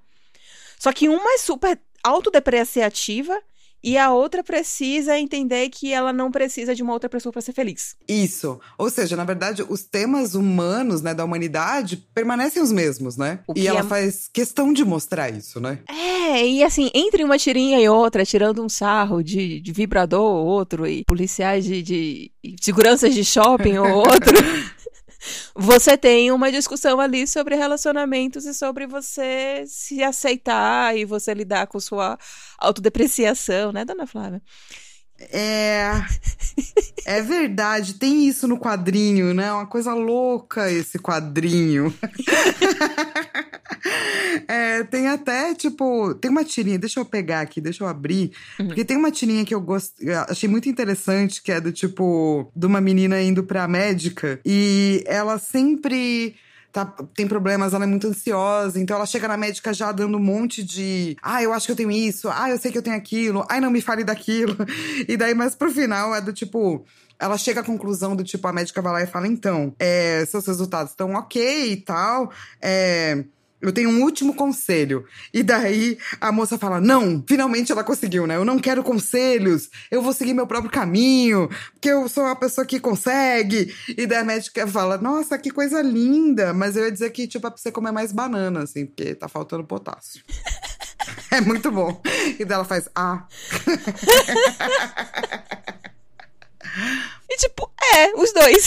Só 0.79 0.91
que 0.91 1.07
uma 1.07 1.33
é 1.33 1.37
super 1.37 1.79
autodepreciativa 2.03 3.39
e 3.83 3.97
a 3.97 4.11
outra 4.11 4.43
precisa 4.43 5.17
entender 5.17 5.69
que 5.69 5.91
ela 5.91 6.13
não 6.13 6.31
precisa 6.31 6.75
de 6.75 6.83
uma 6.83 6.93
outra 6.93 7.09
pessoa 7.09 7.31
para 7.31 7.41
ser 7.41 7.53
feliz. 7.53 7.95
Isso. 8.07 8.59
Ou 8.77 8.89
seja, 8.89 9.15
na 9.15 9.23
verdade, 9.23 9.65
os 9.67 9.83
temas 9.83 10.35
humanos, 10.35 11.01
né, 11.01 11.13
da 11.13 11.25
humanidade 11.25 11.97
permanecem 12.13 12.61
os 12.61 12.71
mesmos, 12.71 13.17
né? 13.17 13.39
O 13.47 13.53
e 13.55 13.67
ela 13.67 13.79
é... 13.79 13.83
faz 13.83 14.29
questão 14.31 14.71
de 14.71 14.85
mostrar 14.85 15.29
isso, 15.29 15.59
né? 15.59 15.79
É, 15.87 16.47
e 16.47 16.63
assim, 16.63 16.89
entre 16.93 17.23
uma 17.23 17.37
tirinha 17.37 17.79
e 17.79 17.89
outra, 17.89 18.25
tirando 18.25 18.63
um 18.63 18.69
sarro 18.69 19.23
de, 19.23 19.59
de 19.59 19.71
vibrador 19.71 20.21
ou 20.21 20.45
outro, 20.45 20.87
e 20.87 21.03
policiais 21.03 21.65
de, 21.65 21.81
de 21.81 22.31
seguranças 22.61 23.13
de 23.13 23.23
shopping 23.23 23.77
ou 23.77 23.87
outro. 23.99 24.35
Você 25.55 25.97
tem 25.97 26.31
uma 26.31 26.51
discussão 26.51 26.99
ali 26.99 27.27
sobre 27.27 27.55
relacionamentos 27.55 28.45
e 28.45 28.53
sobre 28.53 28.87
você 28.87 29.63
se 29.67 30.03
aceitar 30.03 30.97
e 30.97 31.05
você 31.05 31.33
lidar 31.33 31.67
com 31.67 31.79
sua 31.79 32.17
autodepreciação, 32.57 33.71
né, 33.71 33.85
dona 33.85 34.07
Flávia? 34.07 34.41
É. 35.31 36.03
É 37.05 37.21
verdade, 37.21 37.95
tem 37.95 38.27
isso 38.27 38.47
no 38.47 38.59
quadrinho, 38.59 39.33
né? 39.33 39.51
Uma 39.51 39.65
coisa 39.65 39.93
louca 39.93 40.71
esse 40.71 40.99
quadrinho. 40.99 41.93
é, 44.47 44.83
tem 44.83 45.07
até, 45.07 45.53
tipo, 45.55 46.13
tem 46.15 46.29
uma 46.29 46.43
tirinha, 46.43 46.77
deixa 46.77 46.99
eu 46.99 47.05
pegar 47.05 47.41
aqui, 47.41 47.59
deixa 47.59 47.83
eu 47.83 47.87
abrir. 47.87 48.31
Uhum. 48.59 48.67
Porque 48.67 48.85
tem 48.85 48.97
uma 48.97 49.11
tirinha 49.11 49.43
que 49.43 49.53
eu 49.53 49.61
gost... 49.61 49.95
achei 50.27 50.47
muito 50.47 50.69
interessante, 50.69 51.41
que 51.41 51.51
é 51.51 51.59
do 51.59 51.71
tipo, 51.71 52.51
de 52.55 52.67
uma 52.67 52.79
menina 52.79 53.21
indo 53.21 53.43
pra 53.43 53.67
médica 53.67 54.39
e 54.45 55.03
ela 55.07 55.39
sempre 55.39 56.35
tá, 56.71 56.85
tem 57.15 57.27
problemas, 57.27 57.73
ela 57.73 57.83
é 57.83 57.87
muito 57.87 58.07
ansiosa, 58.07 58.79
então 58.79 58.95
ela 58.95 59.05
chega 59.05 59.27
na 59.27 59.37
médica 59.37 59.73
já 59.73 59.91
dando 59.91 60.17
um 60.17 60.21
monte 60.21 60.63
de. 60.63 61.17
Ah, 61.21 61.43
eu 61.43 61.53
acho 61.53 61.65
que 61.65 61.71
eu 61.71 61.75
tenho 61.75 61.91
isso, 61.91 62.29
ah, 62.29 62.49
eu 62.49 62.57
sei 62.57 62.71
que 62.71 62.77
eu 62.77 62.81
tenho 62.81 62.95
aquilo, 62.95 63.45
ai, 63.49 63.59
não 63.59 63.71
me 63.71 63.81
fale 63.81 64.03
daquilo. 64.03 64.55
E 65.07 65.17
daí, 65.17 65.33
mas 65.33 65.55
pro 65.55 65.71
final 65.71 66.13
é 66.13 66.21
do 66.21 66.31
tipo 66.31 66.85
ela 67.21 67.37
chega 67.37 67.61
à 67.61 67.63
conclusão 67.63 68.15
do 68.15 68.23
tipo, 68.23 68.47
a 68.47 68.51
médica 68.51 68.81
vai 68.81 68.93
lá 68.93 69.01
e 69.03 69.05
fala, 69.05 69.27
então, 69.27 69.75
é, 69.77 70.25
seus 70.25 70.47
resultados 70.47 70.91
estão 70.91 71.13
ok 71.13 71.71
e 71.71 71.77
tal, 71.77 72.31
é, 72.59 73.23
eu 73.61 73.71
tenho 73.71 73.89
um 73.89 74.01
último 74.01 74.33
conselho. 74.33 75.05
E 75.33 75.43
daí 75.43 75.97
a 76.19 76.31
moça 76.31 76.57
fala: 76.57 76.81
Não, 76.81 77.23
finalmente 77.27 77.71
ela 77.71 77.83
conseguiu, 77.83 78.25
né? 78.25 78.35
Eu 78.35 78.45
não 78.45 78.59
quero 78.59 78.83
conselhos, 78.83 79.69
eu 79.89 80.01
vou 80.01 80.13
seguir 80.13 80.33
meu 80.33 80.47
próprio 80.47 80.71
caminho, 80.71 81.49
porque 81.73 81.89
eu 81.89 82.07
sou 82.09 82.23
uma 82.23 82.35
pessoa 82.35 82.65
que 82.65 82.79
consegue. 82.79 83.73
E 83.97 84.05
daí 84.07 84.19
a 84.19 84.23
médica 84.23 84.67
fala: 84.67 84.97
Nossa, 84.97 85.37
que 85.37 85.51
coisa 85.51 85.81
linda. 85.81 86.53
Mas 86.53 86.75
eu 86.75 86.85
ia 86.85 86.91
dizer 86.91 87.09
que, 87.11 87.27
tipo, 87.27 87.47
é 87.47 87.49
pra 87.49 87.57
você 87.57 87.71
comer 87.71 87.91
mais 87.91 88.11
banana, 88.11 88.63
assim, 88.63 88.85
porque 88.85 89.15
tá 89.15 89.27
faltando 89.27 89.63
potássio. 89.63 90.23
é 91.31 91.41
muito 91.41 91.71
bom. 91.71 92.01
E 92.39 92.45
daí 92.45 92.55
ela 92.55 92.65
faz: 92.65 92.89
Ah. 92.95 93.25
e 97.31 97.37
tipo, 97.37 97.71
é, 97.95 98.13
os 98.15 98.33
dois. 98.33 98.65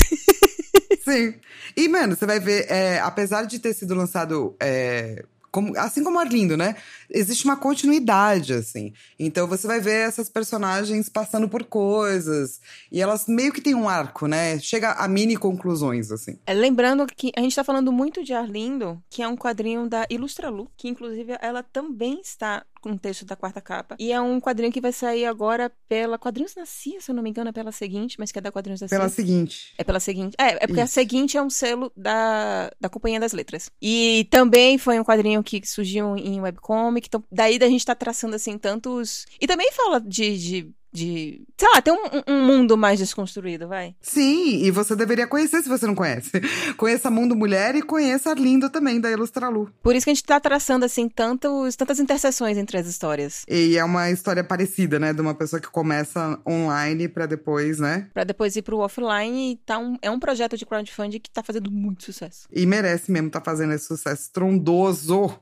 Sim. 1.04 1.34
E, 1.76 1.88
mano, 1.88 2.16
você 2.16 2.24
vai 2.24 2.40
ver, 2.40 2.70
é, 2.70 2.98
apesar 3.00 3.44
de 3.44 3.58
ter 3.58 3.74
sido 3.74 3.94
lançado. 3.94 4.56
É, 4.60 5.24
como, 5.50 5.78
assim 5.78 6.02
como 6.02 6.18
Arlindo, 6.18 6.56
né? 6.56 6.74
Existe 7.08 7.44
uma 7.44 7.56
continuidade, 7.56 8.52
assim. 8.52 8.92
Então 9.16 9.46
você 9.46 9.68
vai 9.68 9.78
ver 9.78 10.08
essas 10.08 10.28
personagens 10.28 11.08
passando 11.08 11.48
por 11.48 11.62
coisas. 11.62 12.60
E 12.90 13.00
elas 13.00 13.26
meio 13.28 13.52
que 13.52 13.60
têm 13.60 13.72
um 13.72 13.88
arco, 13.88 14.26
né? 14.26 14.58
Chega 14.58 14.92
a 14.92 15.06
mini 15.06 15.36
conclusões, 15.36 16.10
assim. 16.10 16.36
É, 16.44 16.52
lembrando 16.52 17.06
que 17.06 17.30
a 17.36 17.40
gente 17.40 17.54
tá 17.54 17.62
falando 17.62 17.92
muito 17.92 18.24
de 18.24 18.32
Arlindo, 18.32 19.00
que 19.08 19.22
é 19.22 19.28
um 19.28 19.36
quadrinho 19.36 19.88
da 19.88 20.04
Ilustralu, 20.10 20.68
que 20.76 20.88
inclusive 20.88 21.36
ela 21.40 21.62
também 21.62 22.20
está 22.20 22.66
com 22.84 22.90
um 22.90 22.98
texto 22.98 23.24
da 23.24 23.34
quarta 23.34 23.62
capa. 23.62 23.96
E 23.98 24.12
é 24.12 24.20
um 24.20 24.38
quadrinho 24.38 24.70
que 24.70 24.80
vai 24.80 24.92
sair 24.92 25.24
agora 25.24 25.72
pela 25.88 26.18
Quadrinhos 26.18 26.54
na 26.54 26.66
Cia, 26.66 27.00
se 27.00 27.10
eu 27.10 27.14
não 27.14 27.22
me 27.22 27.30
engano, 27.30 27.48
é 27.48 27.52
pela 27.52 27.72
seguinte, 27.72 28.16
mas 28.18 28.30
que 28.30 28.38
é 28.38 28.42
da 28.42 28.52
Quadrinhos 28.52 28.80
da 28.80 28.86
Cia. 28.86 28.98
Pela 28.98 29.08
seguinte. 29.08 29.72
É 29.78 29.82
pela 29.82 29.98
seguinte. 29.98 30.34
É, 30.38 30.48
é 30.48 30.66
porque 30.66 30.82
Isso. 30.82 30.82
a 30.82 30.86
seguinte 30.86 31.38
é 31.38 31.42
um 31.42 31.48
selo 31.48 31.90
da, 31.96 32.70
da 32.78 32.90
Companhia 32.90 33.18
das 33.18 33.32
Letras. 33.32 33.70
E 33.80 34.28
também 34.30 34.76
foi 34.76 35.00
um 35.00 35.04
quadrinho 35.04 35.42
que 35.42 35.66
surgiu 35.66 36.14
em 36.14 36.42
webcomic. 36.42 37.08
Então, 37.08 37.24
daí 37.32 37.58
da 37.58 37.68
gente 37.68 37.86
tá 37.86 37.94
traçando, 37.94 38.36
assim, 38.36 38.58
tantos. 38.58 39.24
E 39.40 39.46
também 39.46 39.72
fala 39.72 39.98
de, 39.98 40.38
de 40.38 40.74
de. 40.94 41.42
Sei 41.58 41.68
lá, 41.74 41.82
ter 41.82 41.90
um, 41.90 42.32
um 42.32 42.46
mundo 42.46 42.76
mais 42.76 43.00
desconstruído, 43.00 43.66
vai. 43.66 43.96
Sim, 44.00 44.64
e 44.64 44.70
você 44.70 44.94
deveria 44.94 45.26
conhecer 45.26 45.62
se 45.62 45.68
você 45.68 45.86
não 45.86 45.94
conhece. 45.94 46.30
Conheça 46.76 47.10
Mundo 47.10 47.34
Mulher 47.34 47.74
e 47.74 47.82
conheça 47.82 48.30
Arlindo 48.30 48.70
também, 48.70 49.00
da 49.00 49.10
Ilustralu. 49.10 49.70
Por 49.82 49.96
isso 49.96 50.04
que 50.04 50.10
a 50.10 50.14
gente 50.14 50.24
tá 50.24 50.38
traçando, 50.38 50.84
assim, 50.84 51.08
tantos, 51.08 51.74
tantas 51.74 51.98
interseções 51.98 52.56
entre 52.56 52.78
as 52.78 52.86
histórias. 52.86 53.44
E 53.48 53.76
é 53.76 53.84
uma 53.84 54.10
história 54.10 54.44
parecida, 54.44 54.98
né? 54.98 55.12
De 55.12 55.20
uma 55.20 55.34
pessoa 55.34 55.60
que 55.60 55.68
começa 55.68 56.38
online 56.46 57.08
pra 57.08 57.26
depois, 57.26 57.78
né? 57.78 58.08
Pra 58.14 58.24
depois 58.24 58.54
ir 58.54 58.62
pro 58.62 58.78
offline 58.78 59.52
e 59.52 59.56
tá 59.56 59.78
um, 59.78 59.96
é 60.00 60.10
um 60.10 60.20
projeto 60.20 60.56
de 60.56 60.64
crowdfunding 60.64 61.18
que 61.18 61.30
tá 61.30 61.42
fazendo 61.42 61.70
muito 61.70 62.04
sucesso. 62.04 62.46
E 62.52 62.64
merece 62.66 63.10
mesmo 63.10 63.30
tá 63.30 63.40
fazendo 63.40 63.72
esse 63.72 63.86
sucesso 63.86 64.30
trondoso. 64.32 65.38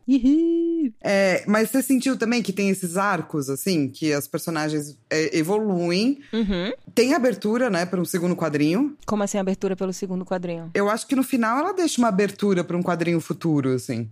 É, 1.03 1.45
mas 1.47 1.71
você 1.71 1.83
sentiu 1.83 2.17
também 2.17 2.43
que 2.43 2.53
tem 2.53 2.71
esses 2.71 2.97
arcos, 2.97 3.51
assim, 3.51 3.89
que 3.89 4.13
as 4.13 4.27
personagens 4.27 4.99
é, 5.11 5.42
evoluem. 5.43 6.21
Uhum. 6.33 6.73
Tem 6.95 7.15
abertura, 7.15 7.69
né, 7.69 7.85
para 7.85 8.01
um 8.01 8.05
segundo 8.05 8.35
quadrinho. 8.35 8.97
Como 9.07 9.23
assim, 9.23 9.39
abertura 9.39 9.77
pelo 9.77 9.93
segundo 9.93 10.25
quadrinho? 10.25 10.71
Eu 10.75 10.89
acho 10.89 11.07
que 11.07 11.15
no 11.15 11.23
final 11.23 11.59
ela 11.59 11.75
deixa 11.75 12.01
uma 12.01 12.09
abertura 12.09 12.65
para 12.65 12.77
um 12.77 12.83
quadrinho 12.83 13.21
futuro, 13.21 13.75
assim. 13.75 14.09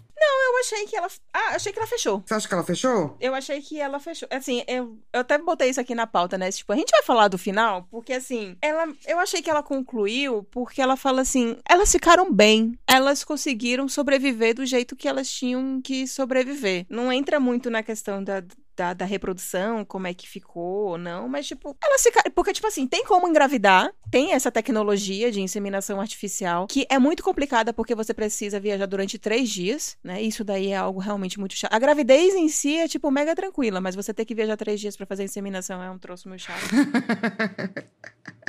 Eu 0.50 0.60
achei 0.60 0.86
que 0.86 0.96
ela. 0.96 1.08
Ah, 1.32 1.54
achei 1.54 1.72
que 1.72 1.78
ela 1.78 1.88
fechou. 1.88 2.22
Você 2.24 2.34
acha 2.34 2.48
que 2.48 2.54
ela 2.54 2.64
fechou? 2.64 3.16
Eu 3.20 3.34
achei 3.34 3.60
que 3.62 3.80
ela 3.80 3.98
fechou. 3.98 4.28
Assim, 4.30 4.62
eu, 4.66 4.98
eu 5.12 5.20
até 5.20 5.38
botei 5.38 5.70
isso 5.70 5.80
aqui 5.80 5.94
na 5.94 6.06
pauta, 6.06 6.36
né? 6.36 6.50
Tipo, 6.50 6.72
a 6.72 6.76
gente 6.76 6.90
vai 6.90 7.02
falar 7.02 7.28
do 7.28 7.38
final, 7.38 7.86
porque 7.90 8.12
assim, 8.12 8.56
ela. 8.60 8.86
Eu 9.06 9.18
achei 9.18 9.40
que 9.40 9.48
ela 9.48 9.62
concluiu 9.62 10.42
porque 10.50 10.82
ela 10.82 10.96
fala 10.96 11.22
assim: 11.22 11.56
elas 11.68 11.90
ficaram 11.90 12.32
bem. 12.32 12.78
Elas 12.86 13.24
conseguiram 13.24 13.88
sobreviver 13.88 14.54
do 14.54 14.66
jeito 14.66 14.96
que 14.96 15.08
elas 15.08 15.30
tinham 15.30 15.80
que 15.80 16.06
sobreviver. 16.06 16.84
Não 16.90 17.12
entra 17.12 17.40
muito 17.40 17.70
na 17.70 17.82
questão 17.82 18.22
da, 18.22 18.42
da, 18.80 18.94
da, 18.94 19.04
reprodução, 19.04 19.84
como 19.84 20.06
é 20.06 20.14
que 20.14 20.26
ficou 20.26 20.88
ou 20.88 20.98
não, 20.98 21.28
mas, 21.28 21.46
tipo, 21.46 21.76
elas 21.84 22.02
ficaram. 22.02 22.30
Porque, 22.30 22.54
tipo 22.54 22.66
assim, 22.66 22.86
tem 22.86 23.04
como 23.04 23.28
engravidar, 23.28 23.92
tem 24.10 24.32
essa 24.32 24.50
tecnologia 24.50 25.30
de 25.30 25.42
inseminação 25.42 26.00
artificial, 26.00 26.66
que 26.66 26.86
é 26.88 26.98
muito 26.98 27.22
complicada 27.22 27.74
porque 27.74 27.94
você 27.94 28.14
precisa 28.14 28.58
viajar 28.58 28.86
durante 28.86 29.18
três 29.18 29.50
dias, 29.50 29.98
né? 30.02 30.22
Isso 30.22 30.42
daí 30.42 30.68
é 30.68 30.76
algo 30.76 30.98
realmente 30.98 31.38
muito 31.38 31.54
chato. 31.54 31.74
A 31.74 31.78
gravidez 31.78 32.34
em 32.34 32.48
si 32.48 32.78
é, 32.78 32.88
tipo, 32.88 33.10
mega 33.10 33.36
tranquila, 33.36 33.82
mas 33.82 33.94
você 33.94 34.14
ter 34.14 34.24
que 34.24 34.34
viajar 34.34 34.56
três 34.56 34.80
dias 34.80 34.96
para 34.96 35.04
fazer 35.04 35.24
inseminação 35.24 35.82
é 35.82 35.90
um 35.90 35.98
troço 35.98 36.26
meio 36.26 36.40
chato. 36.40 36.64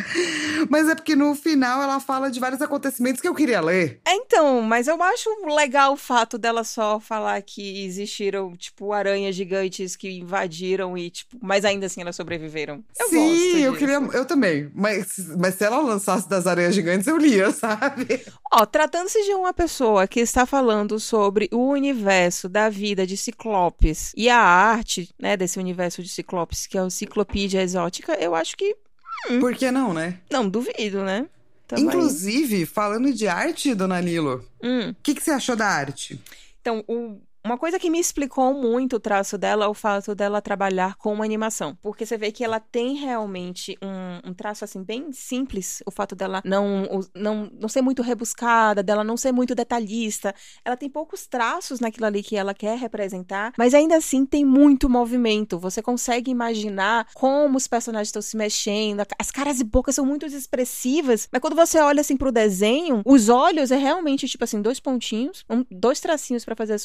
Mas 0.69 0.87
é 0.87 0.95
porque 0.95 1.15
no 1.15 1.33
final 1.35 1.81
ela 1.81 1.99
fala 1.99 2.29
de 2.29 2.39
vários 2.39 2.61
acontecimentos 2.61 3.21
que 3.21 3.27
eu 3.27 3.35
queria 3.35 3.61
ler. 3.61 4.01
É, 4.05 4.13
então, 4.15 4.61
mas 4.61 4.87
eu 4.87 5.01
acho 5.01 5.29
legal 5.55 5.93
o 5.93 5.97
fato 5.97 6.37
dela 6.37 6.63
só 6.63 6.99
falar 6.99 7.41
que 7.41 7.83
existiram, 7.85 8.55
tipo, 8.55 8.93
aranhas 8.93 9.35
gigantes 9.35 9.95
que 9.95 10.09
invadiram 10.09 10.97
e, 10.97 11.09
tipo, 11.09 11.37
mas 11.41 11.65
ainda 11.65 11.85
assim 11.85 12.01
elas 12.01 12.15
sobreviveram. 12.15 12.83
Eu 12.99 13.09
Sim, 13.09 13.15
gosto 13.15 13.57
eu 13.57 13.71
disso. 13.73 13.79
queria. 13.79 14.17
Eu 14.17 14.25
também. 14.25 14.71
Mas, 14.73 15.15
mas 15.37 15.55
se 15.55 15.63
ela 15.63 15.79
lançasse 15.81 16.29
das 16.29 16.47
aranhas 16.47 16.75
gigantes, 16.75 17.07
eu 17.07 17.17
lia, 17.17 17.51
sabe? 17.53 18.25
Ó, 18.51 18.65
tratando-se 18.65 19.23
de 19.23 19.33
uma 19.33 19.53
pessoa 19.53 20.07
que 20.07 20.19
está 20.19 20.45
falando 20.45 20.99
sobre 20.99 21.49
o 21.51 21.69
universo 21.69 22.47
da 22.47 22.69
vida 22.69 23.05
de 23.05 23.17
Ciclopes 23.17 24.13
e 24.15 24.29
a 24.29 24.39
arte, 24.39 25.09
né, 25.19 25.35
desse 25.37 25.59
universo 25.59 26.03
de 26.03 26.09
Ciclopes, 26.09 26.67
que 26.67 26.77
é 26.77 26.83
o 26.83 26.89
Ciclopídia 26.89 27.61
Exótica, 27.61 28.13
eu 28.13 28.35
acho 28.35 28.55
que 28.57 28.75
Por 29.39 29.55
que 29.55 29.69
não, 29.71 29.93
né? 29.93 30.19
não 30.31 30.47
duvido, 30.49 31.03
né? 31.03 31.25
Tamo 31.67 31.81
aí. 31.81 31.87
Inclusive, 31.87 32.65
falando 32.65 33.13
de 33.13 33.27
arte, 33.27 33.73
dona 33.73 34.01
Lilo, 34.01 34.45
Hum. 34.61 34.89
o 34.89 34.95
que, 35.01 35.15
que 35.15 35.21
você 35.23 35.31
achou 35.31 35.55
da 35.55 35.67
arte? 35.67 36.19
Então, 36.59 36.83
o- 36.87 37.19
uma 37.43 37.57
coisa 37.57 37.79
que 37.79 37.89
me 37.89 37.99
explicou 37.99 38.53
muito 38.53 38.97
o 38.97 38.99
traço 38.99 39.37
dela 39.37 39.65
é 39.65 39.67
o 39.67 39.73
fato 39.73 40.13
dela 40.13 40.41
trabalhar 40.41 40.95
com 40.95 41.21
animação. 41.23 41.75
Porque 41.81 42.05
você 42.05 42.17
vê 42.17 42.31
que 42.31 42.43
ela 42.43 42.59
tem 42.59 42.95
realmente 42.95 43.77
um, 43.81 44.29
um 44.29 44.33
traço, 44.33 44.63
assim, 44.63 44.83
bem 44.83 45.11
simples. 45.11 45.81
O 45.85 45.91
fato 45.91 46.15
dela 46.15 46.41
não, 46.45 47.01
não, 47.15 47.51
não 47.59 47.69
ser 47.69 47.81
muito 47.81 48.01
rebuscada, 48.01 48.83
dela 48.83 49.03
não 49.03 49.17
ser 49.17 49.31
muito 49.31 49.55
detalhista. 49.55 50.33
Ela 50.63 50.77
tem 50.77 50.89
poucos 50.89 51.27
traços 51.27 51.79
naquilo 51.79 52.05
ali 52.05 52.21
que 52.23 52.35
ela 52.35 52.53
quer 52.53 52.77
representar, 52.77 53.53
mas 53.57 53.73
ainda 53.73 53.95
assim 53.97 54.25
tem 54.25 54.45
muito 54.45 54.89
movimento. 54.89 55.57
Você 55.59 55.81
consegue 55.81 56.29
imaginar 56.31 57.07
como 57.13 57.57
os 57.57 57.67
personagens 57.67 58.09
estão 58.09 58.21
se 58.21 58.37
mexendo. 58.37 59.03
As 59.19 59.31
caras 59.31 59.59
e 59.59 59.63
bocas 59.63 59.95
são 59.95 60.05
muito 60.05 60.25
expressivas, 60.25 61.27
mas 61.31 61.41
quando 61.41 61.55
você 61.55 61.79
olha 61.79 62.01
assim 62.01 62.15
pro 62.17 62.31
desenho, 62.31 63.01
os 63.05 63.29
olhos 63.29 63.71
é 63.71 63.77
realmente 63.77 64.27
tipo 64.27 64.43
assim, 64.43 64.61
dois 64.61 64.79
pontinhos, 64.79 65.43
um- 65.49 65.65
dois 65.71 65.99
tracinhos 65.99 66.45
pra 66.45 66.55
fazer 66.55 66.73
as 66.73 66.81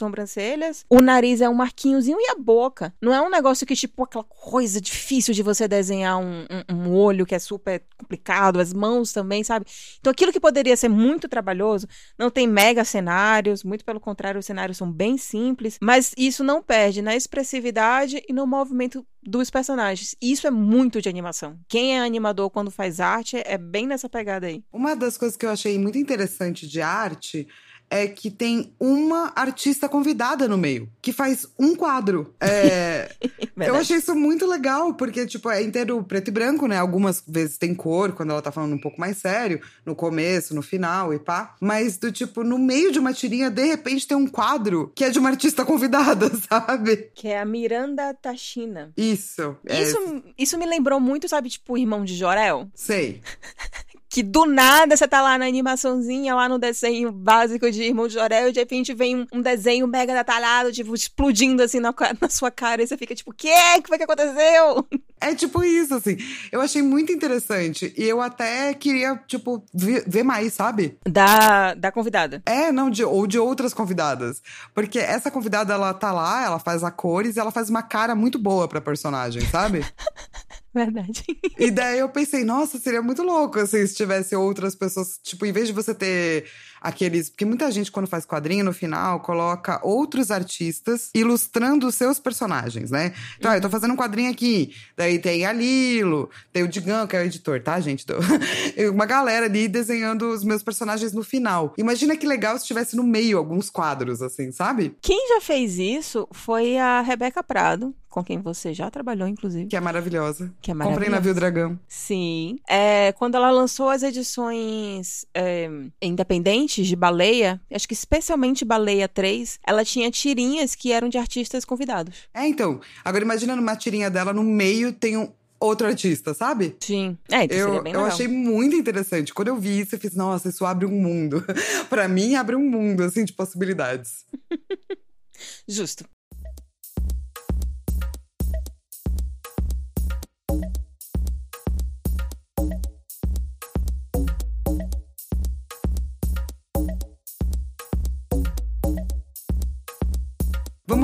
sobrancelhas, 0.47 0.84
o 0.88 1.01
nariz 1.01 1.40
é 1.40 1.49
um 1.49 1.55
marquinhozinho 1.55 2.18
e 2.20 2.30
a 2.30 2.34
boca. 2.36 2.94
Não 3.01 3.12
é 3.12 3.20
um 3.20 3.30
negócio 3.30 3.66
que 3.66 3.74
tipo 3.74 4.03
aquela 4.05 4.24
coisa 4.24 4.80
difícil 4.80 5.34
de 5.34 5.42
você 5.42 5.66
desenhar 5.66 6.18
um, 6.18 6.42
um- 6.68 6.74
um 6.88 6.94
olho 6.94 7.26
que 7.26 7.34
é 7.34 7.38
super 7.38 7.82
complicado, 7.99 8.61
as 8.61 8.72
mãos 8.72 9.12
também, 9.12 9.42
sabe? 9.42 9.66
Então 9.99 10.11
aquilo 10.11 10.32
que 10.32 10.40
poderia 10.40 10.76
ser 10.76 10.88
muito 10.88 11.28
trabalhoso, 11.28 11.86
não 12.18 12.30
tem 12.30 12.47
mega 12.47 12.84
cenários, 12.84 13.64
muito 13.64 13.84
pelo 13.84 14.01
contrário, 14.01 14.38
os 14.38 14.47
cenários 14.47 14.76
são 14.78 14.90
bem 14.90 15.18
simples, 15.18 15.78
mas 15.80 16.12
isso 16.16 16.44
não 16.44 16.62
perde 16.62 17.03
na 17.03 17.16
expressividade 17.16 18.22
e 18.28 18.32
no 18.32 18.47
movimento 18.47 19.05
dos 19.22 19.51
personagens. 19.51 20.14
Isso 20.22 20.47
é 20.47 20.51
muito 20.51 21.03
de 21.03 21.09
animação. 21.09 21.59
Quem 21.68 21.97
é 21.97 22.01
animador 22.01 22.49
quando 22.49 22.70
faz 22.70 23.01
arte 23.01 23.36
é 23.44 23.59
bem 23.59 23.84
nessa 23.86 24.09
pegada 24.09 24.47
aí. 24.47 24.62
Uma 24.72 24.94
das 24.94 25.18
coisas 25.18 25.36
que 25.36 25.44
eu 25.44 25.51
achei 25.51 25.76
muito 25.78 25.99
interessante 25.99 26.66
de 26.68 26.80
arte 26.80 27.49
é 27.91 28.07
que 28.07 28.30
tem 28.30 28.72
uma 28.78 29.32
artista 29.34 29.89
convidada 29.89 30.49
no 30.49 30.59
meio, 30.59 30.89
que 31.01 31.12
faz 31.12 31.47
um 31.59 31.74
quadro. 31.74 32.34
É, 32.41 33.11
eu 33.57 33.76
achei 33.76 33.99
isso 33.99 34.14
muito 34.14 34.47
legal, 34.47 34.95
porque, 34.95 35.26
tipo, 35.26 35.51
é 35.51 35.62
inteiro 35.62 36.03
preto 36.03 36.28
e 36.28 36.30
branco, 36.30 36.66
né? 36.66 36.78
Algumas 36.78 37.22
vezes 37.26 37.59
tem 37.59 37.74
cor, 37.74 38.12
quando 38.12 38.30
ela 38.30 38.43
tá 38.43 38.51
falando 38.51 38.74
um 38.74 38.80
pouco 38.80 39.01
mais 39.01 39.18
sério, 39.18 39.61
no 39.84 39.95
começo, 39.95 40.55
no 40.55 40.62
final 40.62 41.14
e 41.14 41.18
pá. 41.18 41.55
Mas, 41.61 41.97
do 41.97 42.11
tipo, 42.11 42.43
no 42.43 42.59
meio 42.59 42.93
de 42.93 42.99
uma 42.99 43.12
tirinha, 43.12 43.51
de 43.51 43.64
repente 43.64 44.07
tem 44.07 44.16
um 44.16 44.26
quadro 44.26 44.93
que 44.95 45.05
é 45.05 45.11
de 45.11 45.18
uma 45.18 45.30
artista 45.30 45.64
convidada, 45.64 46.30
sabe? 46.49 47.11
Que 47.14 47.28
é 47.28 47.41
a 47.41 47.45
Miranda 47.45 48.12
Tachina. 48.14 48.93
Isso. 48.97 49.57
é, 49.66 49.82
Isso, 49.82 50.22
isso 50.37 50.59
me 50.59 50.66
lembrou 50.66 51.01
muito, 51.01 51.28
sabe, 51.28 51.49
tipo, 51.51 51.74
o 51.74 51.78
irmão 51.78 52.05
de 52.05 52.14
Jorel? 52.16 52.68
Sei. 52.74 53.20
Que 54.17 54.23
do 54.23 54.47
nada 54.47 54.97
você 54.97 55.07
tá 55.07 55.21
lá 55.21 55.37
na 55.37 55.45
animaçãozinha, 55.45 56.35
lá 56.35 56.49
no 56.49 56.59
desenho 56.59 57.12
básico 57.12 57.71
de 57.71 57.83
Irmão 57.83 58.09
de 58.09 58.14
Jorel, 58.14 58.49
e 58.49 58.53
de 58.53 58.59
repente 58.59 58.95
vem 58.95 59.14
um, 59.14 59.27
um 59.31 59.43
desenho 59.43 59.87
mega 59.87 60.14
detalhado, 60.14 60.73
tipo, 60.73 60.95
explodindo 60.95 61.62
assim 61.62 61.81
na, 61.81 61.93
na 62.19 62.31
sua 62.31 62.51
cara, 62.51 62.83
e 62.83 62.87
você 62.87 62.97
fica 62.97 63.14
tipo, 63.14 63.31
o 63.31 63.35
quê? 63.35 63.53
O 63.77 63.83
que 63.83 63.89
foi 63.89 63.99
que 63.99 64.05
aconteceu? 64.05 64.87
É 65.19 65.35
tipo 65.35 65.64
isso, 65.64 65.95
assim. 65.95 66.19
Eu 66.53 66.61
achei 66.61 66.83
muito 66.83 67.11
interessante. 67.11 67.93
E 67.97 68.05
eu 68.05 68.21
até 68.21 68.75
queria, 68.75 69.19
tipo, 69.27 69.64
ver, 69.73 70.23
mais, 70.23 70.53
sabe? 70.53 70.99
Da, 71.09 71.73
da 71.73 71.91
convidada. 71.91 72.43
É, 72.45 72.71
não, 72.71 72.91
de, 72.91 73.03
ou 73.03 73.27
de 73.27 73.39
outras 73.39 73.73
convidadas. 73.73 74.43
Porque 74.75 74.99
essa 74.99 75.31
convidada, 75.31 75.73
ela 75.73 75.95
tá 75.95 76.12
lá, 76.12 76.45
ela 76.45 76.59
faz 76.59 76.85
a 76.85 76.91
cores 76.91 77.37
e 77.37 77.41
ela 77.41 77.51
faz 77.51 77.71
uma 77.71 77.83
cara 77.83 78.14
muito 78.14 78.39
boa 78.39 78.69
pra 78.69 78.79
personagem, 78.79 79.41
sabe? 79.47 79.87
Verdade. 80.77 81.24
e 81.59 81.70
daí 81.70 81.99
eu 81.99 82.09
pensei, 82.11 82.45
nossa, 82.45 82.79
seria 82.79 83.01
muito 83.01 83.22
louco, 83.22 83.59
assim, 83.59 83.87
se 83.87 83.95
tivesse 83.95 84.37
outras 84.37 84.74
pessoas. 84.74 85.18
Tipo, 85.22 85.47
em 85.47 85.53
vez 85.53 85.66
de 85.66 85.72
você 85.72 85.95
ter 85.95 86.45
aqueles. 86.81 87.31
Porque 87.31 87.47
muita 87.47 87.70
gente, 87.70 87.91
quando 87.91 88.07
faz 88.07 88.27
quadrinho, 88.27 88.62
no 88.62 88.74
final, 88.74 89.20
coloca 89.20 89.81
outros 89.83 90.31
artistas 90.31 91.11
ilustrando 91.14 91.87
os 91.87 91.95
seus 91.95 92.18
personagens, 92.18 92.91
né? 92.91 93.14
Então, 93.39 93.51
ah, 93.51 93.57
eu 93.57 93.61
tô 93.61 93.70
fazendo 93.70 93.95
um 93.95 93.97
quadrinho 93.97 94.31
aqui. 94.31 94.74
Daí 94.95 95.18
tem 95.18 95.47
a 95.47 95.53
Lilo, 95.53 96.29
tem 96.53 96.62
o 96.62 96.68
Digão, 96.68 97.07
que 97.07 97.16
é 97.16 97.20
o 97.20 97.24
editor, 97.24 97.61
tá, 97.62 97.81
gente? 97.81 98.05
Então, 98.07 98.93
uma 98.93 99.07
galera 99.07 99.47
ali 99.47 99.66
desenhando 99.66 100.31
os 100.31 100.45
meus 100.45 100.62
personagens 100.62 101.12
no 101.12 101.24
final. 101.24 101.74
Imagina 101.79 102.16
que 102.16 102.27
legal 102.27 102.59
se 102.59 102.66
tivesse 102.66 102.95
no 102.95 103.03
meio 103.03 103.39
alguns 103.39 103.70
quadros, 103.70 104.20
assim, 104.20 104.53
sabe? 104.53 104.95
Quem 105.01 105.29
já 105.29 105.41
fez 105.41 105.79
isso 105.79 106.29
foi 106.31 106.77
a 106.77 107.01
Rebeca 107.01 107.43
Prado, 107.43 107.95
com 108.17 108.25
quem 108.25 108.41
você 108.41 108.73
já 108.73 108.91
trabalhou, 108.91 109.29
inclusive. 109.29 109.67
Que 109.67 109.77
é 109.77 109.81
maravilhosa. 109.81 110.51
Que 110.62 110.71
é 110.71 110.75
Comprei 110.75 110.89
maravilhosa. 110.89 111.17
Navio 111.17 111.35
Dragão. 111.35 111.79
Sim. 111.87 112.59
É, 112.67 113.12
quando 113.12 113.35
ela 113.35 113.51
lançou 113.51 113.91
as 113.91 114.03
edições 114.03 115.27
é, 115.35 115.69
independentes 116.01 116.87
de 116.87 116.97
Baleia, 116.97 117.61
acho 117.71 117.87
que 117.87 117.93
especialmente 117.93 118.64
Baleia 118.64 119.07
3, 119.07 119.59
ela 119.67 119.85
tinha 119.85 120.11
tirinhas 120.11 120.75
que 120.75 120.93
eram 120.93 121.11
de 121.11 121.19
artistas 121.19 121.62
convidados. 121.62 122.27
É, 122.33 122.47
então. 122.47 122.81
Agora 123.05 123.23
imagina 123.23 123.55
numa 123.55 123.77
tirinha 123.77 124.09
dela, 124.11 124.33
no 124.33 124.43
meio 124.43 124.95
tem 124.95 125.19
um 125.19 125.31
outro 125.61 125.87
artista, 125.87 126.33
sabe? 126.33 126.75
Sim. 126.81 127.19
É, 127.31 127.45
então 127.45 127.59
Eu, 127.59 127.85
eu 127.87 128.05
achei 128.07 128.27
muito 128.29 128.75
interessante. 128.77 129.35
Quando 129.35 129.49
eu 129.49 129.59
vi 129.59 129.81
isso, 129.81 129.95
eu 129.95 129.99
fiz, 129.99 130.14
nossa, 130.14 130.49
isso 130.49 130.64
abre 130.64 130.87
um 130.87 131.03
mundo. 131.03 131.45
Pra 131.91 132.09
mim, 132.09 132.35
abre 132.35 132.57
um 132.57 132.67
mundo, 132.67 133.03
assim, 133.03 133.27
de 133.27 133.35
possibilidades. 133.35 134.25
Justo. 135.69 136.07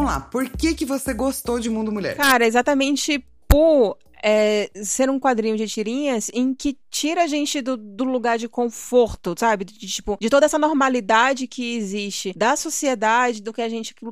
Vamos 0.03 0.15
lá, 0.15 0.21
por 0.21 0.49
que 0.49 0.75
que 0.75 0.85
você 0.85 1.15
gostou 1.15 1.61
de 1.61 1.71
Mundo 1.71 1.93
Mulher? 1.93 2.17
Cara, 2.17 2.45
exatamente 2.45 3.25
por 3.47 3.97
é, 4.21 4.69
ser 4.83 5.09
um 5.09 5.21
quadrinho 5.21 5.57
de 5.57 5.69
tirinhas 5.69 6.29
em 6.35 6.53
que 6.53 6.77
tira 6.93 7.25
a 7.25 7.27
gente 7.27 7.63
do, 7.63 7.77
do 7.77 8.05
lugar 8.05 8.39
de 8.39 8.47
conforto, 8.47 9.35
sabe? 9.37 9.65
De, 9.65 9.89
tipo, 9.89 10.19
de 10.21 10.29
toda 10.29 10.45
essa 10.45 10.59
normalidade 10.59 11.49
que 11.49 11.75
existe 11.75 12.35
da 12.37 12.55
sociedade, 12.55 13.43
do 13.43 13.53
que 13.53 13.63
a 13.63 13.69
gente, 13.69 13.95
que, 13.95 14.05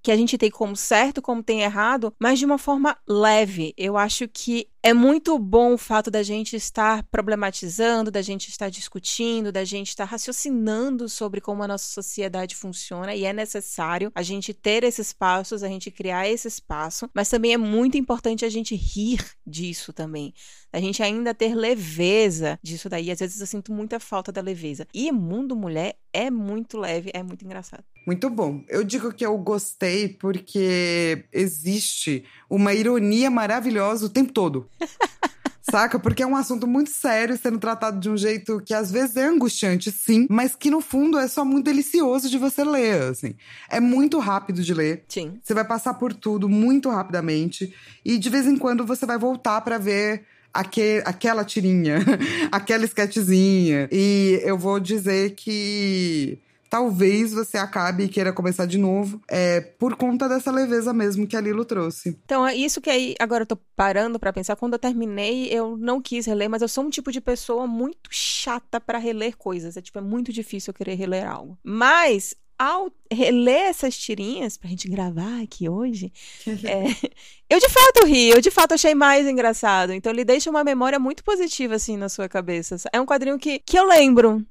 que 0.00 0.12
a 0.12 0.16
gente 0.16 0.38
tem 0.38 0.50
como 0.50 0.76
certo, 0.76 1.20
como 1.20 1.42
tem 1.42 1.62
errado, 1.62 2.14
mas 2.18 2.38
de 2.38 2.46
uma 2.46 2.56
forma 2.56 2.96
leve. 3.06 3.74
Eu 3.76 3.96
acho 3.96 4.28
que 4.28 4.68
é 4.82 4.94
muito 4.94 5.36
bom 5.38 5.74
o 5.74 5.78
fato 5.78 6.10
da 6.10 6.22
gente 6.22 6.54
estar 6.54 7.02
problematizando, 7.10 8.10
da 8.10 8.22
gente 8.22 8.48
estar 8.48 8.70
discutindo, 8.70 9.50
da 9.50 9.64
gente 9.64 9.88
estar 9.88 10.04
raciocinando 10.04 11.08
sobre 11.08 11.40
como 11.40 11.64
a 11.64 11.68
nossa 11.68 11.92
sociedade 11.92 12.54
funciona 12.54 13.14
e 13.14 13.24
é 13.24 13.32
necessário 13.32 14.12
a 14.14 14.22
gente 14.22 14.54
ter 14.54 14.84
esses 14.84 15.12
passos, 15.12 15.64
a 15.64 15.68
gente 15.68 15.90
criar 15.90 16.28
esse 16.28 16.46
espaço, 16.46 17.10
mas 17.12 17.28
também 17.28 17.52
é 17.52 17.58
muito 17.58 17.98
importante 17.98 18.44
a 18.44 18.48
gente 18.48 18.76
rir 18.76 19.24
disso 19.44 19.92
também. 19.92 20.32
A 20.72 20.80
gente 20.80 21.02
ainda 21.02 21.34
ter 21.34 21.54
leveza 21.54 22.27
disso 22.62 22.88
daí. 22.88 23.10
Às 23.10 23.18
vezes 23.18 23.40
eu 23.40 23.46
sinto 23.46 23.72
muita 23.72 23.98
falta 24.00 24.30
da 24.30 24.40
leveza. 24.40 24.86
E 24.92 25.10
Mundo 25.12 25.56
Mulher 25.56 25.96
é 26.12 26.30
muito 26.30 26.78
leve, 26.78 27.10
é 27.14 27.22
muito 27.22 27.44
engraçado. 27.44 27.84
Muito 28.06 28.28
bom. 28.30 28.62
Eu 28.68 28.84
digo 28.84 29.12
que 29.12 29.24
eu 29.24 29.36
gostei 29.38 30.08
porque 30.08 31.24
existe 31.32 32.24
uma 32.48 32.72
ironia 32.72 33.30
maravilhosa 33.30 34.06
o 34.06 34.10
tempo 34.10 34.32
todo. 34.32 34.68
Saca? 35.70 35.98
Porque 35.98 36.22
é 36.22 36.26
um 36.26 36.34
assunto 36.34 36.66
muito 36.66 36.90
sério, 36.90 37.36
sendo 37.36 37.58
tratado 37.58 38.00
de 38.00 38.08
um 38.08 38.16
jeito 38.16 38.60
que 38.64 38.72
às 38.72 38.90
vezes 38.90 39.16
é 39.16 39.24
angustiante, 39.24 39.92
sim, 39.92 40.26
mas 40.30 40.54
que 40.54 40.70
no 40.70 40.80
fundo 40.80 41.18
é 41.18 41.28
só 41.28 41.44
muito 41.44 41.66
delicioso 41.66 42.30
de 42.30 42.38
você 42.38 42.64
ler, 42.64 43.02
assim. 43.02 43.34
É 43.68 43.78
muito 43.78 44.18
rápido 44.18 44.62
de 44.62 44.72
ler. 44.72 45.04
Sim. 45.08 45.38
Você 45.42 45.52
vai 45.52 45.64
passar 45.64 45.94
por 45.94 46.14
tudo 46.14 46.48
muito 46.48 46.88
rapidamente 46.88 47.74
e 48.02 48.16
de 48.16 48.30
vez 48.30 48.46
em 48.46 48.56
quando 48.56 48.86
você 48.86 49.04
vai 49.04 49.18
voltar 49.18 49.60
para 49.60 49.76
ver 49.76 50.24
aquele, 50.52 51.02
aquela 51.04 51.44
tirinha, 51.44 51.98
aquela 52.52 52.84
sketchzinha. 52.84 53.88
E 53.90 54.40
eu 54.44 54.58
vou 54.58 54.80
dizer 54.80 55.34
que 55.34 56.38
talvez 56.68 57.32
você 57.32 57.56
acabe 57.56 58.04
e 58.04 58.08
queira 58.08 58.32
começar 58.32 58.66
de 58.66 58.78
novo, 58.78 59.20
é 59.28 59.60
por 59.60 59.96
conta 59.96 60.28
dessa 60.28 60.50
leveza 60.50 60.92
mesmo 60.92 61.26
que 61.26 61.36
a 61.36 61.40
Lilo 61.40 61.64
trouxe. 61.64 62.18
Então, 62.24 62.46
é 62.46 62.54
isso 62.54 62.80
que 62.80 62.90
aí, 62.90 63.14
agora 63.18 63.42
eu 63.42 63.46
tô 63.46 63.56
parando 63.74 64.18
para 64.18 64.32
pensar, 64.32 64.56
quando 64.56 64.74
eu 64.74 64.78
terminei, 64.78 65.46
eu 65.46 65.76
não 65.76 66.00
quis 66.00 66.26
reler, 66.26 66.50
mas 66.50 66.62
eu 66.62 66.68
sou 66.68 66.84
um 66.84 66.90
tipo 66.90 67.10
de 67.10 67.20
pessoa 67.20 67.66
muito 67.66 68.10
chata 68.10 68.80
para 68.80 68.98
reler 68.98 69.36
coisas, 69.36 69.76
é 69.76 69.80
tipo, 69.80 69.98
é 69.98 70.02
muito 70.02 70.32
difícil 70.32 70.70
eu 70.70 70.74
querer 70.74 70.94
reler 70.94 71.28
algo. 71.28 71.58
Mas 71.62 72.34
ao 72.58 72.90
reler 73.10 73.68
essas 73.68 73.96
tirinhas 73.96 74.56
pra 74.56 74.68
gente 74.68 74.88
gravar 74.88 75.42
aqui 75.42 75.68
hoje, 75.68 76.12
é, 76.46 76.84
eu 77.48 77.58
de 77.58 77.68
fato 77.68 78.04
ri, 78.04 78.30
eu 78.30 78.40
de 78.40 78.50
fato 78.50 78.74
achei 78.74 78.94
mais 78.94 79.26
engraçado. 79.26 79.92
Então 79.92 80.12
ele 80.12 80.24
deixa 80.24 80.50
uma 80.50 80.64
memória 80.64 80.98
muito 80.98 81.22
positiva, 81.22 81.76
assim, 81.76 81.96
na 81.96 82.08
sua 82.08 82.28
cabeça. 82.28 82.76
É 82.92 83.00
um 83.00 83.06
quadrinho 83.06 83.38
que, 83.38 83.60
que 83.60 83.78
eu 83.78 83.86
lembro. 83.86 84.44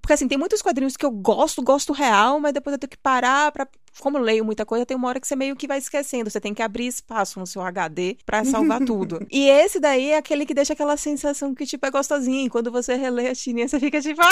Porque, 0.00 0.14
assim, 0.14 0.26
tem 0.26 0.38
muitos 0.38 0.62
quadrinhos 0.62 0.96
que 0.96 1.04
eu 1.04 1.10
gosto, 1.10 1.62
gosto 1.62 1.92
real, 1.92 2.40
mas 2.40 2.52
depois 2.54 2.72
eu 2.72 2.78
tenho 2.78 2.90
que 2.90 2.96
parar 2.96 3.52
pra. 3.52 3.68
Como 4.00 4.16
eu 4.16 4.22
leio 4.22 4.42
muita 4.42 4.64
coisa, 4.64 4.86
tem 4.86 4.96
uma 4.96 5.06
hora 5.06 5.20
que 5.20 5.28
você 5.28 5.36
meio 5.36 5.54
que 5.54 5.68
vai 5.68 5.76
esquecendo. 5.76 6.30
Você 6.30 6.40
tem 6.40 6.54
que 6.54 6.62
abrir 6.62 6.86
espaço 6.86 7.38
no 7.38 7.46
seu 7.46 7.60
HD 7.60 8.16
para 8.24 8.42
salvar 8.42 8.80
tudo. 8.86 9.24
E 9.30 9.46
esse 9.46 9.78
daí 9.78 10.12
é 10.12 10.16
aquele 10.16 10.46
que 10.46 10.54
deixa 10.54 10.72
aquela 10.72 10.96
sensação 10.96 11.54
que, 11.54 11.66
tipo, 11.66 11.84
é 11.84 11.90
gostosinho. 11.90 12.50
Quando 12.50 12.72
você 12.72 12.94
relê 12.94 13.28
a 13.28 13.34
tirinha, 13.34 13.68
você 13.68 13.78
fica 13.78 14.00
tipo. 14.00 14.22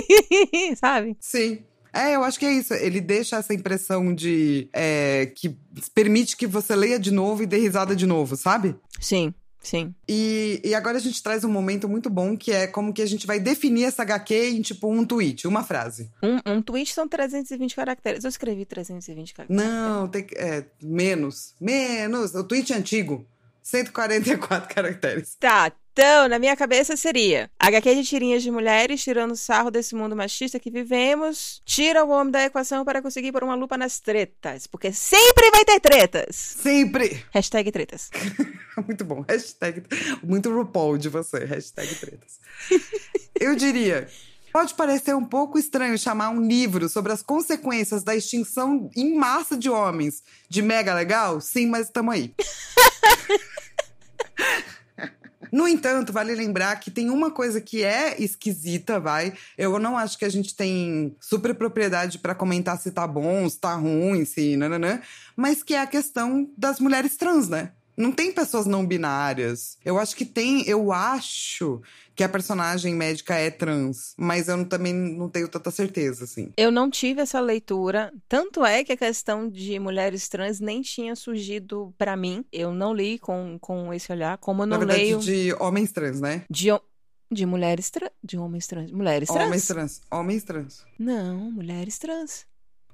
Sabe? 0.76 1.16
Sim. 1.18 1.64
É, 1.92 2.14
eu 2.14 2.22
acho 2.22 2.38
que 2.38 2.46
é 2.46 2.52
isso. 2.52 2.74
Ele 2.74 3.00
deixa 3.00 3.36
essa 3.36 3.54
impressão 3.54 4.14
de. 4.14 4.68
É, 4.72 5.26
que 5.34 5.56
permite 5.94 6.36
que 6.36 6.46
você 6.46 6.74
leia 6.74 6.98
de 6.98 7.10
novo 7.10 7.42
e 7.42 7.46
dê 7.46 7.58
risada 7.58 7.94
de 7.94 8.06
novo, 8.06 8.36
sabe? 8.36 8.76
Sim. 9.00 9.32
Sim. 9.60 9.94
E, 10.08 10.60
e 10.64 10.74
agora 10.74 10.96
a 10.96 11.00
gente 11.00 11.22
traz 11.22 11.44
um 11.44 11.50
momento 11.50 11.88
muito 11.88 12.08
bom 12.08 12.36
que 12.36 12.52
é 12.52 12.66
como 12.66 12.92
que 12.92 13.02
a 13.02 13.06
gente 13.06 13.26
vai 13.26 13.40
definir 13.40 13.84
essa 13.84 14.02
HQ 14.02 14.34
em 14.50 14.62
tipo 14.62 14.90
um 14.90 15.04
tweet, 15.04 15.46
uma 15.46 15.64
frase. 15.64 16.10
Um, 16.22 16.54
um 16.54 16.62
tweet 16.62 16.94
são 16.94 17.08
320 17.08 17.74
caracteres. 17.74 18.24
Eu 18.24 18.30
escrevi 18.30 18.64
320 18.64 19.34
caracteres. 19.34 19.62
Não, 19.62 20.08
tem 20.08 20.24
que. 20.24 20.34
É, 20.36 20.64
menos. 20.80 21.54
Menos. 21.60 22.34
O 22.34 22.44
tweet 22.44 22.72
é 22.72 22.76
antigo. 22.76 23.26
144 23.62 24.68
caracteres. 24.74 25.36
Tá, 25.38 25.70
então, 25.98 26.28
na 26.28 26.38
minha 26.38 26.54
cabeça 26.54 26.96
seria 26.96 27.50
HQ 27.58 27.96
de 27.96 28.04
tirinhas 28.04 28.40
de 28.40 28.52
mulheres 28.52 29.02
tirando 29.02 29.34
sarro 29.34 29.68
desse 29.68 29.96
mundo 29.96 30.14
machista 30.14 30.60
que 30.60 30.70
vivemos, 30.70 31.60
tira 31.64 32.04
o 32.04 32.10
homem 32.10 32.30
da 32.30 32.44
equação 32.44 32.84
para 32.84 33.02
conseguir 33.02 33.32
pôr 33.32 33.42
uma 33.42 33.56
lupa 33.56 33.76
nas 33.76 33.98
tretas, 33.98 34.68
porque 34.68 34.92
sempre 34.92 35.50
vai 35.50 35.64
ter 35.64 35.80
tretas. 35.80 36.36
Sempre. 36.36 37.24
Hashtag 37.32 37.72
tretas. 37.72 38.10
muito 38.86 39.04
bom. 39.04 39.24
Hashtag, 39.28 39.82
muito 40.22 40.54
RuPaul 40.54 40.98
de 40.98 41.08
você. 41.08 41.44
Hashtag 41.44 41.92
tretas. 41.96 42.38
Eu 43.34 43.56
diria... 43.56 44.06
Pode 44.52 44.74
parecer 44.74 45.14
um 45.14 45.24
pouco 45.24 45.58
estranho 45.58 45.98
chamar 45.98 46.30
um 46.30 46.40
livro 46.40 46.88
sobre 46.88 47.12
as 47.12 47.22
consequências 47.22 48.02
da 48.04 48.14
extinção 48.16 48.88
em 48.96 49.14
massa 49.14 49.58
de 49.58 49.68
homens 49.68 50.22
de 50.48 50.62
mega 50.62 50.94
legal? 50.94 51.40
Sim, 51.40 51.66
mas 51.66 51.86
estamos 51.86 52.14
aí. 52.14 52.32
No 55.52 55.66
entanto, 55.66 56.12
vale 56.12 56.34
lembrar 56.34 56.78
que 56.80 56.90
tem 56.90 57.10
uma 57.10 57.30
coisa 57.30 57.60
que 57.60 57.82
é 57.82 58.20
esquisita, 58.22 59.00
vai. 59.00 59.32
Eu 59.56 59.78
não 59.78 59.96
acho 59.96 60.18
que 60.18 60.24
a 60.24 60.28
gente 60.28 60.54
tem 60.54 61.16
super 61.20 61.54
propriedade 61.54 62.18
para 62.18 62.34
comentar 62.34 62.78
se 62.78 62.90
tá 62.90 63.06
bom, 63.06 63.48
se 63.48 63.58
tá 63.58 63.74
ruim, 63.74 64.24
se 64.24 64.56
nananã, 64.56 65.00
mas 65.36 65.62
que 65.62 65.74
é 65.74 65.80
a 65.80 65.86
questão 65.86 66.50
das 66.56 66.80
mulheres 66.80 67.16
trans, 67.16 67.48
né? 67.48 67.72
Não 67.98 68.12
tem 68.12 68.32
pessoas 68.32 68.64
não 68.64 68.86
binárias. 68.86 69.76
Eu 69.84 69.98
acho 69.98 70.14
que 70.14 70.24
tem, 70.24 70.62
eu 70.68 70.92
acho 70.92 71.82
que 72.14 72.22
a 72.22 72.28
personagem 72.28 72.94
médica 72.94 73.34
é 73.34 73.50
trans, 73.50 74.14
mas 74.16 74.48
eu 74.48 74.64
também 74.66 74.92
não 74.92 75.28
tenho 75.28 75.48
tanta 75.48 75.70
certeza, 75.70 76.24
assim. 76.24 76.52
Eu 76.56 76.70
não 76.70 76.88
tive 76.88 77.20
essa 77.20 77.40
leitura, 77.40 78.12
tanto 78.28 78.64
é 78.64 78.82
que 78.82 78.92
a 78.92 78.96
questão 78.96 79.48
de 79.48 79.78
mulheres 79.78 80.28
trans 80.28 80.60
nem 80.60 80.80
tinha 80.80 81.14
surgido 81.14 81.94
para 81.98 82.16
mim. 82.16 82.44
Eu 82.52 82.72
não 82.72 82.94
li 82.94 83.18
com, 83.18 83.58
com 83.60 83.92
esse 83.92 84.10
olhar, 84.12 84.38
como 84.38 84.62
eu 84.62 84.66
não 84.66 84.78
Na 84.78 84.84
verdade, 84.84 85.00
leio 85.00 85.18
de 85.18 85.52
homens 85.60 85.92
trans, 85.92 86.20
né? 86.20 86.44
de 86.48 86.70
de 87.30 87.44
mulheres 87.44 87.90
trans, 87.90 88.10
de 88.24 88.38
homens 88.38 88.66
trans, 88.66 88.90
mulheres 88.90 89.28
trans. 89.28 89.46
Homens 89.46 89.66
trans, 89.66 90.00
homens 90.10 90.44
trans. 90.44 90.84
Não, 90.98 91.50
mulheres 91.50 91.98
trans. 91.98 92.46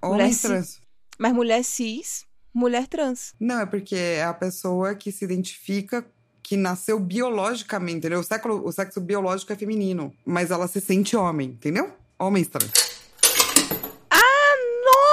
Homens 0.03 0.43
Mulher 0.43 0.57
trans. 0.57 0.81
Mas 1.19 1.33
mulher 1.33 1.65
cis, 1.65 2.27
mulher 2.55 2.87
trans. 2.87 3.35
Não, 3.39 3.61
é 3.61 3.67
porque 3.67 3.97
é 3.97 4.25
a 4.25 4.33
pessoa 4.33 4.95
que 4.95 5.11
se 5.11 5.25
identifica 5.25 6.07
que 6.43 6.57
nasceu 6.57 7.01
biologicamente, 7.01 7.99
entendeu? 7.99 8.21
O, 8.21 8.25
século, 8.25 8.67
o 8.67 8.71
sexo 8.71 9.01
biológico 9.01 9.53
é 9.53 9.57
feminino, 9.57 10.13
mas 10.27 10.51
ela 10.51 10.69
se 10.69 10.81
sente 10.81 11.17
homem, 11.17 11.49
entendeu? 11.49 11.91
Homens 12.19 12.49
trans. 12.49 12.95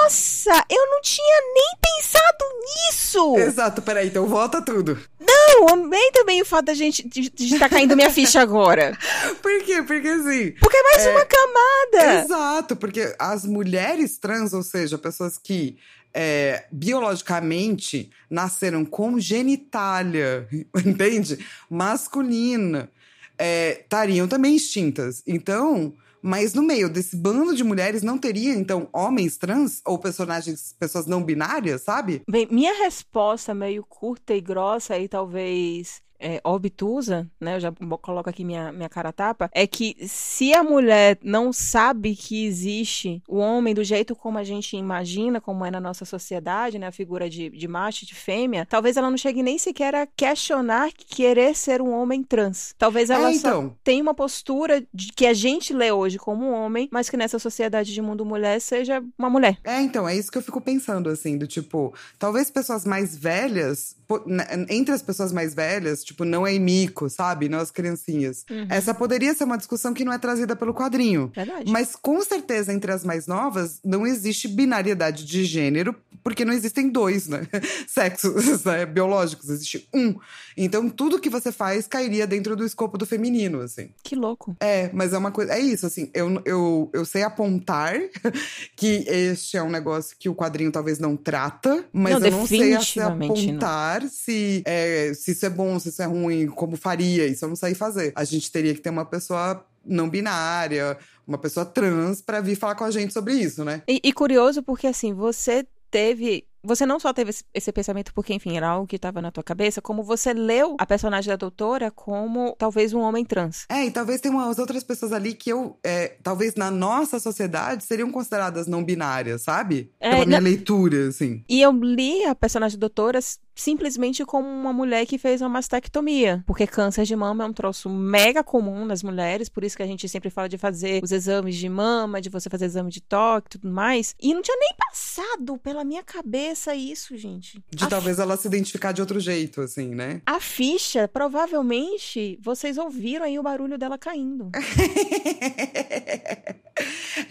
Nossa, 0.02 0.64
eu 0.68 0.86
não 0.90 1.00
tinha 1.00 1.40
nem 1.54 1.76
pensado 1.80 2.44
nisso. 2.60 3.36
Exato, 3.38 3.80
peraí, 3.80 4.08
então 4.08 4.26
volta 4.26 4.60
tudo. 4.60 4.98
Não, 5.20 5.68
amei 5.68 6.10
também 6.10 6.42
o 6.42 6.44
fato 6.44 6.66
da 6.66 6.74
gente 6.74 7.06
de, 7.08 7.30
de 7.30 7.54
estar 7.54 7.68
caindo 7.68 7.94
minha 7.94 8.10
ficha 8.10 8.40
agora. 8.40 8.98
Por 9.40 9.62
quê? 9.62 9.82
Porque 9.82 10.08
assim. 10.08 10.52
Porque 10.60 10.76
é 10.76 10.82
mais 10.82 11.06
É, 11.06 11.10
uma 11.10 11.24
camada. 11.24 12.24
Exato, 12.24 12.76
porque 12.76 13.14
as 13.18 13.44
mulheres 13.44 14.18
trans, 14.18 14.52
ou 14.52 14.62
seja, 14.62 14.98
pessoas 14.98 15.38
que 15.38 15.78
é, 16.14 16.66
biologicamente 16.70 18.10
nasceram 18.28 18.84
com 18.84 19.18
genitália, 19.18 20.46
entende? 20.84 21.38
Masculina, 21.70 22.90
é, 23.38 23.80
estariam 23.80 24.28
também 24.28 24.56
extintas. 24.56 25.22
Então, 25.26 25.94
mas 26.22 26.54
no 26.54 26.62
meio 26.62 26.88
desse 26.88 27.16
bando 27.16 27.54
de 27.54 27.64
mulheres 27.64 28.02
não 28.02 28.16
teria, 28.16 28.54
então, 28.54 28.88
homens 28.92 29.36
trans 29.36 29.82
ou 29.84 29.98
personagens, 29.98 30.74
pessoas 30.78 31.06
não 31.06 31.22
binárias, 31.22 31.82
sabe? 31.82 32.22
Bem, 32.30 32.46
minha 32.50 32.84
resposta 32.84 33.52
meio 33.52 33.84
curta 33.84 34.32
e 34.32 34.40
grossa 34.40 34.96
e 34.98 35.08
talvez 35.08 36.00
é, 36.22 36.40
obtusa, 36.44 37.28
né? 37.40 37.56
Eu 37.56 37.60
já 37.60 37.72
coloco 38.00 38.30
aqui 38.30 38.44
minha, 38.44 38.72
minha 38.72 38.88
cara 38.88 39.08
a 39.10 39.12
tapa, 39.12 39.50
é 39.52 39.66
que 39.66 39.96
se 40.06 40.54
a 40.54 40.62
mulher 40.62 41.18
não 41.22 41.52
sabe 41.52 42.14
que 42.16 42.46
existe 42.46 43.22
o 43.28 43.36
homem 43.38 43.74
do 43.74 43.82
jeito 43.84 44.14
como 44.14 44.38
a 44.38 44.44
gente 44.44 44.76
imagina, 44.76 45.40
como 45.40 45.64
é 45.64 45.70
na 45.70 45.80
nossa 45.80 46.04
sociedade, 46.04 46.78
né? 46.78 46.86
A 46.86 46.92
figura 46.92 47.28
de, 47.28 47.50
de 47.50 47.68
macho 47.68 48.04
e 48.04 48.06
de 48.06 48.14
fêmea, 48.14 48.66
talvez 48.68 48.96
ela 48.96 49.10
não 49.10 49.16
chegue 49.16 49.42
nem 49.42 49.58
sequer 49.58 49.94
a 49.94 50.06
questionar 50.06 50.90
querer 50.92 51.54
ser 51.54 51.82
um 51.82 51.90
homem 51.92 52.22
trans. 52.22 52.74
Talvez 52.78 53.10
ela 53.10 53.30
é, 53.30 53.34
só 53.34 53.48
então. 53.48 53.76
tem 53.82 54.00
uma 54.00 54.14
postura 54.14 54.82
de 54.94 55.08
que 55.12 55.26
a 55.26 55.34
gente 55.34 55.72
lê 55.74 55.90
hoje 55.90 56.18
como 56.18 56.46
um 56.46 56.52
homem, 56.52 56.88
mas 56.92 57.10
que 57.10 57.16
nessa 57.16 57.38
sociedade 57.38 57.92
de 57.92 58.00
mundo 58.02 58.24
mulher 58.24 58.60
seja 58.60 59.02
uma 59.18 59.28
mulher. 59.28 59.58
É, 59.64 59.80
então, 59.80 60.08
é 60.08 60.16
isso 60.16 60.30
que 60.30 60.38
eu 60.38 60.42
fico 60.42 60.60
pensando, 60.60 61.08
assim, 61.10 61.36
do 61.36 61.46
tipo, 61.46 61.92
talvez 62.18 62.50
pessoas 62.50 62.84
mais 62.84 63.16
velhas, 63.16 63.96
na- 64.26 64.46
entre 64.68 64.94
as 64.94 65.02
pessoas 65.02 65.32
mais 65.32 65.54
velhas, 65.54 66.04
tipo, 66.04 66.11
não 66.20 66.46
é 66.46 66.58
mico, 66.58 67.08
sabe? 67.08 67.48
Não 67.48 67.58
as 67.58 67.70
criancinhas. 67.70 68.44
Uhum. 68.50 68.66
Essa 68.68 68.94
poderia 68.94 69.34
ser 69.34 69.44
uma 69.44 69.56
discussão 69.56 69.94
que 69.94 70.04
não 70.04 70.12
é 70.12 70.18
trazida 70.18 70.54
pelo 70.54 70.74
quadrinho. 70.74 71.30
Verdade. 71.34 71.70
Mas 71.70 71.96
com 71.96 72.20
certeza, 72.22 72.72
entre 72.72 72.92
as 72.92 73.04
mais 73.04 73.26
novas, 73.26 73.80
não 73.84 74.06
existe 74.06 74.48
binariedade 74.48 75.24
de 75.24 75.44
gênero, 75.44 75.94
porque 76.22 76.44
não 76.44 76.52
existem 76.52 76.88
dois, 76.88 77.26
né? 77.26 77.46
Sexos 77.86 78.62
né? 78.64 78.86
biológicos, 78.86 79.48
existe 79.50 79.88
um. 79.92 80.14
Então, 80.56 80.88
tudo 80.88 81.18
que 81.18 81.30
você 81.30 81.50
faz 81.50 81.86
cairia 81.86 82.26
dentro 82.26 82.54
do 82.54 82.64
escopo 82.64 82.96
do 82.98 83.06
feminino, 83.06 83.60
assim. 83.60 83.90
Que 84.02 84.14
louco. 84.14 84.56
É, 84.60 84.90
mas 84.92 85.12
é 85.12 85.18
uma 85.18 85.30
coisa. 85.30 85.52
É 85.52 85.60
isso, 85.60 85.86
assim. 85.86 86.10
Eu, 86.14 86.40
eu, 86.44 86.90
eu 86.92 87.04
sei 87.04 87.22
apontar 87.22 87.94
que 88.76 89.04
este 89.08 89.56
é 89.56 89.62
um 89.62 89.70
negócio 89.70 90.16
que 90.18 90.28
o 90.28 90.34
quadrinho 90.34 90.70
talvez 90.70 90.98
não 90.98 91.16
trata, 91.16 91.84
mas 91.92 92.14
Não, 92.14 92.26
eu 92.26 92.30
não 92.30 92.46
sei 92.46 92.58
se 92.58 92.64
definitivamente 92.68 93.46
não. 93.46 93.52
apontar 93.52 94.02
se, 94.08 94.62
é, 94.64 95.12
se 95.14 95.32
isso 95.32 95.46
é 95.46 95.50
bom, 95.50 95.78
se 95.78 95.88
isso 95.88 96.01
é 96.02 96.06
ruim, 96.06 96.46
como 96.48 96.76
faria. 96.76 97.26
Isso 97.26 97.44
eu 97.44 97.48
não 97.48 97.56
sei 97.56 97.74
fazer. 97.74 98.12
A 98.14 98.24
gente 98.24 98.50
teria 98.50 98.74
que 98.74 98.80
ter 98.80 98.90
uma 98.90 99.04
pessoa 99.04 99.64
não 99.84 100.08
binária, 100.08 100.96
uma 101.26 101.38
pessoa 101.38 101.66
trans 101.66 102.20
pra 102.20 102.40
vir 102.40 102.56
falar 102.56 102.74
com 102.74 102.84
a 102.84 102.90
gente 102.90 103.12
sobre 103.12 103.34
isso, 103.34 103.64
né? 103.64 103.82
E, 103.88 104.00
e 104.04 104.12
curioso 104.12 104.62
porque, 104.62 104.86
assim, 104.86 105.12
você 105.12 105.66
teve. 105.90 106.46
Você 106.64 106.86
não 106.86 107.00
só 107.00 107.12
teve 107.12 107.32
esse, 107.52 107.72
pensamento 107.72 108.14
porque, 108.14 108.32
enfim, 108.32 108.56
era 108.56 108.68
algo 108.68 108.86
que 108.86 108.94
estava 108.94 109.20
na 109.20 109.32
tua 109.32 109.42
cabeça, 109.42 109.82
como 109.82 110.04
você 110.04 110.32
leu 110.32 110.76
a 110.78 110.86
personagem 110.86 111.28
da 111.28 111.34
doutora 111.34 111.90
como 111.90 112.54
talvez 112.56 112.94
um 112.94 113.00
homem 113.00 113.24
trans. 113.24 113.66
É, 113.68 113.84
e 113.84 113.90
talvez 113.90 114.20
tenha 114.20 114.32
umas 114.32 114.60
outras 114.60 114.84
pessoas 114.84 115.10
ali 115.12 115.34
que 115.34 115.50
eu, 115.50 115.76
é, 115.82 116.16
talvez 116.22 116.54
na 116.54 116.70
nossa 116.70 117.18
sociedade, 117.18 117.82
seriam 117.82 118.12
consideradas 118.12 118.68
não 118.68 118.84
binárias, 118.84 119.42
sabe? 119.42 119.90
É, 119.98 120.10
Pela 120.12 120.24
minha 120.24 120.40
não- 120.40 120.48
leitura, 120.48 121.08
assim. 121.08 121.44
E 121.48 121.60
eu 121.60 121.72
li 121.72 122.24
a 122.26 122.34
personagem 122.36 122.78
da 122.78 122.86
doutora 122.86 123.18
simplesmente 123.54 124.24
como 124.24 124.48
uma 124.48 124.72
mulher 124.72 125.06
que 125.06 125.18
fez 125.18 125.40
uma 125.40 125.48
mastectomia. 125.48 126.42
Porque 126.46 126.66
câncer 126.66 127.04
de 127.04 127.16
mama 127.16 127.44
é 127.44 127.46
um 127.46 127.52
troço 127.52 127.88
mega 127.88 128.42
comum 128.42 128.84
nas 128.84 129.02
mulheres, 129.02 129.48
por 129.48 129.64
isso 129.64 129.76
que 129.76 129.82
a 129.82 129.86
gente 129.86 130.08
sempre 130.08 130.30
fala 130.30 130.48
de 130.48 130.58
fazer 130.58 131.02
os 131.02 131.12
exames 131.12 131.56
de 131.56 131.68
mama, 131.68 132.20
de 132.20 132.28
você 132.28 132.48
fazer 132.48 132.66
exame 132.66 132.90
de 132.90 133.00
toque 133.00 133.48
e 133.48 133.58
tudo 133.58 133.70
mais. 133.70 134.14
E 134.20 134.34
não 134.34 134.42
tinha 134.42 134.56
nem 134.58 134.74
passado 134.88 135.58
pela 135.58 135.84
minha 135.84 136.02
cabeça 136.02 136.74
isso, 136.74 137.16
gente. 137.16 137.62
De 137.70 137.84
A 137.84 137.88
talvez 137.88 138.18
ela 138.18 138.36
se 138.36 138.46
identificar 138.46 138.92
de 138.92 139.00
outro 139.00 139.20
jeito, 139.20 139.60
assim, 139.60 139.94
né? 139.94 140.20
A 140.26 140.40
ficha, 140.40 141.08
provavelmente, 141.08 142.38
vocês 142.42 142.78
ouviram 142.78 143.24
aí 143.24 143.38
o 143.38 143.42
barulho 143.42 143.78
dela 143.78 143.98
caindo. 143.98 144.50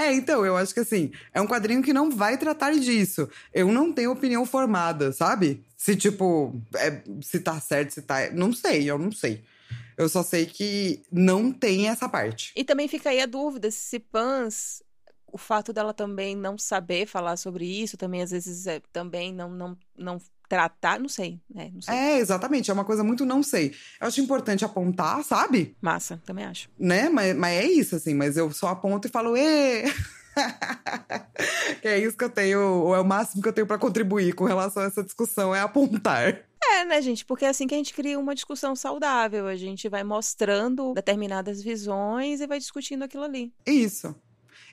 é, 0.02 0.14
então, 0.14 0.46
eu 0.46 0.58
acho 0.58 0.74
que 0.74 0.80
assim, 0.80 1.12
é 1.34 1.42
um 1.42 1.48
quadrinho 1.48 1.84
que 1.84 1.94
não 1.94 2.10
vai 2.10 2.38
tratar 2.38 2.74
disso. 2.74 3.30
Eu 3.54 3.72
não 3.72 3.92
tenho 3.92 4.12
opinião 4.12 4.46
formada, 4.46 5.12
sabe? 5.12 5.64
Se, 5.78 5.96
tipo, 5.96 6.60
é, 6.76 7.02
se 7.22 7.40
tá 7.40 7.60
certo, 7.60 7.92
se 7.92 8.02
tá. 8.02 8.30
Não 8.32 8.54
sei, 8.54 8.90
eu 8.90 8.98
não 8.98 9.12
sei. 9.12 9.44
Eu 9.98 10.10
só 10.10 10.24
sei 10.24 10.46
que 10.46 11.02
não 11.12 11.52
tem 11.52 11.88
essa 11.88 12.10
parte. 12.10 12.52
E 12.56 12.64
também 12.64 12.88
fica 12.88 13.10
aí 13.10 13.22
a 13.22 13.26
dúvida 13.26 13.70
se 13.70 14.00
Pans, 14.00 14.82
o 15.32 15.38
fato 15.38 15.72
dela 15.72 15.94
também 15.94 16.36
não 16.36 16.58
saber 16.58 17.06
falar 17.06 17.38
sobre 17.38 17.66
isso, 17.66 17.98
também 17.98 18.22
às 18.22 18.32
vezes 18.32 18.68
é, 18.68 18.82
também 18.92 19.34
não, 19.34 19.50
não, 19.50 19.78
não 19.98 20.18
tratar, 20.52 21.00
não 21.00 21.08
sei, 21.08 21.40
né? 21.50 21.72
Não 21.74 21.82
sei. 21.82 21.96
É, 21.96 22.18
exatamente, 22.18 22.70
é 22.70 22.74
uma 22.74 22.84
coisa 22.84 23.06
muito 23.06 23.26
não 23.26 23.42
sei. 23.42 23.74
Eu 24.02 24.08
acho 24.08 24.20
importante 24.20 24.66
apontar, 24.66 25.24
sabe? 25.24 25.78
Massa, 25.82 26.22
também 26.26 26.44
acho. 26.44 26.70
Né? 26.78 27.08
Mas, 27.08 27.34
mas 27.38 27.58
é 27.58 27.66
isso, 27.66 27.96
assim, 27.96 28.14
mas 28.14 28.36
eu 28.36 28.52
só 28.52 28.68
aponto 28.68 29.08
e 29.08 29.12
falo, 29.12 29.38
ê! 29.38 29.84
que 31.82 31.88
é 31.88 32.00
isso 32.00 32.18
que 32.18 32.26
eu 32.26 32.30
tenho, 32.30 32.60
ou 32.60 32.94
é 32.94 33.00
o 33.00 33.06
máximo 33.06 33.42
que 33.42 33.48
eu 33.48 33.54
tenho 33.54 33.66
pra 33.66 33.78
contribuir 33.78 34.34
com 34.34 34.44
relação 34.44 34.84
a 34.84 34.88
essa 34.88 35.02
discussão, 35.02 35.56
é 35.56 35.62
apontar. 35.62 36.44
É, 36.62 36.84
né, 36.84 37.02
gente? 37.02 37.24
Porque 37.24 37.46
é 37.46 37.50
assim 37.50 37.66
que 37.66 37.74
a 37.74 37.78
gente 37.78 37.94
cria 37.94 38.20
uma 38.20 38.36
discussão 38.36 38.76
saudável. 38.76 39.48
A 39.48 39.56
gente 39.56 39.88
vai 39.88 40.04
mostrando 40.04 40.94
determinadas 40.94 41.62
visões 41.62 42.42
e 42.42 42.48
vai 42.48 42.60
discutindo 42.60 43.04
aquilo 43.04 43.24
ali. 43.24 43.54
Isso. 43.66 44.14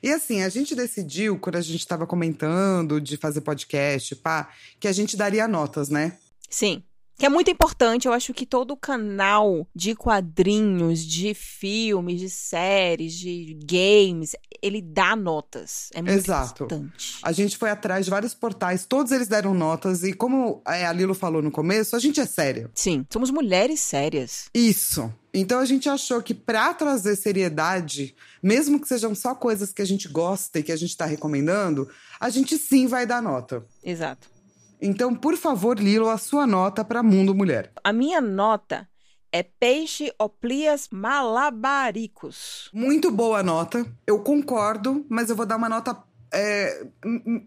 E 0.03 0.13
assim, 0.13 0.43
a 0.43 0.49
gente 0.49 0.75
decidiu, 0.75 1.39
quando 1.39 1.57
a 1.57 1.61
gente 1.61 1.81
estava 1.81 2.07
comentando 2.07 3.01
de 3.01 3.17
fazer 3.17 3.41
podcast, 3.41 4.15
pá, 4.17 4.51
que 4.79 4.89
a 4.89 4.93
gente 4.93 5.17
daria 5.17 5.49
notas, 5.49 5.89
né? 5.89 6.17
Sim. 6.49 6.83
Que 7.19 7.27
é 7.27 7.29
muito 7.29 7.51
importante, 7.51 8.07
eu 8.07 8.13
acho 8.13 8.33
que 8.33 8.47
todo 8.47 8.77
canal 8.77 9.67
de 9.75 9.93
quadrinhos, 9.97 11.05
de 11.05 11.35
filmes, 11.35 12.21
de 12.21 12.31
séries, 12.31 13.15
de 13.15 13.59
games, 13.61 14.37
ele 14.63 14.81
dá 14.81 15.17
notas. 15.17 15.91
É 15.95 16.01
muito 16.01 16.17
Exato. 16.17 16.63
importante. 16.63 17.19
A 17.21 17.33
gente 17.33 17.59
foi 17.59 17.71
atrás 17.71 18.05
de 18.05 18.11
vários 18.13 18.35
portais, 18.35 18.87
todos 18.87 19.11
eles 19.11 19.27
deram 19.27 19.53
notas, 19.53 20.05
e 20.05 20.13
como 20.13 20.63
é, 20.65 20.87
a 20.87 20.93
Lilo 20.93 21.13
falou 21.13 21.43
no 21.43 21.51
começo, 21.51 21.97
a 21.97 21.99
gente 21.99 22.21
é 22.21 22.25
séria. 22.25 22.71
Sim, 22.73 23.05
somos 23.11 23.33
mulheres 23.33 23.81
sérias. 23.81 24.49
Isso. 24.55 25.13
Então 25.35 25.59
a 25.59 25.65
gente 25.65 25.89
achou 25.89 26.23
que 26.23 26.33
pra 26.33 26.73
trazer 26.73 27.17
seriedade, 27.17 28.15
mesmo 28.41 28.81
que 28.81 28.87
sejam 28.87 29.13
só 29.13 29.35
coisas 29.35 29.73
que 29.73 29.83
a 29.83 29.85
gente 29.85 30.07
gosta 30.07 30.61
e 30.61 30.63
que 30.63 30.71
a 30.71 30.77
gente 30.77 30.97
tá 30.97 31.05
recomendando, 31.05 31.89
a 32.21 32.31
gente 32.31 32.57
sim 32.57 32.87
vai 32.87 33.05
dar 33.05 33.21
nota. 33.21 33.67
Exato. 33.83 34.38
Então, 34.81 35.15
por 35.15 35.37
favor, 35.37 35.79
Lilo, 35.79 36.09
a 36.09 36.19
sua 36.19 36.47
nota 36.47 36.85
pra 36.85 37.03
Mundo 37.03 37.35
Mulher. 37.35 37.73
A 37.83 37.93
minha 37.93 38.21
nota 38.21 38.89
é 39.33 39.43
peixe 39.43 40.13
oplias 40.19 40.89
malabaricos. 40.91 42.71
Muito 42.73 43.11
boa 43.11 43.43
nota. 43.43 43.85
Eu 44.07 44.21
concordo, 44.21 45.05
mas 45.09 45.31
eu 45.31 45.37
vou 45.37 45.47
dar 45.47 45.57
uma 45.57 45.69
nota. 45.69 45.97
é, 46.33 46.87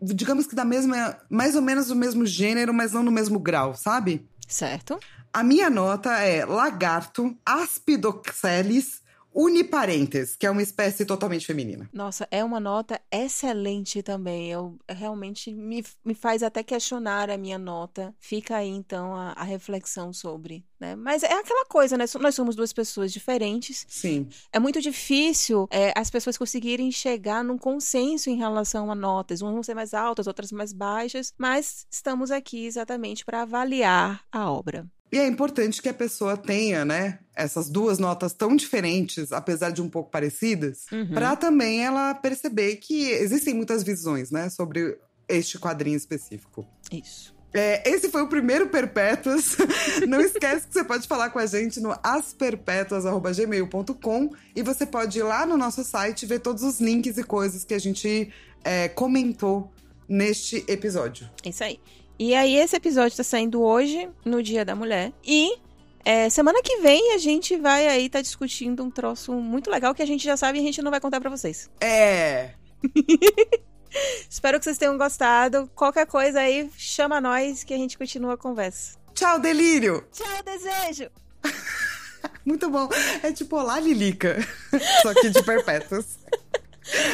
digamos 0.01 0.47
que 0.47 0.55
da 0.55 0.65
mesma. 0.65 1.17
Mais 1.29 1.55
ou 1.55 1.61
menos 1.61 1.87
do 1.87 1.95
mesmo 1.95 2.25
gênero, 2.25 2.73
mas 2.73 2.91
não 2.91 3.03
no 3.03 3.11
mesmo 3.11 3.39
grau, 3.39 3.75
sabe? 3.75 4.27
Certo? 4.47 4.99
A 5.33 5.43
minha 5.43 5.69
nota 5.69 6.11
é 6.19 6.43
lagarto, 6.45 7.35
aspidoxelis 7.45 9.00
uniparentes, 9.33 10.35
que 10.35 10.45
é 10.45 10.51
uma 10.51 10.61
espécie 10.61 11.05
totalmente 11.05 11.45
feminina. 11.45 11.89
Nossa, 11.93 12.27
é 12.29 12.43
uma 12.43 12.59
nota 12.59 12.99
excelente 13.11 14.03
também. 14.03 14.51
Eu 14.51 14.77
realmente 14.89 15.53
me, 15.53 15.83
me 16.03 16.13
faz 16.13 16.43
até 16.43 16.63
questionar 16.63 17.29
a 17.29 17.37
minha 17.37 17.57
nota. 17.57 18.13
Fica 18.19 18.57
aí 18.57 18.69
então 18.69 19.15
a, 19.15 19.31
a 19.31 19.43
reflexão 19.43 20.11
sobre, 20.11 20.65
né? 20.79 20.95
Mas 20.95 21.23
é 21.23 21.33
aquela 21.33 21.65
coisa, 21.65 21.97
né? 21.97 22.05
Nós 22.19 22.35
somos 22.35 22.55
duas 22.55 22.73
pessoas 22.73 23.11
diferentes. 23.11 23.85
Sim. 23.87 24.27
É 24.51 24.59
muito 24.59 24.81
difícil 24.81 25.67
é, 25.71 25.93
as 25.95 26.09
pessoas 26.09 26.37
conseguirem 26.37 26.91
chegar 26.91 27.43
num 27.43 27.57
consenso 27.57 28.29
em 28.29 28.35
relação 28.35 28.91
a 28.91 28.95
notas. 28.95 29.41
Umas 29.41 29.53
vão 29.53 29.63
ser 29.63 29.75
mais 29.75 29.93
altas, 29.93 30.27
outras 30.27 30.51
mais 30.51 30.73
baixas, 30.73 31.33
mas 31.37 31.85
estamos 31.89 32.31
aqui 32.31 32.65
exatamente 32.65 33.23
para 33.23 33.43
avaliar 33.43 34.23
a 34.31 34.49
obra. 34.49 34.87
E 35.11 35.17
é 35.19 35.27
importante 35.27 35.81
que 35.81 35.89
a 35.89 35.93
pessoa 35.93 36.37
tenha, 36.37 36.85
né, 36.85 37.19
essas 37.35 37.69
duas 37.69 37.99
notas 37.99 38.33
tão 38.33 38.55
diferentes, 38.55 39.31
apesar 39.31 39.71
de 39.71 39.81
um 39.81 39.89
pouco 39.89 40.09
parecidas, 40.09 40.85
Uhum. 40.91 41.13
pra 41.13 41.35
também 41.35 41.83
ela 41.83 42.13
perceber 42.13 42.77
que 42.77 43.09
existem 43.09 43.53
muitas 43.53 43.83
visões, 43.83 44.31
né, 44.31 44.49
sobre 44.49 44.97
este 45.27 45.59
quadrinho 45.59 45.97
específico. 45.97 46.65
Isso. 46.91 47.35
É, 47.53 47.89
esse 47.89 48.09
foi 48.09 48.21
o 48.21 48.29
primeiro 48.29 48.69
Perpétuas. 48.69 49.57
Não 50.07 50.21
esquece 50.21 50.67
que 50.67 50.73
você 50.73 50.85
pode 50.85 51.05
falar 51.05 51.31
com 51.31 51.39
a 51.39 51.45
gente 51.45 51.81
no 51.81 51.93
asperpetuas.gmail.com 52.01 54.29
e 54.55 54.61
você 54.63 54.85
pode 54.85 55.19
ir 55.19 55.23
lá 55.23 55.45
no 55.45 55.57
nosso 55.57 55.83
site 55.83 56.25
ver 56.25 56.39
todos 56.39 56.63
os 56.63 56.79
links 56.79 57.17
e 57.17 57.23
coisas 57.23 57.65
que 57.65 57.73
a 57.73 57.79
gente 57.79 58.31
é, 58.63 58.87
comentou 58.87 59.69
neste 60.07 60.63
episódio. 60.67 61.29
Isso 61.45 61.63
aí. 61.63 61.79
E 62.23 62.35
aí, 62.35 62.55
esse 62.55 62.75
episódio 62.75 63.17
tá 63.17 63.23
saindo 63.23 63.63
hoje, 63.63 64.07
no 64.23 64.43
Dia 64.43 64.63
da 64.63 64.75
Mulher. 64.75 65.11
E 65.25 65.57
é, 66.05 66.29
semana 66.29 66.61
que 66.61 66.77
vem 66.77 67.15
a 67.15 67.17
gente 67.17 67.57
vai 67.57 67.87
aí 67.87 68.07
tá 68.07 68.21
discutindo 68.21 68.83
um 68.83 68.91
troço 68.91 69.33
muito 69.33 69.71
legal 69.71 69.95
que 69.95 70.03
a 70.03 70.05
gente 70.05 70.23
já 70.23 70.37
sabe 70.37 70.59
e 70.59 70.61
a 70.61 70.63
gente 70.63 70.83
não 70.83 70.91
vai 70.91 70.99
contar 70.99 71.19
pra 71.19 71.31
vocês. 71.31 71.67
É. 71.81 72.51
Espero 74.29 74.59
que 74.59 74.65
vocês 74.65 74.77
tenham 74.77 74.99
gostado. 74.99 75.67
Qualquer 75.73 76.05
coisa 76.05 76.41
aí, 76.41 76.69
chama 76.77 77.19
nós 77.19 77.63
que 77.63 77.73
a 77.73 77.77
gente 77.77 77.97
continua 77.97 78.35
a 78.35 78.37
conversa. 78.37 78.99
Tchau, 79.15 79.39
delírio! 79.39 80.05
Tchau, 80.11 80.43
desejo! 80.45 81.09
Muito 82.45 82.69
bom. 82.69 82.87
É 83.23 83.31
tipo 83.31 83.57
Olá, 83.57 83.79
Lilica. 83.79 84.37
Só 85.01 85.11
que 85.15 85.31
de 85.31 85.41
Perpétuas. 85.41 86.19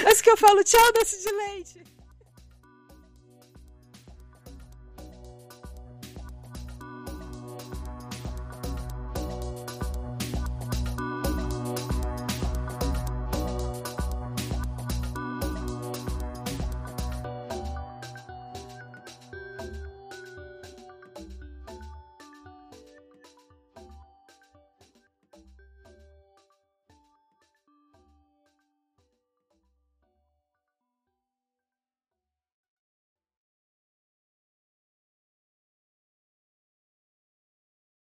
Mas 0.04 0.20
que 0.20 0.30
eu 0.30 0.36
falo 0.36 0.62
tchau, 0.66 0.92
doce 0.92 1.24
de 1.24 1.32
leite. 1.32 1.87